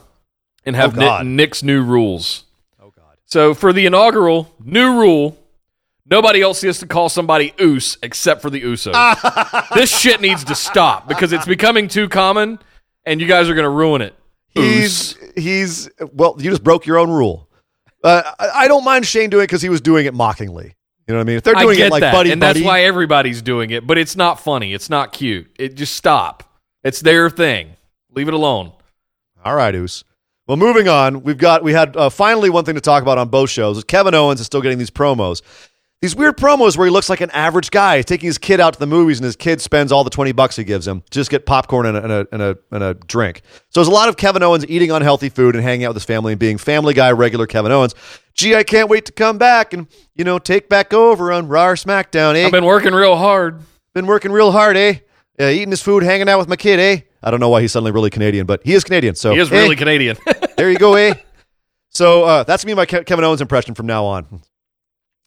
[0.63, 2.45] and have Oh, Nick, Nick's new rules.
[2.81, 3.17] Oh God!
[3.25, 5.37] So for the inaugural new rule,
[6.05, 9.69] nobody else gets to call somebody Oos except for the Usos.
[9.75, 12.57] this shit needs to stop because it's becoming too common,
[13.05, 14.15] and you guys are going to ruin it.
[14.47, 15.33] He's Oos.
[15.35, 17.48] he's well, you just broke your own rule.
[18.03, 20.75] Uh, I, I don't mind Shane doing it because he was doing it mockingly.
[21.07, 21.37] You know what I mean?
[21.37, 23.87] If they're doing it like that, buddy and buddy, that's why everybody's doing it.
[23.87, 24.73] But it's not funny.
[24.73, 25.49] It's not cute.
[25.57, 26.43] It just stop.
[26.83, 27.75] It's their thing.
[28.11, 28.71] Leave it alone.
[29.43, 30.03] All right, Oos.
[30.47, 33.29] Well, moving on, we've got we had uh, finally one thing to talk about on
[33.29, 33.83] both shows.
[33.83, 35.41] Kevin Owens is still getting these promos.
[36.01, 38.79] These weird promos where he looks like an average guy taking his kid out to
[38.79, 41.29] the movies and his kid spends all the 20 bucks he gives him to just
[41.29, 43.41] get popcorn and a, and a, and a, and a drink.
[43.69, 46.05] So there's a lot of Kevin Owens eating unhealthy food and hanging out with his
[46.05, 47.95] family and being family guy, regular Kevin Owens.
[48.33, 51.67] Gee, I can't wait to come back and, you know, take back over on Raw
[51.67, 52.45] or SmackDown, eh?
[52.45, 53.61] I've been working real hard.
[53.93, 54.99] Been working real hard, eh?
[55.37, 57.01] Uh, eating his food, hanging out with my kid, eh?
[57.21, 59.15] I don't know why he's suddenly really Canadian, but he is Canadian.
[59.15, 60.15] So He is eh, really Canadian.
[60.57, 61.15] there you go, eh?
[61.89, 64.41] So uh, that's me, my Kevin Owens impression from now on.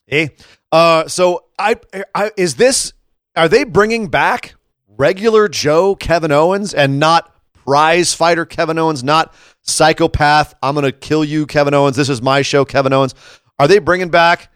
[0.09, 0.29] Eh?
[0.73, 1.77] Uh, so I,
[2.15, 2.93] I is this?
[3.37, 4.55] Are they bringing back
[4.89, 10.55] regular Joe Kevin Owens and not prize fighter Kevin Owens, not psychopath?
[10.63, 11.97] I'm gonna kill you, Kevin Owens.
[11.97, 13.15] This is my show, Kevin Owens.
[13.59, 14.51] Are they bringing back?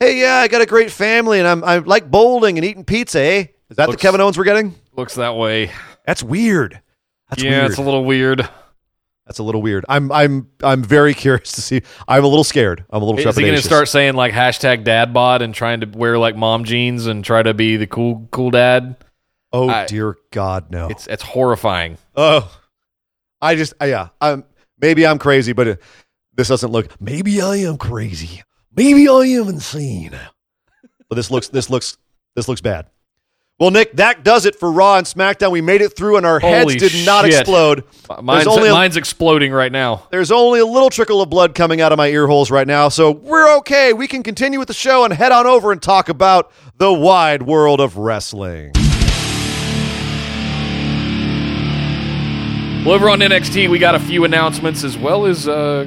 [0.00, 3.20] Hey, yeah, I got a great family, and I'm I like bowling and eating pizza.
[3.20, 3.44] Eh?
[3.68, 4.74] Is that Looks- the Kevin Owens we're getting?
[4.96, 5.70] Looks that way.
[6.06, 6.80] That's weird.
[7.28, 7.70] That's yeah, weird.
[7.70, 8.48] it's a little weird.
[9.30, 9.84] That's a little weird.
[9.88, 11.82] I'm I'm I'm very curious to see.
[12.08, 12.84] I'm a little scared.
[12.90, 15.82] I'm a little Is he going to start saying like hashtag dad bod and trying
[15.82, 18.96] to wear like mom jeans and try to be the cool cool dad?
[19.52, 20.88] Oh I- dear God, no.
[20.88, 21.96] It's it's horrifying.
[22.16, 22.50] Oh,
[23.40, 24.08] I just uh, yeah.
[24.20, 24.42] I'm
[24.80, 25.82] maybe I'm crazy, but it,
[26.34, 27.00] this doesn't look.
[27.00, 28.42] Maybe I am crazy.
[28.74, 30.18] Maybe I am insane.
[31.08, 31.98] But this looks this looks
[32.34, 32.86] this looks bad.
[33.60, 35.50] Well, Nick, that does it for Raw and SmackDown.
[35.50, 37.84] We made it through, and our Holy heads did not explode.
[38.22, 40.08] Mine's, only a- mine's exploding right now.
[40.10, 42.88] There's only a little trickle of blood coming out of my ear holes right now,
[42.88, 43.92] so we're okay.
[43.92, 47.42] We can continue with the show and head on over and talk about the wide
[47.42, 48.72] world of wrestling.
[52.86, 55.84] Well, over on NXT, we got a few announcements as well as uh,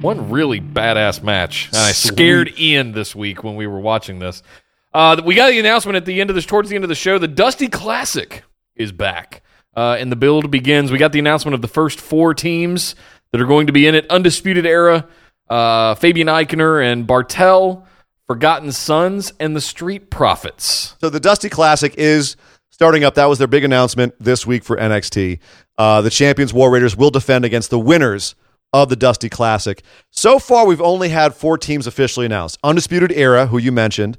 [0.00, 1.70] one really badass match.
[1.72, 4.44] I scared Ian this week when we were watching this.
[4.92, 6.94] Uh, we got the announcement at the end of this, towards the end of the
[6.94, 7.18] show.
[7.18, 8.42] The Dusty Classic
[8.74, 9.42] is back,
[9.76, 10.90] uh, and the build begins.
[10.90, 12.96] We got the announcement of the first four teams
[13.30, 15.06] that are going to be in it: Undisputed Era,
[15.48, 17.84] uh, Fabian Aichner and Barthel,
[18.26, 20.96] Forgotten Sons, and the Street Profits.
[21.00, 22.36] So the Dusty Classic is
[22.70, 23.14] starting up.
[23.14, 25.38] That was their big announcement this week for NXT.
[25.78, 28.34] Uh, the champions War Raiders will defend against the winners
[28.72, 29.82] of the Dusty Classic.
[30.10, 34.18] So far, we've only had four teams officially announced: Undisputed Era, who you mentioned,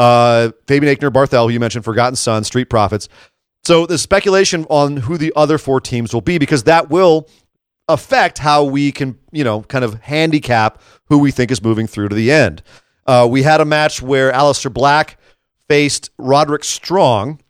[0.00, 3.06] uh, Fabian Aichner, Barthel, who you mentioned, Forgotten Son, Street Profits.
[3.64, 7.28] So there's speculation on who the other four teams will be because that will
[7.86, 12.08] affect how we can, you know, kind of handicap who we think is moving through
[12.08, 12.62] to the end.
[13.06, 15.18] Uh, we had a match where Aleister Black
[15.68, 17.40] faced Roderick Strong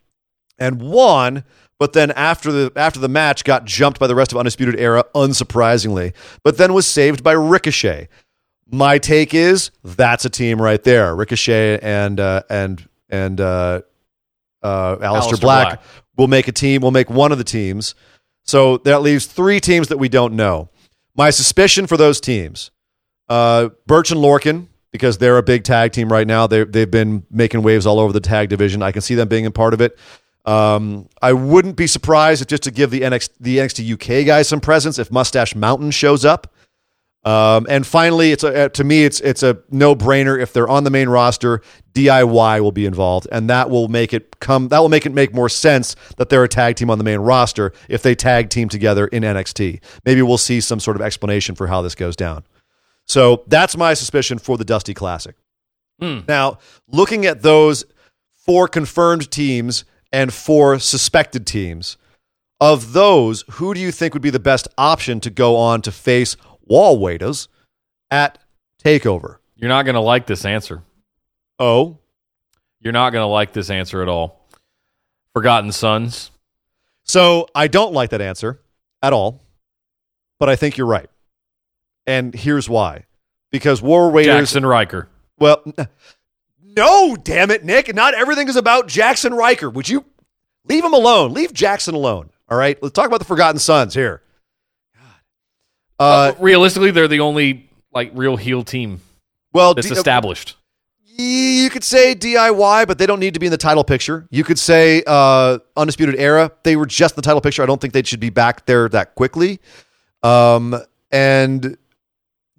[0.58, 1.44] and won,
[1.78, 5.04] but then after the after the match got jumped by the rest of Undisputed Era,
[5.14, 8.08] unsurprisingly, but then was saved by Ricochet.
[8.70, 11.14] My take is that's a team right there.
[11.14, 13.82] Ricochet and uh, and and uh,
[14.62, 15.82] uh, Aleister, Aleister Black, Black.
[16.16, 16.82] will make a team.
[16.82, 17.94] We'll make one of the teams.
[18.44, 20.70] So that leaves three teams that we don't know.
[21.16, 22.70] My suspicion for those teams,
[23.28, 26.46] uh, Burch and Lorcan, because they're a big tag team right now.
[26.46, 28.82] They they've been making waves all over the tag division.
[28.82, 29.98] I can see them being a part of it.
[30.44, 34.48] Um, I wouldn't be surprised if just to give the NXT, the NXT UK guys
[34.48, 36.52] some presence if Mustache Mountain shows up.
[37.22, 40.40] Um, and finally, it's a, uh, to me, it's it's a no brainer.
[40.40, 41.60] If they're on the main roster,
[41.92, 44.68] DIY will be involved, and that will make it come.
[44.68, 47.18] That will make it make more sense that they're a tag team on the main
[47.18, 49.82] roster if they tag team together in NXT.
[50.06, 52.44] Maybe we'll see some sort of explanation for how this goes down.
[53.06, 55.36] So that's my suspicion for the Dusty Classic.
[56.00, 56.20] Hmm.
[56.26, 57.84] Now, looking at those
[58.34, 61.98] four confirmed teams and four suspected teams,
[62.60, 65.90] of those, who do you think would be the best option to go on to
[65.90, 66.36] face
[66.70, 67.48] War Raiders
[68.10, 68.38] at
[68.82, 69.36] Takeover?
[69.56, 70.82] You're not going to like this answer.
[71.58, 71.98] Oh,
[72.80, 74.46] You're not going to like this answer at all.
[75.34, 76.30] Forgotten Sons.
[77.04, 78.60] so I don't like that answer
[79.02, 79.42] at all,
[80.38, 81.10] but I think you're right.
[82.06, 83.04] And here's why.
[83.52, 85.08] Because War Raiders Jaxson Ryker.
[85.38, 85.62] Well,
[86.62, 87.94] no, damn it, Nick.
[87.94, 89.68] Not everything is about Jaxson Ryker.
[89.70, 90.04] Would you
[90.64, 91.32] leave him alone?
[91.34, 92.30] Leave Jaxson alone.
[92.48, 92.80] All right.
[92.82, 94.22] Let's talk about the Forgotten Sons here.
[96.00, 99.00] Uh, Realistically, they're the only like real heel team
[99.52, 100.56] well, that's D- established.
[101.04, 104.26] you could say DIY, but they don't need to be in the title picture.
[104.30, 106.52] You could say uh, Undisputed Era.
[106.62, 107.62] They were just the title picture.
[107.62, 109.60] I don't think they should be back there that quickly.
[110.22, 110.76] Um,
[111.10, 111.76] and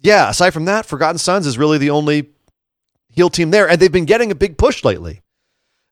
[0.00, 2.30] yeah, aside from that, Forgotten Sons is really the only
[3.08, 5.20] heel team there, and they've been getting a big push lately.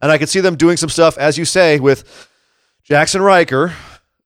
[0.02, 2.28] And I could see them doing some stuff, as you say, with
[2.88, 3.74] Jaxson Ryker,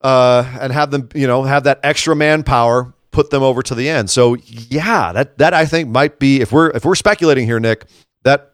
[0.00, 3.88] uh, and have them, you know, have that extra manpower put them over to the
[3.88, 4.10] end.
[4.10, 7.86] So yeah, that that I think might be if we're if we're speculating here, Nick,
[8.24, 8.52] that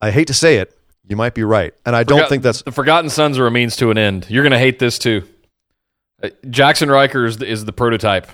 [0.00, 0.76] I hate to say it,
[1.08, 3.50] you might be right, and I don't Forgot- think that's the Forgotten Sons are a
[3.50, 4.26] means to an end.
[4.28, 5.22] You're going to hate this too.
[6.22, 8.28] Uh, Jaxson Ryker is the, is the prototype.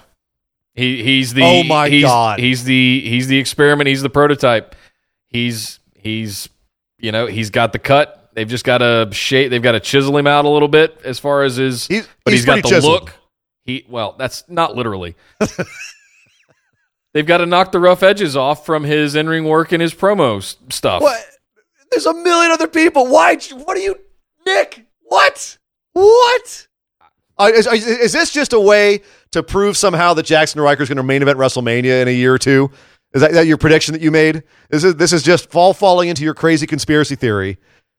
[0.74, 2.38] He he's the Oh my he's, God.
[2.38, 3.88] he's the he's the experiment.
[3.88, 4.74] He's the prototype.
[5.28, 6.48] He's He's,
[7.00, 8.30] you know, he's got the cut.
[8.34, 9.50] They've just got to shape.
[9.50, 11.86] They've got to chisel him out a little bit as far as his.
[11.88, 12.92] He's- but he's he's got the chiseled.
[13.02, 13.12] look.
[13.68, 15.14] He well, that's not literally.
[17.12, 19.92] They've got to knock the rough edges off from his in ring work and his
[19.92, 21.02] promo s- stuff.
[21.02, 21.22] What?
[21.90, 23.06] There's a million other people.
[23.08, 23.36] Why?
[23.36, 23.96] What are you,
[24.46, 24.86] Nick?
[25.02, 25.58] What?
[25.92, 26.68] What?
[27.36, 30.88] Uh, is, is, is this just a way to prove somehow that Jaxson Ryker is
[30.88, 32.70] going to main event WrestleMania in a year or two?
[33.12, 34.44] Is that, that your prediction that you made?
[34.70, 37.58] Is it, this is just fall falling into your crazy conspiracy theory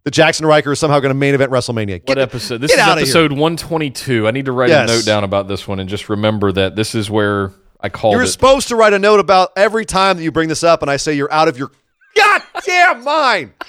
[0.09, 1.93] that Jaxson Ryker is somehow going to main event WrestleMania?
[2.01, 2.61] What Get- episode?
[2.61, 4.27] This is episode 122.
[4.27, 4.89] I need to write Yes.
[4.89, 8.13] a note down about this one and just remember that this is where I called
[8.13, 8.27] You're it.
[8.27, 10.97] supposed to write a note about every time that you bring this up, and I
[10.97, 11.71] say you're out of your
[12.15, 13.53] goddamn mind.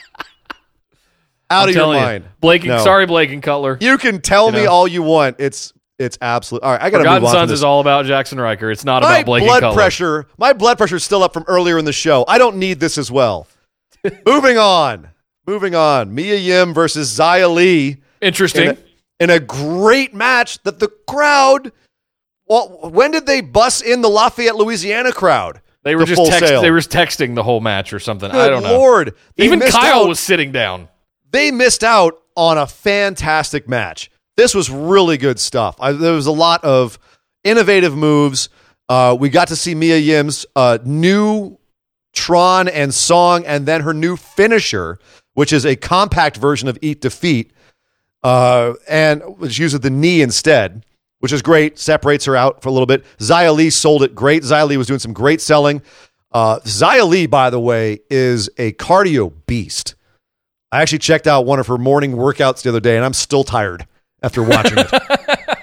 [1.52, 2.00] Out I'm of your you.
[2.00, 2.64] mind, Blake.
[2.64, 2.78] No.
[2.78, 3.76] Sorry, Blake and Cutler.
[3.80, 4.70] You can tell You me know.
[4.70, 5.36] all you want.
[5.40, 6.62] It's it's absolute.
[6.62, 7.32] All right, I got to move on.
[7.32, 8.70] Sons is all about Jaxson Ryker.
[8.70, 9.74] It's not my about Blake and blood Cutler.
[9.76, 10.26] pressure.
[10.38, 12.24] My blood pressure is still up from earlier in the show.
[12.28, 13.48] I don't need this as well.
[14.26, 15.08] Moving on.
[15.50, 16.14] Moving on.
[16.14, 18.68] Mia Yim versus Xia Li Interesting.
[18.68, 21.72] in a, in a great match that the crowd.
[22.46, 25.60] Well, when did they bus in the Lafayette, Louisiana crowd?
[25.82, 28.30] they were just text, they were texting the whole match or something.
[28.30, 28.78] Good I don't know.
[28.78, 29.14] Lord.
[29.38, 30.88] Even Kyle out- was sitting down.
[31.32, 34.08] they missed out on a fantastic match.
[34.36, 35.74] This was really good stuff.
[35.80, 36.96] I, there was a lot of
[37.42, 38.50] innovative moves.
[38.88, 41.58] Uh, we got to see Mia Yim's uh, new
[42.12, 44.98] Tron and song, and then her new finisher,
[45.40, 47.50] which is a compact version of Eat Defeat,
[48.22, 50.84] uh, and which uses the knee instead,
[51.20, 51.78] which is great.
[51.78, 53.06] Separates her out for a little bit.
[53.16, 54.42] Xia Li sold it great.
[54.42, 55.80] Xia Li was doing some great selling.
[56.30, 59.94] Uh, Xia Li, by the way, is a cardio beast.
[60.70, 63.42] I actually checked out one of her morning workouts the other day, and I'm still
[63.42, 63.86] tired
[64.22, 64.90] after watching it.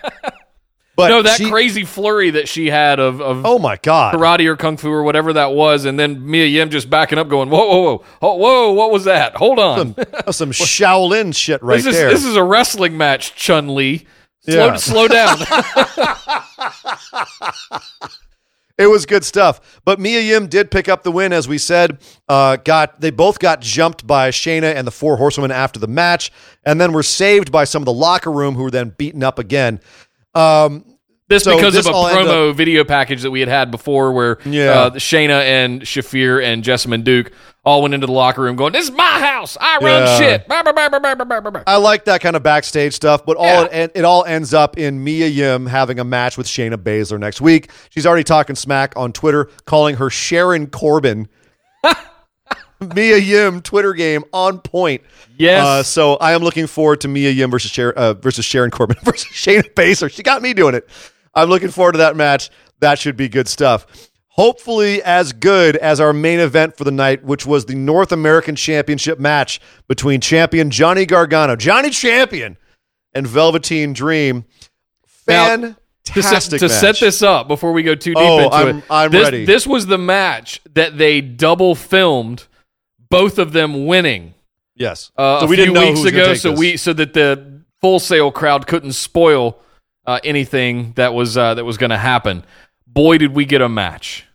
[0.98, 4.15] But no, that she- crazy flurry that she had of, of Oh my god!
[4.15, 7.30] karate or kung fu or whatever that was, and then Mia Yim just backing up,
[7.30, 8.72] going, "Whoa, whoa, whoa, whoa!
[8.74, 9.36] What was that?
[9.36, 12.10] Hold on, That's some Shaolin shit right this is there.
[12.10, 14.06] this is a wrestling match, Chun Li.
[14.41, 14.76] Slow, Yeah.
[14.78, 15.38] slow down."
[18.80, 19.80] It was good stuff.
[19.86, 21.98] But Mia Yim did pick up the win, as we said.
[22.30, 26.32] Uh, got they both got jumped by Shayna and the Four Horsewomen after the match,
[26.64, 29.40] and then were saved by some of the locker room, who were then beaten up
[29.40, 29.80] again.
[30.35, 30.83] Um,
[31.29, 34.37] This So because this of a promo video package that we had had before, where
[34.45, 34.71] Yeah.
[34.71, 37.33] uh, Shayna and Shafir and Jessamyn Duke
[37.65, 39.57] all went into the locker room, going, "This is my house.
[39.59, 40.17] I run Yeah.
[40.17, 41.61] shit." Bah, bah, bah.
[41.67, 43.63] I like that kind of backstage stuff, but all Yeah.
[43.65, 47.41] it, it all ends up in Mia Yim having a match with Shayna Baszler next
[47.41, 47.71] week.
[47.89, 51.27] She's already talking smack on Twitter, calling her Sharon Corbin.
[52.79, 55.01] Mia Yim Twitter game on point.
[55.37, 55.65] Yes.
[55.65, 58.97] Uh, so I am looking forward to Mia Yim versus Sharon, uh, versus Sharon Corbin
[59.03, 60.11] versus Shayna Baszler.
[60.11, 60.87] She got me doing it.
[61.33, 62.49] I'm looking forward to that match.
[62.79, 63.85] That should be good stuff.
[64.29, 68.55] Hopefully, as good as our main event for the night, which was the North American
[68.55, 72.55] Championship match between champion Johnny Gargano, Johnny Champion,
[73.13, 74.45] and Velveteen Dream.
[75.27, 75.75] Now,
[76.05, 78.77] Fantastic to, set, to set this up before we go too deep Oh, into I'm-
[78.77, 78.83] it.
[78.89, 79.45] I'm this, ready.
[79.45, 82.45] This was the match that they double filmed,
[83.09, 84.34] both of them winning
[84.75, 85.11] yes.
[85.17, 86.59] uh, so a we few didn't know who weeks ago, so this.
[86.59, 89.59] we so that the Full Sail crowd couldn't spoil
[90.05, 92.43] uh, anything that was uh, that was going to happen.
[92.88, 94.25] Boy, did we get a match!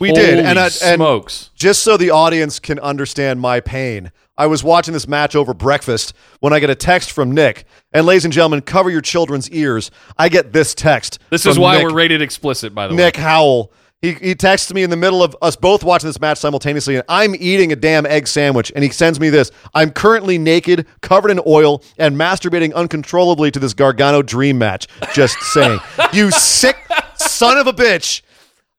[0.00, 1.50] We did, Holy and I- and- smokes!
[1.54, 6.12] just so the audience can understand my pain, I was watching this match over breakfast
[6.40, 7.66] when I get a text from Nick.
[7.92, 9.90] And ladies and gentlemen, cover your children's ears.
[10.16, 11.18] I get this text.
[11.30, 12.74] this is why Nick, we're rated explicit.
[12.74, 13.72] By the Nick way, Nick Howell.
[14.00, 17.04] He, he texts me in the middle of us both watching this match simultaneously, and
[17.08, 18.70] I'm eating a damn egg sandwich.
[18.74, 23.58] And he sends me this I'm currently naked, covered in oil, and masturbating uncontrollably to
[23.58, 24.86] this Gargano dream match.
[25.14, 25.80] Just saying.
[26.12, 26.76] you sick
[27.16, 28.22] son of a bitch.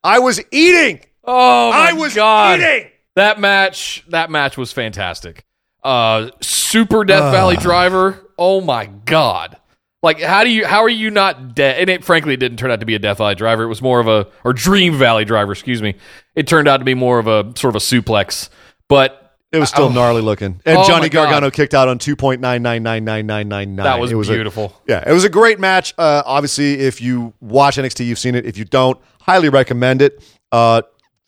[0.05, 1.01] I was eating.
[1.25, 2.89] oh my I was god, eating.
[3.15, 4.05] that match!
[4.07, 5.43] That match was fantastic.
[5.83, 8.25] Uh, Super Death Valley Driver.
[8.37, 9.57] Oh my god!
[10.01, 10.65] Like, how do you?
[10.65, 11.79] How are you not dead?
[11.81, 13.63] And it frankly, it didn't turn out to be a Death Valley Driver.
[13.63, 15.51] It was more of a or Dream Valley Driver.
[15.51, 15.95] Excuse me.
[16.35, 18.49] It turned out to be more of a sort of a suplex,
[18.87, 19.89] but It was still Oh.
[19.91, 20.61] gnarly looking.
[20.63, 21.09] And Oh Johnny.
[21.09, 23.77] Gargano kicked out on 2.9999999.
[23.77, 24.73] That was it was a- beautiful.
[24.87, 25.93] yeah, it was a great match.
[25.97, 28.45] Uh, obviously, if you watch NXT, you've seen it.
[28.45, 30.23] If you don't, highly recommend it.
[30.51, 30.81] Uh,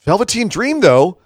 [0.05, 1.17] Velveteen Dream, though,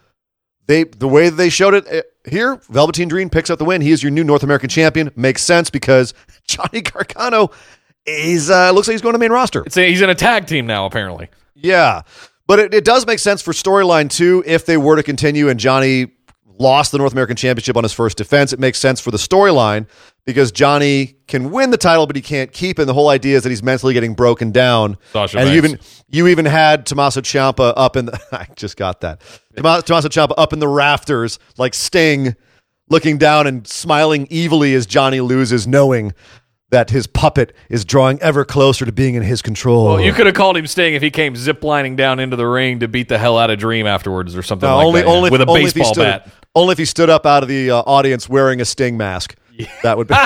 [0.67, 3.81] they the way they showed it uh, here, Velveteen Dream picks up the win.
[3.81, 5.11] He is your new North American champion.
[5.15, 6.13] Makes sense because
[6.47, 7.51] Johnny Gargano
[8.05, 9.63] is uh, looks like he's going to main roster.
[9.65, 10.85] it's a, he's in a tag team now.
[10.85, 12.01] Apparently, Yeah.
[12.47, 15.59] But it, it does make sense for storyline too if they were to continue and
[15.59, 16.11] Johnny
[16.59, 18.53] lost the North American Championship on his first defense.
[18.53, 19.87] It makes sense for the storyline
[20.25, 22.83] because Johnny can win the title, but he can't keep it.
[22.83, 24.97] And the whole idea is that he's mentally getting broken down.
[25.13, 25.79] Sasha and you even
[26.09, 29.21] you even had Tommaso Ciampa up in the I just got that.
[29.55, 32.35] Tomma- Tommaso Ciampa up in the rafters like Sting
[32.89, 36.13] looking down and smiling evilly as Johnny loses, knowing
[36.71, 39.85] that his puppet is drawing ever closer to being in his control.
[39.85, 42.79] Well, you could have called him Sting if he came ziplining down into the ring
[42.79, 45.07] to beat the hell out of Dream afterwards or something No, like only, that.
[45.07, 46.27] only with a only if he baseball stood, bat.
[46.55, 49.35] Only if he stood up out of the uh, audience wearing a Sting mask.
[49.83, 50.15] That would be.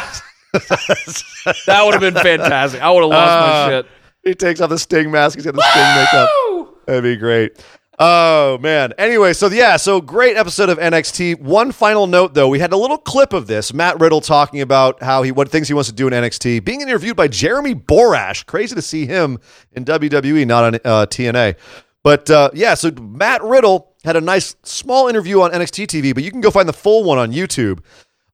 [1.67, 2.81] That would have been fantastic.
[2.81, 3.85] I would have lost Uh, my shit.
[4.23, 5.35] he takes off the Sting mask.
[5.37, 6.85] He's got the Sting makeup.
[6.87, 7.63] That'd be great.
[8.01, 8.93] Oh man.
[8.97, 11.39] Anyway, so yeah, so great episode of NXT.
[11.41, 13.73] One final note though, we had a little clip of this.
[13.73, 16.63] Matt Riddle talking about how he what things he wants to do in NXT.
[16.63, 18.45] Being interviewed by Jeremy Borash.
[18.45, 19.37] Crazy to see him
[19.73, 21.55] in WWE, not on uh, TNA.
[22.03, 26.23] But uh, yeah, so Matt Riddle had a nice small interview on NXT TV, but
[26.23, 27.79] you can go find the full one on YouTube.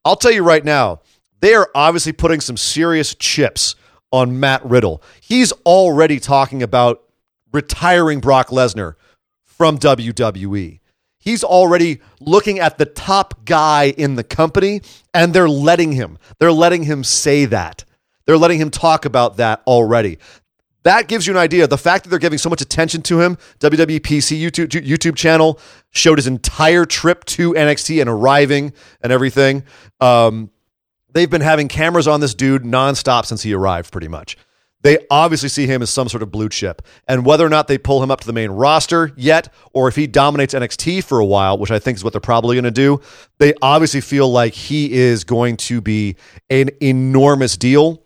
[0.05, 1.01] I'll tell you right now,
[1.41, 3.75] they are obviously putting some serious chips
[4.11, 5.01] on Matt Riddle.
[5.19, 7.03] He's already talking about
[7.51, 8.93] retiring Brock Lesnar
[9.43, 10.79] from WWE.
[11.17, 16.19] He's already looking at the top guy in the company, and they're letting him.
[16.37, 17.83] They're letting him say that.
[18.25, 20.19] They're letting him talk about that already.
[20.85, 21.65] That gives you an idea.
[21.65, 25.59] The fact that they're giving so much attention to him, WWE PC YouTube YouTube channel
[25.89, 28.71] showed his entire trip to NXT and arriving
[29.01, 29.63] and everything.
[29.99, 30.51] Um,
[31.11, 34.37] they've been having cameras on this dude nonstop since he arrived, pretty much.
[34.83, 36.83] They obviously see him as some sort of blue chip.
[37.07, 39.95] And whether or not they pull him up to the main roster yet, or if
[39.95, 42.69] he dominates NXT for a while, which I think is what they're probably going to
[42.69, 43.01] do,
[43.39, 46.15] they obviously feel like he is going to be
[46.51, 48.03] an enormous deal.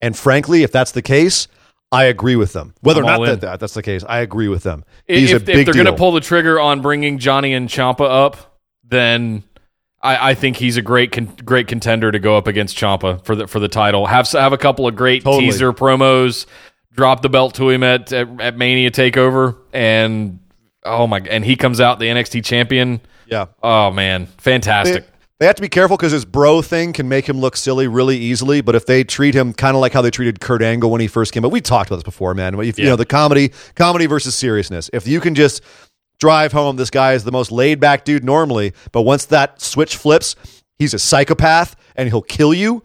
[0.00, 1.48] And frankly, if that's the case,
[1.92, 2.74] I agree with them.
[2.80, 4.84] Whether or I'm not that, that that's the case, I agree with them.
[5.06, 8.58] He's if, if they're going to pull the trigger on bringing Johnny and Ciampa up,
[8.82, 9.44] then
[10.02, 13.36] I, I think he's a great con- great contender to go up against Ciampa for
[13.36, 14.06] the for the title.
[14.06, 15.44] Have have a couple of great Totally.
[15.46, 16.46] teaser promos.
[16.94, 20.40] Drop the belt to him at, at at Mania Takeover, and
[20.84, 21.20] oh my!
[21.20, 23.00] And he comes out the NXT champion.
[23.26, 23.46] yeah.
[23.62, 25.06] Oh man, fantastic!
[25.42, 28.16] They, have to be careful because his bro thing can make him look silly really
[28.16, 28.60] easily.
[28.60, 31.08] But if they treat him kind of like how they treated Kurt Angle when he
[31.08, 32.54] first came out, we talked about this before, man.
[32.60, 34.88] If, You know the comedy, comedy versus seriousness.
[34.92, 35.60] If you can just
[36.20, 39.96] drive home, this guy is the most laid back dude normally, but once that switch
[39.96, 40.36] flips,
[40.78, 42.84] he's a psychopath and he'll kill you.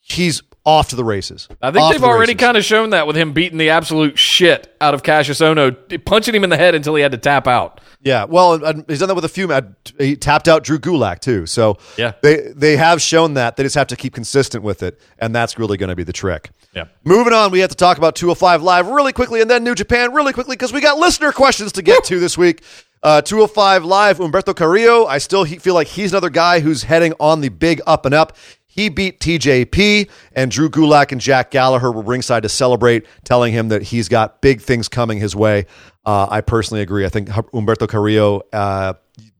[0.00, 1.46] He's off to the races.
[1.60, 4.18] I think Off they've the already kind of shown that with him beating the absolute
[4.18, 7.46] shit out of Kassius Ohno, punching him in the head until he had to tap
[7.46, 7.80] out.
[8.00, 8.58] Yeah, well,
[8.88, 9.52] he's done that with a few.
[9.52, 9.60] uh,
[9.98, 11.44] He tapped out Drew Gulak too.
[11.46, 12.12] So Yeah.
[12.22, 13.56] they they have shown that.
[13.56, 16.12] They just have to keep consistent with it, and that's really going to be the
[16.12, 16.50] trick.
[16.74, 16.84] Yeah.
[17.04, 20.12] Moving on, we have to talk about 205 Live really quickly, and then New Japan
[20.14, 22.62] really quickly because we got listener questions to get to this week.
[23.02, 25.04] Uh, 205 Live, Humberto Carrillo.
[25.04, 28.14] I still he, feel like he's another guy who's heading on the big up and
[28.14, 28.34] up.
[28.74, 33.68] He beat TJP, and Drew Gulak and Jack Gallagher were ringside to celebrate, telling him
[33.68, 35.66] that he's got big things coming his way.
[36.04, 37.06] Uh, I personally agree.
[37.06, 38.94] I think Humberto Carrillo uh,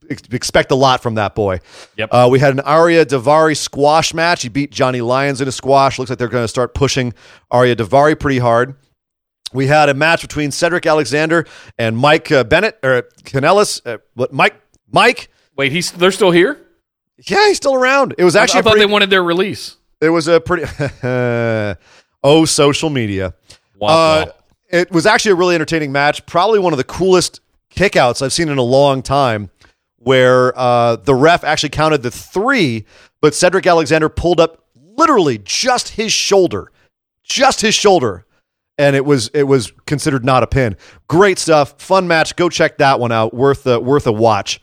[0.09, 1.59] expect a lot from that boy.
[1.97, 2.09] Yep.
[2.13, 4.43] Uh, we had an Ariya Daivari squash match.
[4.43, 5.99] He beat Johnny Lyons in a squash.
[5.99, 7.13] Looks like they're going to start pushing
[7.53, 8.77] Ariya Daivari pretty hard.
[9.53, 11.45] We had a match between Cedric Alexander
[11.77, 13.85] and Mike uh, Bennett or Kanellis.
[13.85, 14.55] Uh, what Mike?
[14.93, 15.29] Mike?
[15.57, 16.64] Wait, he's they're still here?
[17.19, 18.15] Yeah, he's still around.
[18.19, 19.77] It was I actually a thought pretty, they wanted their release.
[20.01, 20.65] it was a pretty
[22.25, 23.35] oh social media.
[23.77, 23.89] Wow.
[23.89, 24.27] Uh,
[24.69, 26.25] it was actually a really entertaining match.
[26.27, 29.51] Probably one of the coolest kickouts I've seen in a long time,
[29.99, 32.85] where uh, the ref actually counted the three,
[33.21, 34.65] but Cedric Alexander pulled up
[34.97, 36.73] literally just his shoulder,
[37.23, 38.27] just his shoulder,
[38.79, 40.77] and it was it was considered not a pin.
[41.09, 42.35] Great stuff, fun match.
[42.37, 43.33] Go check that one out.
[43.35, 44.61] Worth a, worth a watch.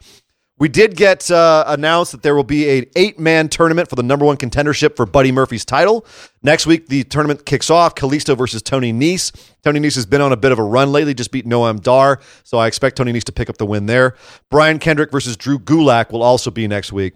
[0.61, 4.03] We did get uh, announced that there will be a eight man tournament for the
[4.03, 6.05] number one contendership for Buddy Murphy's title.
[6.43, 7.95] Next week, the tournament kicks off.
[7.95, 9.31] Kalisto versus Tony Nese.
[9.63, 12.19] Tony Nese has been on a bit of a run lately, just beat Noam Dar,
[12.43, 14.15] so I expect Tony Nese to pick up the win there.
[14.51, 17.15] Brian Kendrick versus Drew Gulak will also be next week.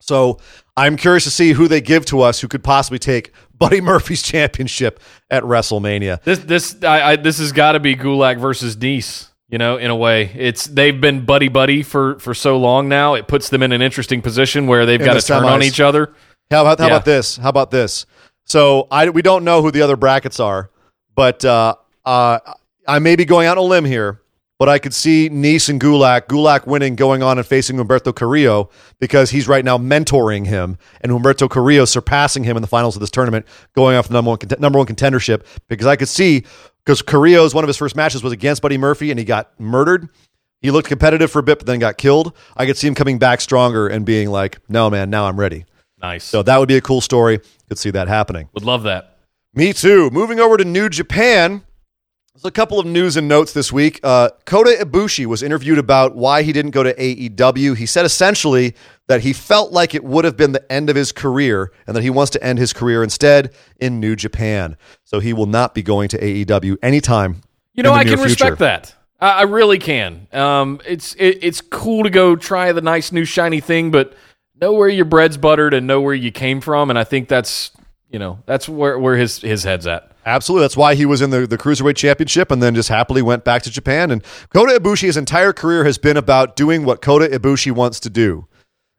[0.00, 0.38] So
[0.74, 4.22] I'm curious to see who they give to us who could possibly take Buddy Murphy's
[4.22, 4.98] championship
[5.30, 6.22] at WrestleMania.
[6.22, 9.31] this this I, I this has got to be Gulak versus Nice.
[9.52, 13.12] You know, in a way, it's they've been buddy buddy for for so long now.
[13.12, 15.62] It puts them in an interesting position where they've In got the to turn on
[15.62, 16.14] each other.
[16.50, 16.92] How about how Yeah.
[16.94, 17.36] about this?
[17.36, 18.06] How about this?
[18.46, 20.70] So I we don't know who the other brackets are,
[21.14, 21.74] but uh,
[22.06, 22.38] uh,
[22.88, 24.22] I may be going out on a limb here,
[24.58, 28.70] but I could see Nice and Gulak, Gulak winning, going on and facing Humberto Carrillo
[29.00, 33.00] because he's right now mentoring him, and Humberto Carrillo surpassing him in the finals of
[33.00, 35.44] this tournament, going off the number one number one contendership.
[35.68, 36.44] Because I could see
[36.84, 40.08] because Carrillo's one of his first matches was against Buddy Murphy, and he got murdered.
[40.60, 42.36] He looked competitive for a bit, but then got killed.
[42.56, 45.64] I could see him coming back stronger and being like, "No, man, now I'm ready."
[46.00, 46.24] Nice.
[46.24, 47.40] So that would be a cool story.
[47.68, 48.48] Could see that happening.
[48.54, 49.18] Would love that.
[49.54, 50.10] Me too.
[50.10, 51.62] Moving over to New Japan.
[52.34, 54.00] There's a couple of news and notes this week.
[54.02, 57.76] Uh, Kota Ibushi was interviewed about why he didn't go to AEW.
[57.76, 58.74] He said essentially
[59.06, 62.02] that he felt like it would have been the end of his career and that
[62.02, 64.78] he wants to end his career instead in New Japan.
[65.04, 67.42] So he will not be going to AEW anytime.
[67.74, 68.30] You know, I can future.
[68.30, 68.94] respect that.
[69.20, 70.26] I, I really can.
[70.32, 74.14] Um, it's it, it's cool to go try the nice new shiny thing, but
[74.58, 76.88] know where your bread's buttered and know where you came from.
[76.88, 77.72] And I think that's
[78.08, 80.11] you know that's where where his his head's at.
[80.24, 80.64] Absolutely.
[80.64, 83.62] That's why he was in the, the Cruiserweight Championship and then just happily went back
[83.62, 84.10] to Japan.
[84.10, 88.10] And Kota Ibushi, his entire career has been about doing what Kota Ibushi wants to
[88.10, 88.46] do.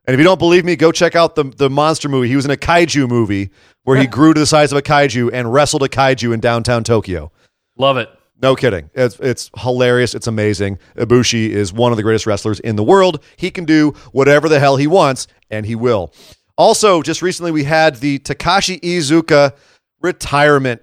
[0.06, 2.28] And if you don't believe me, go check out the, the monster movie.
[2.28, 3.52] He was in a kaiju movie
[3.84, 6.84] where he grew to the size of a kaiju and wrestled a kaiju in downtown
[6.84, 7.32] Tokyo.
[7.78, 8.10] Love it.
[8.42, 8.90] No kidding.
[8.94, 10.14] It's, it's hilarious.
[10.14, 10.78] It's amazing.
[10.98, 13.24] Ibushi is one of the greatest wrestlers in the world.
[13.38, 16.14] He can do whatever the hell he wants, and he will.
[16.58, 19.54] Also, just recently, we had the Takashi Iizuka
[20.02, 20.82] retirement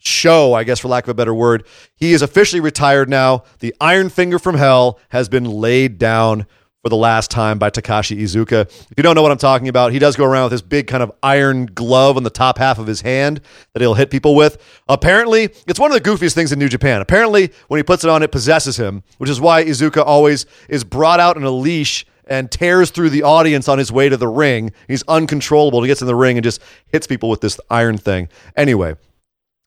[0.00, 1.64] show, I guess, for lack of a better word.
[1.94, 3.44] He is officially retired now.
[3.60, 6.46] The Iron Finger from Hell has been laid down
[6.82, 8.62] for the last time by Takashi Iizuka.
[8.62, 10.86] If you don't know what I'm talking about, he does go around with this big
[10.86, 14.34] kind of iron glove on the top half of his hand that he'll hit people
[14.34, 14.56] with.
[14.88, 17.02] Apparently, it's one of the goofiest things in New Japan.
[17.02, 20.82] Apparently, when he puts it on, it possesses him, which is why Iizuka always is
[20.82, 24.28] brought out in a leash and tears through the audience on his way to the
[24.28, 24.72] ring.
[24.88, 25.82] He's uncontrollable.
[25.82, 28.28] He gets in the ring and just hits people with this iron thing.
[28.56, 28.96] Anyway,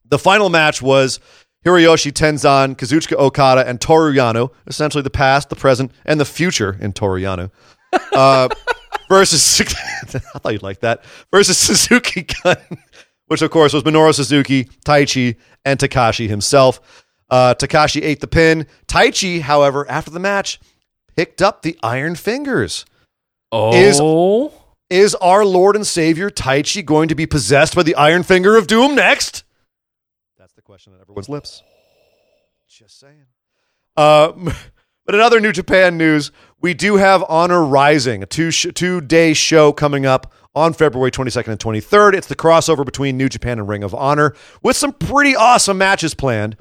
[0.08, 1.20] the final match was
[1.64, 6.76] Hiroyoshi Tenzan, Kazuchika Okada, and Toru Yano, essentially the past, the present, and the future
[6.80, 7.50] in Toru Yano,
[8.12, 8.48] uh,
[9.08, 12.56] versus, I thought you'd like that, versus Suzuki Gun,
[13.28, 17.04] which of course was Minoru Suzuki, Taichi, and Takashi himself.
[17.30, 18.66] Uh, Takashi ate the pin.
[18.86, 20.60] Taichi, however, after the match,
[21.16, 22.84] picked up the Iron Fingers.
[23.50, 23.72] Oh,
[24.90, 28.66] Is our Lord and Savior Taichi going to be possessed by the Iron Finger of
[28.66, 29.43] Doom next?
[30.74, 31.62] Question on everyone's lips.
[32.68, 33.26] Just saying.
[33.96, 34.32] Uh,
[35.06, 39.00] but in other New Japan news, we do have Honor Rising, a two sh- two
[39.00, 42.14] day show coming up on February 22nd and 23rd.
[42.14, 44.34] It's the crossover between New Japan and Ring of Honor
[44.64, 46.56] with some pretty awesome matches planned.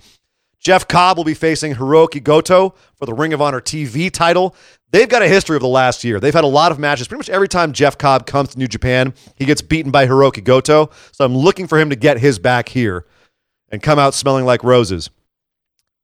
[0.59, 4.55] Jeff Cobb will be facing Hiroki Goto for the Ring of Honor TV title.
[4.91, 6.19] They've got a history of the last year.
[6.19, 7.07] They've had a lot of matches.
[7.07, 10.43] Pretty much every time Jeff Cobb comes to New Japan, he gets beaten by Hiroki
[10.43, 10.91] Goto.
[11.11, 13.07] So I'm looking for him to get his back here
[13.73, 15.09] and come out smelling like roses.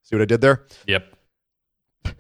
[0.02, 0.66] See what I did there?
[0.88, 1.16] yep.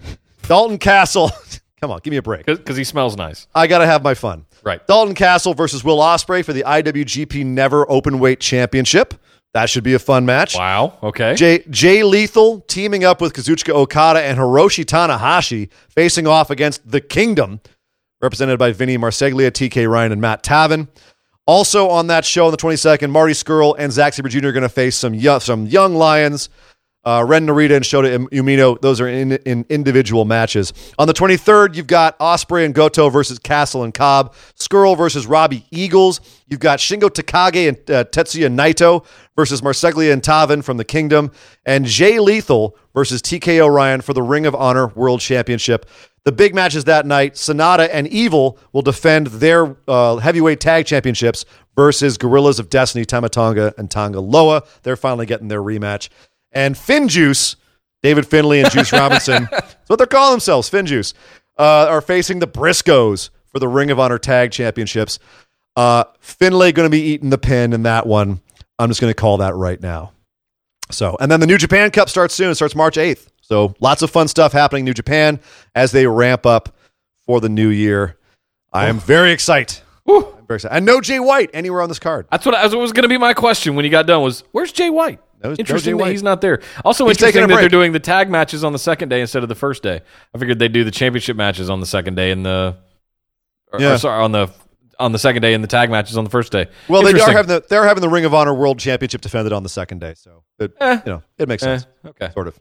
[0.43, 1.31] Dalton Castle.
[1.81, 2.45] come on, give me a break.
[2.45, 3.47] Because he smells nice.
[3.53, 4.45] I got to have my fun.
[4.63, 4.85] Right.
[4.87, 9.15] Dalton Castle versus Will Ospreay for the IWGP Never Openweight Championship.
[9.53, 10.55] That should be a fun match.
[10.55, 10.99] Wow.
[11.01, 11.33] Okay.
[11.33, 17.01] Jay, Jay Lethal teaming up with Kazuchika Okada and Hiroshi Tanahashi facing off against the
[17.01, 17.59] Kingdom,
[18.21, 20.87] represented by Vinny Marseglia, TK O'Ryan, and Matt Taven.
[21.47, 24.47] Also on that show on the 22nd, Marty Scurll and Zack Sabre Jr.
[24.47, 26.49] are going to face some young, some young lions.
[27.05, 30.73] Uh, Ren Narita and Shota Umino, those are in, in individual matches.
[30.99, 35.65] On the 23rd, you've got Ospreay and Goto versus Castle and Cobb, Skrull versus Robbie
[35.71, 36.19] Eagles.
[36.47, 39.05] You've got Shingo Takagi and uh, Tetsuya Naito
[39.37, 41.31] versus Marseglia and Taven from the Kingdom,
[41.65, 45.85] and Jay Lethal versus TK O'Ryan for the Ring of Honor World Championship.
[46.29, 51.43] The big matches that night, Sanada and Evil will defend their uh, heavyweight tag championships
[51.75, 54.61] versus Gorillas of Destiny, Tama Tonga, and Tonga Loa.
[54.83, 56.09] They're finally getting their rematch.
[56.51, 57.55] And Finjuice,
[58.03, 61.15] David Finlay and Juice Robinson, that's what they're calling themselves, Finjuice,
[61.57, 65.17] uh, are facing the Briscoes for the Ring of Honor Tag Championships.
[65.75, 68.39] Uh, Finlay going to be eating the pin in that one.
[68.77, 70.11] I'm just going to call that right now.
[70.91, 72.51] So, and then the New Japan Cup starts soon.
[72.51, 73.28] It starts March 8th.
[73.49, 75.39] So, lots of fun stuff happening in New Japan
[75.73, 76.75] as they ramp up
[77.25, 78.15] for the new year.
[78.71, 79.79] I am very excited.
[80.07, 80.75] I'm very excited.
[80.77, 82.27] And no Jay White anywhere on this card.
[82.31, 84.43] That's what, that's what was going to be my question when you got done was,
[84.51, 85.19] where's Jay White?
[85.43, 86.11] No- no interesting Jay that White.
[86.11, 86.61] he's not there.
[86.85, 89.49] Also He's interesting that they're doing the tag matches on the second day instead of
[89.49, 90.01] the first day.
[90.33, 92.77] I figured they'd do the championship matches on the second day and the
[93.71, 93.97] or, or Yeah.
[93.97, 94.49] sorry on the
[94.99, 96.67] on the second day and the tag matches on the first day.
[96.89, 99.63] Well, they are having the they're having the Ring of Honor World Championship defended on
[99.63, 100.99] the second day, so it, Eh.
[101.05, 102.31] you know it makes Eh, sense, okay.
[102.33, 102.59] sort of.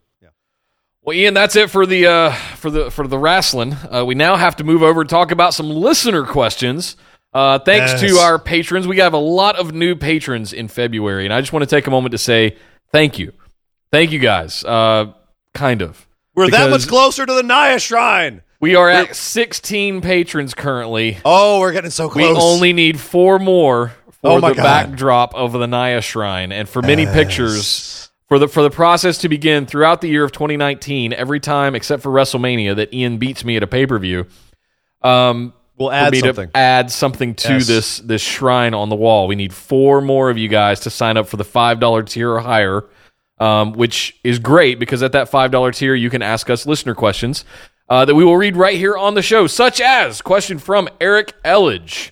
[1.08, 3.72] Well, Ian, that's it for the uh, for the for the wrestling.
[3.72, 6.98] Uh, we now have to move over to talk about some listener questions.
[7.32, 11.32] Uh, thanks to our patrons, we have a lot of new patrons in February, and
[11.32, 12.58] I just want to take a moment to say
[12.92, 13.32] thank you,
[13.90, 14.62] thank you guys.
[14.62, 15.14] Uh,
[15.54, 16.06] kind of.
[16.34, 18.42] We're that much closer to the Nia Shrine.
[18.60, 21.16] We are at 16 patrons currently.
[21.24, 22.36] Oh, we're getting so close.
[22.36, 24.62] We only need four more for Oh my the God.
[24.62, 29.28] backdrop of the Nia Shrine, and for many pictures for the for the process to
[29.28, 31.12] begin throughout the year of 2019.
[31.12, 34.26] Every time except for WrestleMania that Ian beats me at a pay per view,
[35.02, 36.50] um, We'll add me something.
[36.50, 37.66] to add something to Yes.
[37.68, 39.28] this this shrine on the wall.
[39.28, 42.30] We need four more of you guys to sign up for the five dollar tier
[42.32, 42.84] or higher.
[43.40, 47.44] um, which is great because at that $5 tier, you can ask us listener questions
[47.88, 51.34] uh, that we will read right here on the show, such as question from Eric
[51.44, 52.10] Elledge.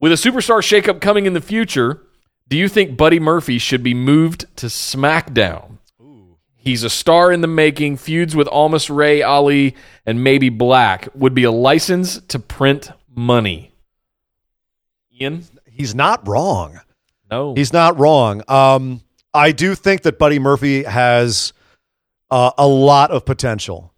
[0.00, 2.00] With a superstar shakeup coming in the future,
[2.48, 5.78] do you think Buddy Murphy should be moved to SmackDown?
[6.56, 7.98] He's a star in the making.
[7.98, 9.76] Feuds with Almas Rey, Ali,
[10.06, 13.72] and maybe Black would be a license to print money.
[15.20, 15.44] Ian?
[15.66, 16.80] He's not wrong.
[17.30, 17.54] No.
[17.54, 18.42] He's not wrong.
[18.48, 19.02] Um,
[19.34, 21.52] I do think that Buddy Murphy has
[22.30, 23.92] uh, a lot of potential.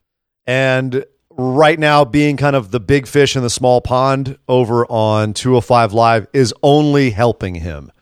[0.46, 5.34] And right now, being kind of the big fish in the small pond over on
[5.34, 7.92] 205 Live is only helping him.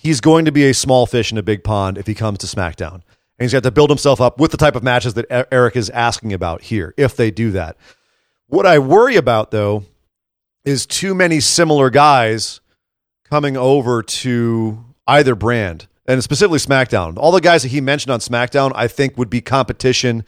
[0.00, 2.46] He's going to be a small fish in a big pond if he comes to
[2.46, 2.94] SmackDown.
[2.94, 5.90] And he's got to build himself up with the type of matches that Eric is
[5.90, 7.76] asking about here, if they do that.
[8.46, 9.84] What I worry about, though,
[10.64, 12.60] is too many similar guys
[13.24, 17.18] coming over to either brand and specifically SmackDown.
[17.18, 20.24] All the guys that he mentioned on SmackDown, I think, would be competition,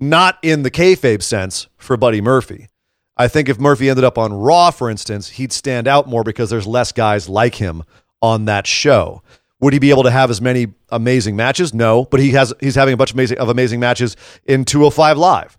[0.00, 2.68] not in the kayfabe sense for Buddy Murphy.
[3.16, 6.50] I think if Murphy ended up on Raw, for instance, he'd stand out more because
[6.50, 7.84] there's less guys like him
[8.22, 9.22] on that show.
[9.60, 11.74] Would he be able to have as many amazing matches?
[11.74, 14.16] No, but he has he's having a bunch of amazing of amazing matches
[14.46, 15.58] in 205 Live.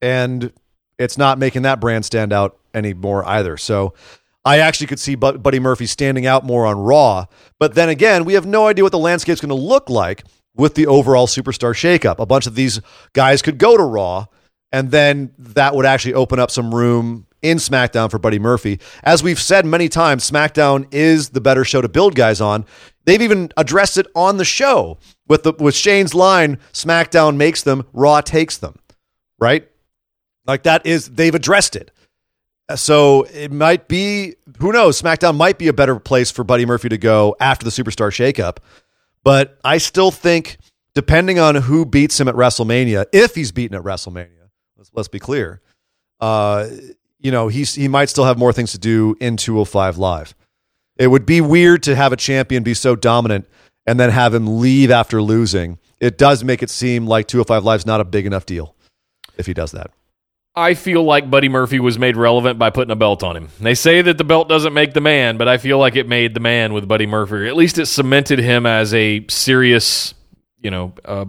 [0.00, 0.52] And
[0.98, 3.56] it's not making that brand stand out anymore either.
[3.56, 3.94] So
[4.44, 7.26] I actually could see Buddy Murphy standing out more on Raw.
[7.58, 10.24] But then again, we have no idea what the landscape's going to look like
[10.54, 12.18] with the overall superstar shakeup.
[12.18, 12.80] A bunch of these
[13.14, 14.26] guys could go to Raw,
[14.70, 18.80] and then that would actually open up some room in SmackDown for Buddy Murphy.
[19.02, 22.64] As we've said many times, SmackDown is the better show to build guys on.
[23.04, 24.98] They've even addressed it on the show
[25.28, 28.76] with the with Shane's line, SmackDown makes them, Raw takes them.
[29.38, 29.68] Right?
[30.46, 31.90] Like that is they've addressed it.
[32.76, 36.88] So it might be who knows, SmackDown might be a better place for Buddy Murphy
[36.88, 38.58] to go after the superstar shakeup.
[39.22, 40.56] But I still think
[40.94, 45.18] depending on who beats him at WrestleMania, if he's beaten at WrestleMania, let's let's be
[45.18, 45.60] clear.
[46.20, 46.68] Uh,
[47.24, 50.34] you know, he's he might still have more things to do in 205 live.
[50.96, 53.48] It would be weird to have a champion be so dominant
[53.86, 55.78] and then have him leave after losing.
[55.98, 58.76] It does make it seem like 205 live's not a big enough deal
[59.38, 59.90] if he does that.
[60.54, 63.48] I feel like Buddy Murphy was made relevant by putting a belt on him.
[63.58, 66.34] They say that the belt doesn't make the man, but I feel like it made
[66.34, 67.48] the man with Buddy Murphy.
[67.48, 70.14] At least it cemented him as a serious,
[70.60, 71.24] you know, uh,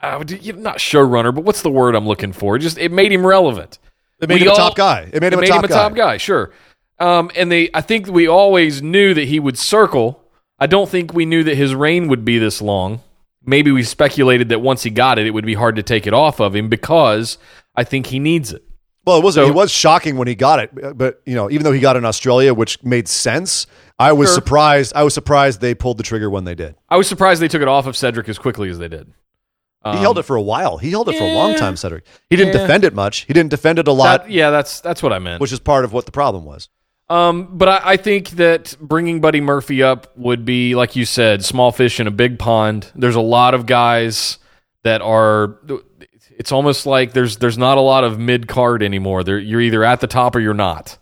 [0.00, 2.58] uh, not showrunner, but what's the word I'm looking for?
[2.58, 3.78] Just it made him relevant.
[4.20, 5.08] It made We him a top guy.
[5.12, 5.74] It made him, it a, top a guy.
[5.74, 6.52] top guy, sure.
[6.98, 10.22] Um, and they, I think we always knew that he would circle.
[10.58, 13.02] I don't think we knew that his reign would be this long.
[13.44, 16.14] Maybe we speculated that once he got it, it would be hard to take it
[16.14, 17.36] off of him because
[17.76, 18.62] I think he needs it.
[19.04, 21.62] Well, it was So- it was shocking when he got it, but you know, even
[21.62, 23.66] though he got it in Australia, which made sense,
[23.98, 24.34] I was Sure.
[24.36, 24.92] surprised.
[24.96, 26.74] I was surprised they pulled the trigger when they did.
[26.88, 29.12] I was surprised they took it off of Cedric as quickly as they did.
[29.94, 30.78] He held it for a while.
[30.78, 32.04] He held it for a long time, Cedric.
[32.30, 32.60] He didn't Yeah.
[32.62, 33.24] defend it much.
[33.26, 35.40] He didn't defend it a lot, That, yeah, that's that's what I meant.
[35.40, 36.68] which is part of what the problem was.
[37.08, 41.44] Um, but I, I think that bringing Buddy Murphy up would be, like you said,
[41.44, 42.90] small fish in a big pond.
[42.96, 44.38] There's a lot of guys
[44.82, 45.56] that are.
[46.38, 49.22] It's almost like there's there's not a lot of mid card anymore.
[49.24, 50.98] There, you're either at the top or you're not,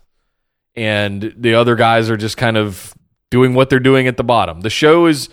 [0.75, 2.93] and the other guys are just kind of
[3.31, 4.61] doing what they're doing at the bottom.
[4.61, 5.29] The show is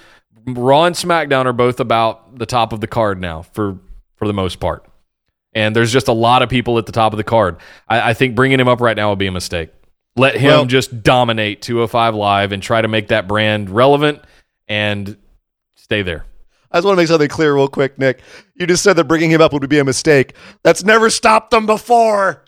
[0.47, 3.78] Raw and SmackDown are both about the top of the card now for
[4.16, 4.85] for the most part,
[5.52, 7.56] and there's just a lot of people at the top of the card.
[7.89, 9.70] I, I think bringing him up right now would be a mistake.
[10.16, 14.20] Let him Well- just dominate 205 Live and try to make that brand relevant
[14.69, 15.16] and
[15.77, 16.24] stay there.
[16.70, 18.20] I just want to make something clear, real quick, Nick.
[18.55, 20.35] You just said that bringing him up would be a mistake.
[20.62, 22.44] That's never stopped them before.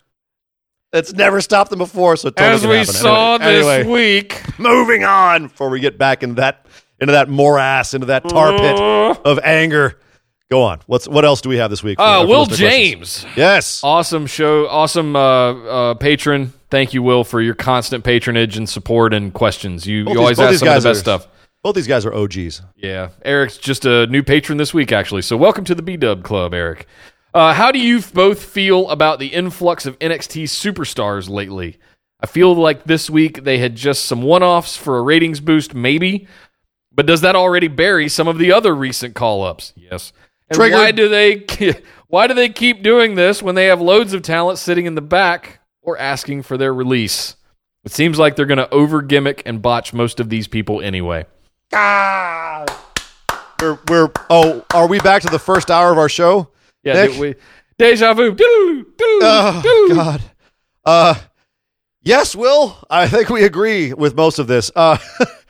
[0.93, 2.17] That's never stopped them before.
[2.17, 2.95] So totally As we happen.
[2.95, 6.67] saw Anyway- this anyway, week, moving on before we get back in that
[7.01, 8.79] into that morass, into that tar pit
[9.25, 9.99] of anger.
[10.51, 10.81] Go on.
[10.87, 11.99] What's what else do we have this week?
[11.99, 13.23] uh, Will listener questions?
[13.23, 13.81] James, Yes.
[13.83, 16.53] awesome show, awesome uh, uh, patron.
[16.71, 19.87] Thank you, Will, for your constant patronage and support and questions.
[19.87, 21.29] You, Both you these- always ask some of the best are- stuff.
[21.63, 22.61] Both these guys are OGs.
[22.77, 25.23] Yeah, Eric's just a new patron this week, actually.
[25.23, 26.87] So welcome to the B Dub Club, Eric.
[27.33, 31.79] Uh, how do you both feel about the influx of NXT superstars lately?
[32.21, 35.75] I feel like this week they had just some one offs for a ratings boost,
[35.75, 36.29] maybe.
[36.95, 39.73] But does that already bury some of the other recent call ups?
[39.77, 40.13] Yes.
[40.49, 40.79] And Triggered.
[40.79, 41.45] why do they
[42.09, 45.01] why do they keep doing this when they have loads of talent sitting in the
[45.03, 47.37] back or asking for their release?
[47.85, 51.27] It seems like they're going to over gimmick and botch most of these people anyway.
[51.73, 52.65] Ah,
[53.61, 56.49] We're we're oh, are we back to the first hour of our show?
[56.83, 57.19] Yeah, Nick?
[57.19, 57.35] we,
[57.79, 58.35] deja vu.
[58.35, 59.95] Doo, doo, Oh doo.
[59.95, 60.23] God.
[60.85, 61.15] Uh,
[62.03, 62.77] yes, Will.
[62.91, 64.71] I think we agree with most of this.
[64.77, 64.99] Uh,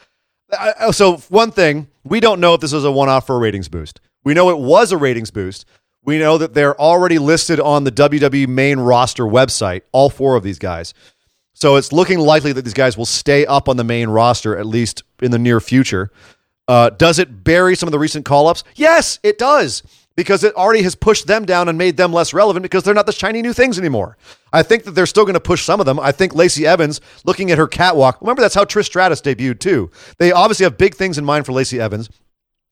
[0.93, 3.68] So one thing We don't know if this is a one off for a ratings
[3.68, 4.01] boost.
[4.24, 5.64] We know it was a ratings boost.
[6.02, 10.43] We know that they're already listed on the WWE main roster website, all four of
[10.43, 10.93] these guys.
[11.55, 14.66] So it's looking likely that these guys will stay up on the main roster, at
[14.66, 16.10] least in the near future.
[16.66, 18.64] Uh, does it bury some of the recent call ups?
[18.74, 19.82] Yes, it does
[20.16, 23.06] because it already has pushed them down and made them less relevant because they're not
[23.06, 24.16] the shiny new things anymore.
[24.55, 25.98] I think that they're still going to push some of them.
[25.98, 29.90] I think Lacey Evans, looking at her catwalk, remember that's how Trish Stratus debuted too.
[30.18, 32.09] They obviously have big things in mind for Lacey Evans.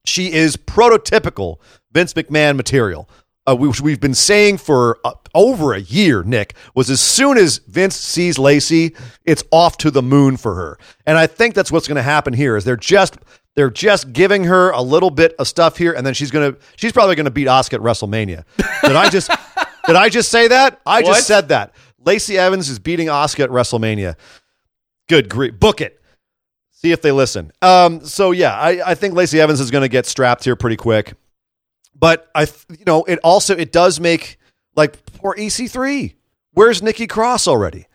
[0.04, 1.58] She is prototypical
[1.92, 3.08] Vince McMahon material.
[3.44, 7.58] Uh, we, we've been saying for uh, over a year, Nick, was as soon as
[7.58, 8.94] Vince sees Lacey,
[9.24, 10.78] it's off to the moon for her.
[11.04, 13.16] And I think that's what's going to happen here is they're just
[13.54, 16.92] they're just giving her a little bit of stuff here, and then she's gonna she's
[16.92, 18.44] probably gonna beat Asuka at WrestleMania.
[18.82, 19.30] Did I just
[19.86, 20.80] did I just say that?
[20.86, 21.74] I just said that.
[22.04, 24.16] Lacey Evans is beating Asuka at WrestleMania.
[25.08, 25.58] Good grief.
[25.58, 26.00] Book it.
[26.70, 27.52] See if they listen.
[27.62, 30.76] Um, so yeah, I, I think Lacey Evans is going to get strapped here pretty
[30.76, 31.14] quick.
[31.94, 34.38] But I, you know, it also it does make
[34.74, 36.14] like poor EC3.
[36.54, 37.86] Where's Nikki Cross already?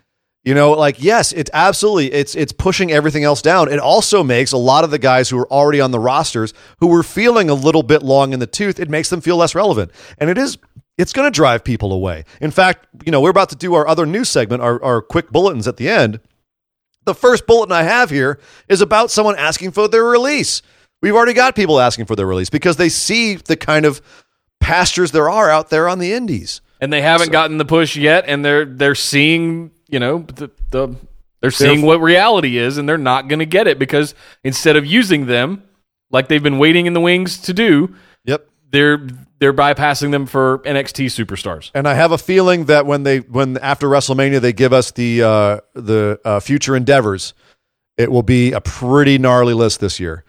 [0.45, 3.69] You know, like yes, it's absolutely it's it's pushing everything else down.
[3.69, 6.87] It also makes a lot of the guys who are already on the rosters who
[6.87, 8.79] were feeling a little bit long in the tooth.
[8.79, 10.57] It makes them feel less relevant, and it is
[10.97, 12.23] it's going to drive people away.
[12.41, 15.31] In fact, you know, we're about to do our other news segment, our our quick
[15.31, 16.19] bulletins at the end.
[17.05, 20.61] The first bulletin I have here is about someone asking for their release.
[21.01, 24.01] We've already got people asking for their release because they see the kind of
[24.59, 26.61] pastures there are out there on the indies.
[26.81, 30.95] and they haven't gotten the push yet, and they're they're seeing you know the, the
[31.39, 34.85] they're seeing what reality is, and they're not going to get it because instead of
[34.85, 35.63] using them
[36.09, 37.93] like they've been waiting in the wings to do,
[38.25, 38.47] Yep.
[38.71, 39.07] They're
[39.39, 41.71] they're bypassing them for NXT superstars.
[41.73, 45.23] And I have a feeling that when they when after WrestleMania they give us the
[45.23, 47.33] uh, the uh, future endeavors,
[47.97, 50.23] it will be a pretty gnarly list this year.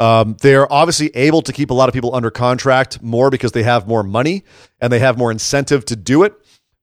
[0.00, 3.64] Um, they're obviously able to keep a lot of people under contract more because they
[3.64, 4.44] have more money
[4.80, 6.34] and they have more incentive to do it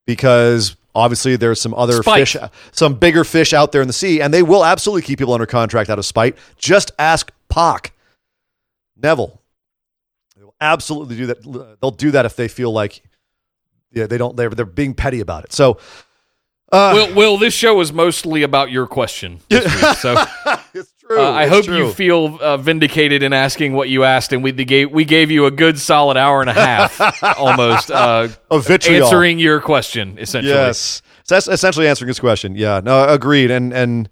[0.06, 2.28] because obviously there's some other Spite.
[2.28, 2.38] fish,
[2.72, 5.46] some bigger fish out there in the sea, and they will absolutely keep people under
[5.46, 6.38] contract out of spite.
[6.58, 7.94] Just ask Pac,
[8.98, 9.42] Neville.
[10.61, 11.77] Absolutely do that.
[11.82, 13.02] They'll do that if they feel like
[13.91, 14.36] yeah, they don't.
[14.36, 15.53] They're they're being petty about it.
[15.53, 15.77] So
[16.73, 19.64] Will, Will, this show is mostly about your question week,
[19.99, 21.22] so uh, it's true.
[21.22, 21.77] I It's hope true.
[21.77, 25.45] you feel uh, vindicated in asking what you asked, and we gave we gave you
[25.45, 26.99] a good solid hour and a half
[27.38, 29.06] almost uh, Of vitriol.
[29.06, 30.52] answering your question essentially.
[30.53, 32.56] Yes, so that's essentially answering his question.
[32.56, 33.52] Yeah, no, agreed.
[33.52, 34.10] And and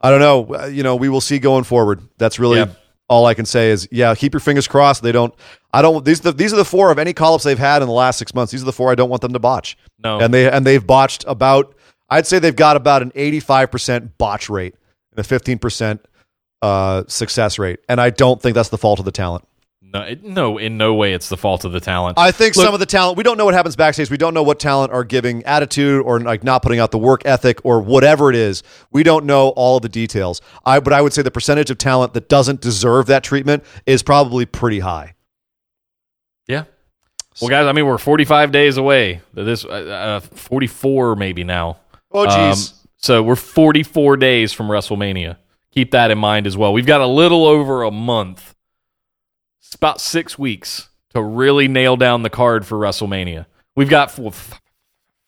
[0.00, 0.54] I don't know.
[0.54, 2.00] uh, You know, we will see going forward.
[2.16, 2.68] That's really Yeah.
[3.08, 3.70] all I can say.
[3.72, 5.02] Is yeah, keep your fingers crossed.
[5.02, 5.34] They don't.
[5.72, 6.04] I don't.
[6.04, 7.94] These are the, these are the four of any call ups they've had in the
[7.94, 8.52] last six months.
[8.52, 9.76] These are the four I don't want them to botch.
[10.02, 10.18] No.
[10.18, 11.74] and they and they've botched about.
[12.08, 14.74] I'd say they've got about an eighty five percent botch rate
[15.12, 16.04] and a fifteen percent
[16.62, 17.80] uh, success rate.
[17.88, 19.46] And I don't think that's the fault of the talent.
[19.92, 22.16] No, no, in no way it's the fault of the talent.
[22.16, 24.08] I think Look- some of the talent we don't know what happens backstage.
[24.10, 27.22] We don't know what talent are giving attitude or like not putting out the work
[27.24, 28.62] ethic or whatever it is.
[28.92, 30.40] We don't know all of the details.
[30.64, 34.02] I but I would say the percentage of talent that doesn't deserve that treatment is
[34.02, 35.14] probably pretty high.
[36.46, 36.64] Yeah.
[37.40, 39.20] Well, guys, I mean, we're 45 days away.
[39.32, 41.78] This uh, uh, 44 maybe now.
[42.10, 42.56] Oh Um,
[42.96, 45.36] so we're 44 days from WrestleMania.
[45.72, 46.72] Keep that in mind as well.
[46.72, 48.54] We've got a little over a month.
[49.60, 53.46] It's about six weeks to really nail down the card for WrestleMania.
[53.76, 54.32] We've got four,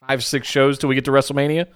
[0.07, 1.69] five, six shows till we get to WrestleMania.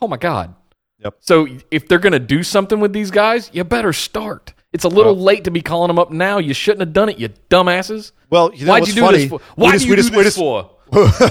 [0.00, 0.54] Oh my God.
[0.98, 1.16] Yep.
[1.20, 4.52] So if they're going to do something with these guys, you better start.
[4.72, 6.38] It's a little late to be calling them up now.
[6.38, 8.12] You shouldn't have done it, you dumbasses.
[8.30, 9.18] Well, you know Why'd you do funny?
[9.18, 9.40] this for?
[9.56, 10.70] Why just- do you just- do this for?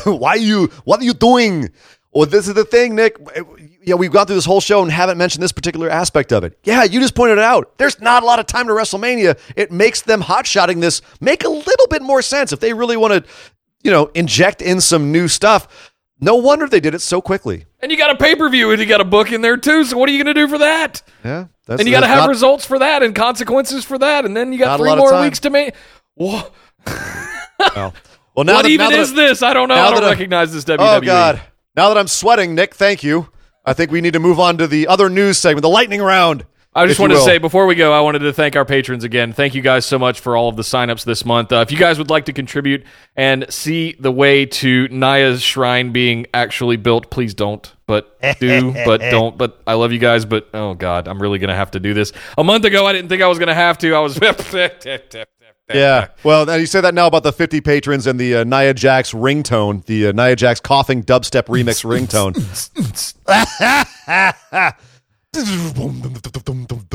[0.06, 0.68] Why are you?
[0.86, 1.70] What are you doing?
[2.14, 3.16] Well, this is the thing, Nick.
[3.36, 3.42] Eh,
[3.84, 6.58] yeah, we've gone through this whole show and haven't mentioned this particular aspect of it.
[6.64, 7.78] Yeah, you just pointed it out.
[7.78, 9.40] There's not a lot of time to WrestleMania.
[9.56, 12.98] It makes them hot shotting this make a little bit more sense if they really
[12.98, 13.32] want to,
[13.84, 15.91] you know, inject in some new stuff.
[16.24, 17.66] No wonder they did it so quickly.
[17.80, 19.84] And you got a pay per view and you got a book in there too.
[19.84, 21.02] So what are you going to do for that?
[21.26, 24.24] Yeah, that's, and you got to have not- results for that and consequences for that,
[24.26, 25.74] and then you got three more weeks to make.
[26.18, 26.52] Well,
[28.36, 29.42] well, now what that, even now is this?
[29.42, 29.76] I don't know.
[29.76, 30.66] I don't recognize this.
[30.66, 30.78] WWE.
[30.80, 31.42] Oh God!
[31.76, 33.30] Now that I'm sweating, Nick, thank you.
[33.66, 36.46] I think we need to move on to the other news segment, the lightning round.
[36.74, 39.34] I just wanted to say before we go, I wanted to thank our patrons again.
[39.34, 41.52] Thank you guys so much for all of the signups this month.
[41.52, 42.86] Uh, if you guys would like to contribute
[43.18, 47.70] and see the way to Nia's shrine being actually built, please don't.
[47.88, 49.38] But do, but don't.
[49.38, 50.24] But I love you guys.
[50.24, 52.14] But oh god, I'm really gonna have to do this.
[52.38, 53.94] A month ago, I didn't think I was gonna have to.
[53.94, 54.18] I was.
[55.74, 56.08] Yeah.
[56.24, 59.86] Well, you say that now about the 50 patrons and the uh, Nia Jax ringtone,
[59.86, 62.36] the uh, Nia Jax coughing dubstep remix ringtone.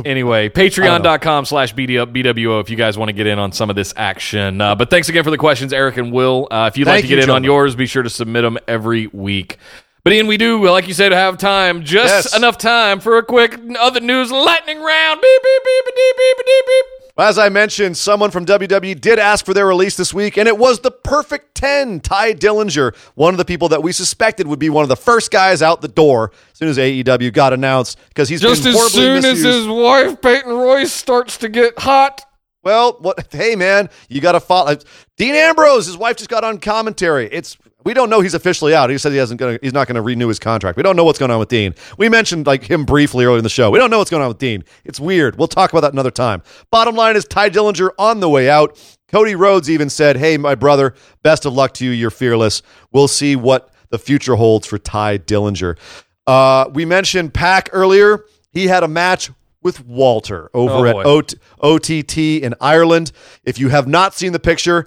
[0.04, 3.94] Anyway, patreon.com slash BWO if you guys want to get in on some of this
[3.96, 4.60] action.
[4.60, 6.46] Uh, but thanks again for the questions, Eric and Will.
[6.50, 8.42] Uh, if you'd like Thank to you, get in on yours, be sure to submit
[8.42, 9.56] them every week.
[10.04, 12.36] But Ian, we do, like you said, have time, just Yes.
[12.36, 15.20] enough time for a quick other news lightning round.
[15.20, 16.84] Beep, beep, beep, beep, beep, beep, beep.
[17.18, 20.58] As I mentioned, someone from WWE did ask for their release this week, and it
[20.58, 22.00] was the perfect 10.
[22.00, 25.30] Tye Dillinger, one of the people that we suspected would be one of the first
[25.30, 29.24] guys out the door as soon as AEW got announced because he's Just as soon
[29.24, 32.22] as his wife, Peyton Royce, starts to get hot.
[32.62, 33.26] Well, what?
[33.30, 34.72] Hey, man, you got to follow.
[34.72, 34.76] Uh,
[35.16, 37.28] Dean Ambrose, his wife just got on commentary.
[37.32, 37.56] It's
[37.86, 38.90] we don't know he's officially out.
[38.90, 40.76] He said he hasn't gonna, he's not going to renew his contract.
[40.76, 41.74] We don't know what's going on with Dean.
[41.96, 43.70] We mentioned like him briefly earlier in the show.
[43.70, 44.64] We don't know what's going on with Dean.
[44.84, 45.38] It's weird.
[45.38, 46.42] We'll talk about that another time.
[46.70, 48.78] Bottom line is Tye Dillinger on the way out.
[49.08, 51.92] Cody Rhodes even said, "Hey, my brother, best of luck to you.
[51.92, 52.60] You're fearless.
[52.92, 55.78] We'll see what the future holds for Tye Dillinger."
[56.26, 58.24] Uh, we mentioned Pac earlier.
[58.50, 59.30] He had a match
[59.62, 61.34] with Walter over Oh, at.
[61.60, 63.12] O- OTT in Ireland.
[63.44, 64.86] If you have not seen the picture,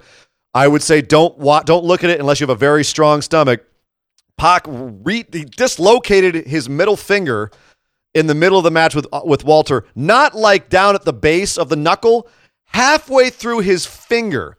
[0.54, 3.22] I would say don't wa- don't look at it unless you have a very strong
[3.22, 3.64] stomach.
[4.36, 7.50] Pac re- he dislocated his middle finger
[8.14, 11.12] in the middle of the match with uh, with Walter, not like down at the
[11.12, 12.28] base of the knuckle,
[12.66, 14.56] halfway through his finger.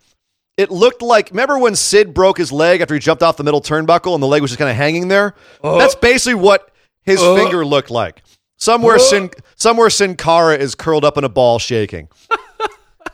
[0.58, 3.62] It looked like remember when Sid broke his leg after he jumped off the middle
[3.62, 5.36] turnbuckle and the leg was just kind of hanging there?
[5.64, 5.78] Uh-huh.
[5.78, 7.36] That's basically what his uh-huh.
[7.36, 8.22] finger looked like.
[8.58, 9.04] Somewhere uh-huh.
[9.04, 12.10] Sin somewhere Sin Cara is curled up in a ball shaking.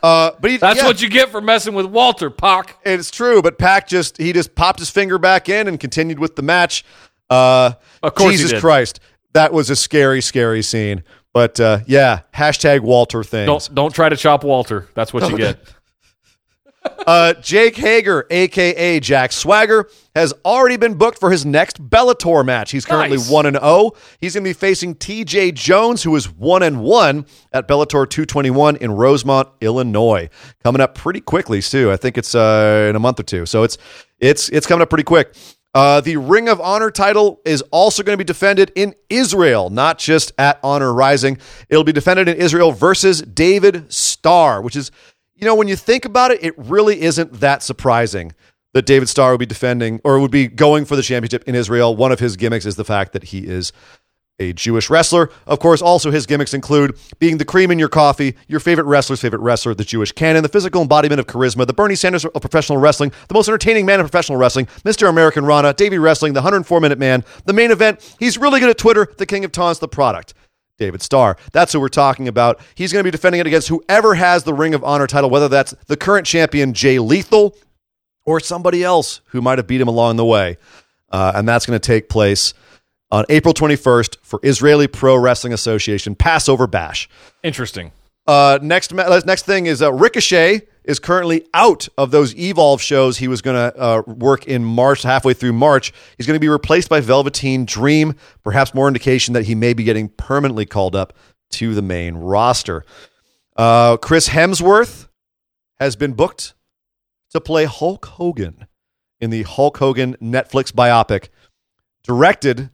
[0.02, 2.78] Uh, but he, That's yeah, what you get for messing with Walter, Pac.
[2.84, 3.42] it's true.
[3.42, 6.84] But Pac just he just popped his finger back in and continued with the match.
[7.30, 7.72] Uh,
[8.02, 8.60] Of course Jesus.
[8.60, 9.00] Christ,
[9.32, 11.02] that was a scary, scary scene.
[11.34, 13.46] But uh, yeah, hashtag Walter thing.
[13.46, 14.88] Don't don't try to chop Walter.
[14.94, 15.60] That's what you get.
[17.06, 22.70] Uh, Jake Hager, aka Jack Swagger, has already been booked for his next Bellator match.
[22.70, 23.92] He's currently one and zero.
[24.20, 25.52] He's going to be facing T.J.
[25.52, 30.28] Jones, who is one and one at Bellator 221 in Rosemont, Illinois.
[30.62, 31.90] Coming up pretty quickly too.
[31.90, 33.46] I think it's uh, in a month or two.
[33.46, 33.78] So it's
[34.18, 35.34] it's it's coming up pretty quick.
[35.74, 39.98] Uh, the Ring of Honor title is also going to be defended in Israel, not
[39.98, 41.38] just at Honor Rising.
[41.68, 44.90] It'll be defended in Israel versus David Starr, which is
[45.38, 48.32] you know, when you think about it, it really isn't that surprising
[48.74, 51.94] that David Starr would be defending or would be going for the championship in Israel.
[51.94, 53.72] One of his gimmicks is the fact that he is
[54.40, 55.30] a Jewish wrestler.
[55.46, 59.20] Of course, also his gimmicks include being the cream in your coffee, your favorite wrestler's
[59.20, 62.78] favorite wrestler, the Jewish canon, the physical embodiment of charisma, the Bernie Sanders of professional
[62.78, 65.08] wrestling, the most entertaining man in professional wrestling, Mr.
[65.08, 68.16] American Rana, Davey Wrestling, the 104 minute man, the main event.
[68.18, 70.34] He's really good at Twitter, the king of taunts, the product.
[70.78, 71.36] David Starr.
[71.52, 72.60] That's who we're talking about.
[72.74, 75.48] He's going to be defending it against whoever has the Ring of Honor title, whether
[75.48, 77.56] that's the current champion, Jay Lethal,
[78.24, 80.56] or somebody else who might have beat him along the way.
[81.10, 82.54] Uh, and that's going to take place
[83.10, 87.08] on April 21st for Israeli Pro Wrestling Association Passover Bash.
[87.42, 87.92] Interesting.
[88.28, 93.16] Uh, next, next thing is uh, Ricochet is currently out of those Evolve shows.
[93.16, 95.94] He was going to uh, work in March, halfway through March.
[96.18, 98.14] He's going to be replaced by Velveteen Dream.
[98.44, 101.14] Perhaps more indication that he may be getting permanently called up
[101.52, 102.84] to the main roster.
[103.56, 105.08] Uh, Chris Hemsworth
[105.80, 106.52] has been booked
[107.30, 108.66] to play Hulk Hogan
[109.20, 111.28] in the Hulk Hogan Netflix biopic,
[112.02, 112.68] directed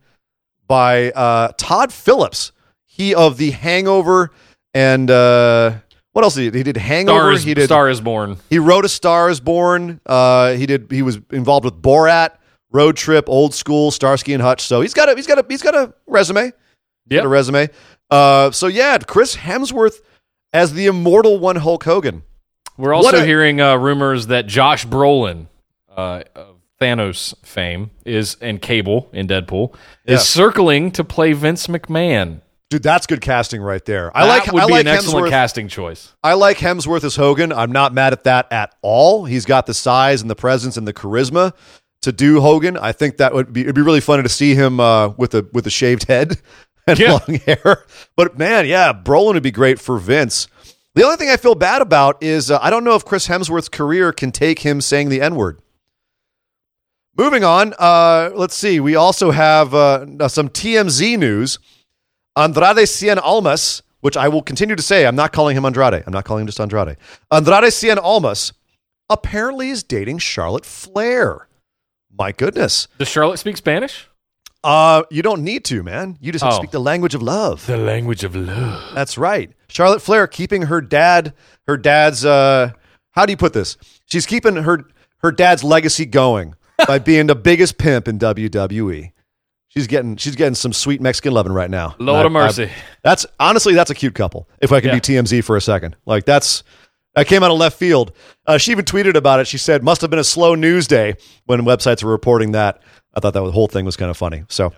[0.67, 2.51] by uh, Todd Phillips.
[2.85, 4.31] He of The Hangover
[4.75, 5.75] and uh,
[6.13, 6.59] what else did he?
[6.61, 7.33] He did Hangover.
[7.33, 7.65] Is, he did.
[7.67, 8.37] Star is Born.
[8.51, 10.01] He wrote A Star Is Born.
[10.05, 10.89] Uh, he did.
[10.91, 12.31] He was involved with Borat,
[12.71, 14.63] Road Trip, Old School, Starsky and Hutch.
[14.63, 16.53] So he's got a he's got a he's got a resume.
[17.09, 17.69] Got a resume.
[18.11, 19.97] Uh, so yeah, Chris Hemsworth
[20.53, 22.23] as the immortal one Hulk Hogan.
[22.77, 25.47] We're also a- hearing uh, rumors that Josh Brolin,
[25.95, 29.75] uh, of Thanos fame, is and Cable in Deadpool
[30.07, 30.15] Yeah.
[30.15, 32.41] is circling to play Vince McMahon.
[32.75, 34.11] Dude, that's good casting right there.
[34.17, 35.31] I That like would I be like an excellent Hemsworth.
[35.31, 36.13] casting choice.
[36.25, 37.53] I like Hemsworth as Hogan.
[37.53, 39.27] I'm not mad at that at all.
[39.27, 41.53] He's got the size and the presence and the charisma
[42.03, 42.77] to do Hogan.
[42.77, 45.47] I think that would be it'd be really funny to see him uh, with a
[45.53, 46.37] with a shaved head
[46.89, 47.13] and Yeah.
[47.13, 47.85] long hair.
[48.17, 50.49] But man, yeah, Brolin would be great for Vince.
[50.97, 53.69] The only thing I feel bad about is uh, I don't know if Chris Hemsworth's
[53.69, 55.61] career can take him saying the N word.
[57.17, 58.81] Moving on, uh, let's see.
[58.81, 61.61] We also have uh, some TMZ news.
[62.37, 66.03] Andrade Cien Almas, which I will continue to say, I'm not calling him Andrade.
[66.07, 66.97] I'm not calling him just Andrade.
[67.31, 68.53] Andrade Cien Almas
[69.09, 71.49] apparently is dating Charlotte Flair.
[72.17, 72.89] My goodness.
[72.99, 74.09] Does Charlotte speak Spanish?
[74.63, 76.17] Uh, you don't need to, man.
[76.21, 76.61] You just have to Oh.
[76.61, 77.67] speak the language of love.
[77.67, 78.95] The language of love.
[78.95, 79.53] That's right.
[79.69, 81.35] Charlotte Flair keeping her dad,
[81.67, 82.71] her dad's uh
[83.13, 83.77] how do you put this?
[84.07, 84.85] She's keeping her
[85.19, 86.55] her dad's legacy going
[86.87, 89.13] by being the biggest pimp in WWE.
[89.77, 91.97] She's getting she's getting some sweet Mexican loving right now.
[91.99, 92.65] Lord I- of mercy.
[92.67, 92.71] I-
[93.03, 94.49] that's honestly that's a cute couple.
[94.61, 94.95] If I can Yeah.
[94.97, 96.63] be TMZ for a second, like that's
[97.17, 98.13] that came out of left field.
[98.47, 99.47] Uh, she even tweeted about it.
[99.49, 101.15] She said, "Must have been a slow news day
[101.47, 102.81] when websites were reporting that."
[103.15, 104.45] I thought that whole thing was kind of funny.
[104.49, 104.73] So,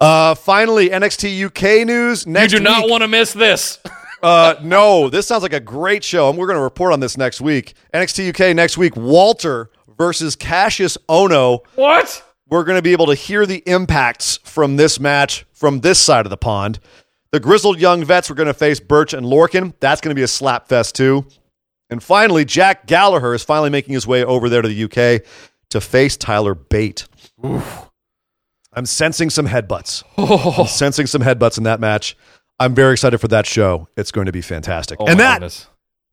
[0.00, 2.26] uh, finally, NXT UK news.
[2.26, 3.78] Next You do not week- want to miss this.
[4.22, 7.16] uh, no, this sounds like a great show, and we're going to report on this
[7.16, 7.74] next week.
[7.94, 8.94] NXT UK next week.
[8.96, 11.60] Walter versus Kassius Ohno.
[11.74, 12.22] what?
[12.48, 16.26] We're going to be able to hear the impacts from this match from this side
[16.26, 16.78] of the pond.
[17.32, 19.74] The grizzled young vets were going to face Burch and Lorcan.
[19.80, 21.26] That's going to be a slap fest too.
[21.90, 25.22] And finally, Jack Gallagher is finally making his way over there to the UK
[25.70, 27.06] to face Tyler Bate.
[27.42, 30.02] I'm sensing some headbutts.
[30.58, 32.16] I'm sensing some headbutts in that match.
[32.58, 33.88] I'm very excited for that show.
[33.96, 34.98] It's going to be fantastic.
[35.00, 35.66] Oh and that goodness.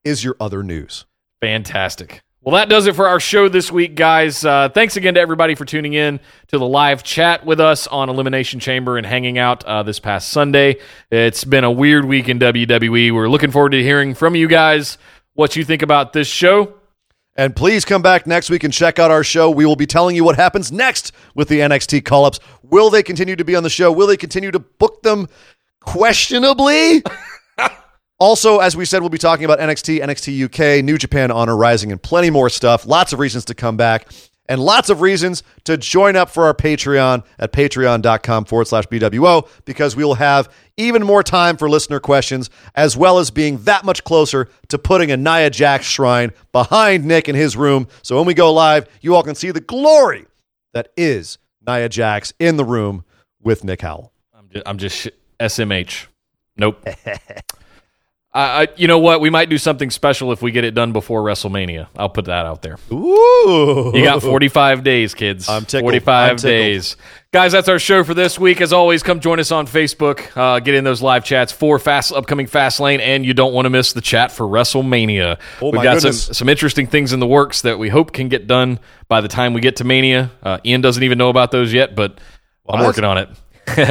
[0.03, 1.05] is your other news.
[1.41, 2.21] Fantastic.
[2.45, 4.43] Well, that does it for our show this week, guys.
[4.43, 8.09] Uh, thanks again to everybody for tuning in to the live chat with us on
[8.09, 10.75] Elimination Chamber and hanging out uh, this past Sunday.
[11.09, 13.13] It's been a weird week in WWE.
[13.13, 14.97] We're looking forward to hearing from you guys
[15.35, 16.73] what you think about this show.
[17.37, 19.49] And please come back next week and check out our show.
[19.49, 22.41] We will be telling you what happens next with the NXT call ups.
[22.61, 23.89] Will they continue to be on the show?
[23.89, 25.29] Will they continue to book them
[25.79, 27.03] questionably?
[28.23, 31.91] also, as we said, we'll be talking about NXT, NXT UK, New Japan Honor Rising,
[31.91, 32.85] and plenty more stuff.
[32.85, 34.07] Lots of reasons to come back
[34.47, 39.45] and lots of reasons to join up for our Patreon at patreon.com forward slash BWO
[39.65, 43.83] because we will have even more time for listener questions as well as being that
[43.83, 47.89] much closer to putting a Nia Jax shrine behind Nick in his room.
[48.03, 50.27] So when we go live, you all can see the glory
[50.73, 53.03] that is Nia Jax in the room
[53.41, 54.13] with Nick Howell.
[54.33, 55.07] I'm just, I'm just sh-
[55.41, 56.07] SMH.
[56.55, 56.87] Nope.
[58.35, 59.21] I, I, you know what?
[59.21, 61.87] We might do something special if we get it done before WrestleMania.
[61.95, 62.77] I'll put that out there.
[62.91, 63.91] Ooh.
[63.93, 65.47] You got 45 days, kids.
[65.47, 65.91] I'm tickled.
[65.91, 66.49] 45 I'm tickled.
[66.49, 66.97] days.
[67.31, 68.59] Guys, that's our show for this week.
[68.59, 70.35] As always, come join us on Facebook.
[70.35, 73.65] Uh, get in those live chats for fast upcoming Fast Lane, and you don't want
[73.65, 75.37] to miss the chat for WrestleMania.
[75.61, 76.25] Oh, We've got goodness.
[76.25, 78.79] some some interesting things in the works that we hope can get done
[79.09, 80.31] by the time we get to Mania.
[80.41, 82.19] Uh, Ian doesn't even know about those yet, but
[82.67, 83.29] I'm working on it.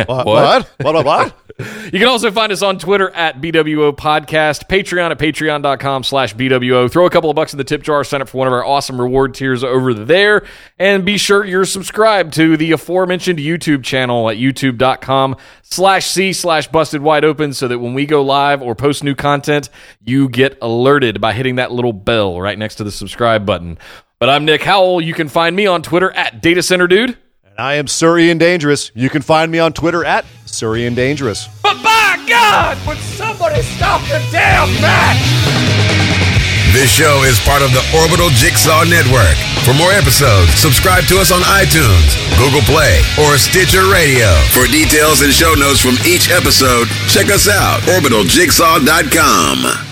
[0.07, 0.27] What?
[0.27, 0.71] What?
[0.83, 0.95] What?
[0.95, 1.05] What?
[1.07, 1.35] what?
[1.59, 6.91] You can also find us on Twitter at BWO Podcast, Patreon at patreon.com slash BWO.
[6.91, 8.65] Throw a couple of bucks in the tip jar, sign up for one of our
[8.65, 10.47] awesome reward tiers over there,
[10.79, 16.69] and be sure you're subscribed to the aforementioned YouTube channel at youtube.com slash C slash
[16.69, 19.69] busted wide open so that when we go live or post new content,
[20.05, 23.79] you get alerted by hitting that little bell right next to the subscribe button.
[24.19, 25.01] But I'm Nick Howell.
[25.01, 27.17] You can find me on Twitter at Data Center Dude.
[27.57, 28.91] And I am Surrey and Dangerous.
[28.95, 31.49] You can find me on Twitter at Surrey and Dangerous.
[31.63, 35.21] But by God, would somebody stop the damn match?
[36.73, 39.37] This show is part of the Orbital Jigsaw Network.
[39.69, 44.33] For more episodes, subscribe to us on iTunes, Google Play, or Stitcher Radio.
[44.57, 49.92] For details and show notes from each episode, check us out, orbitaljigsaw.com.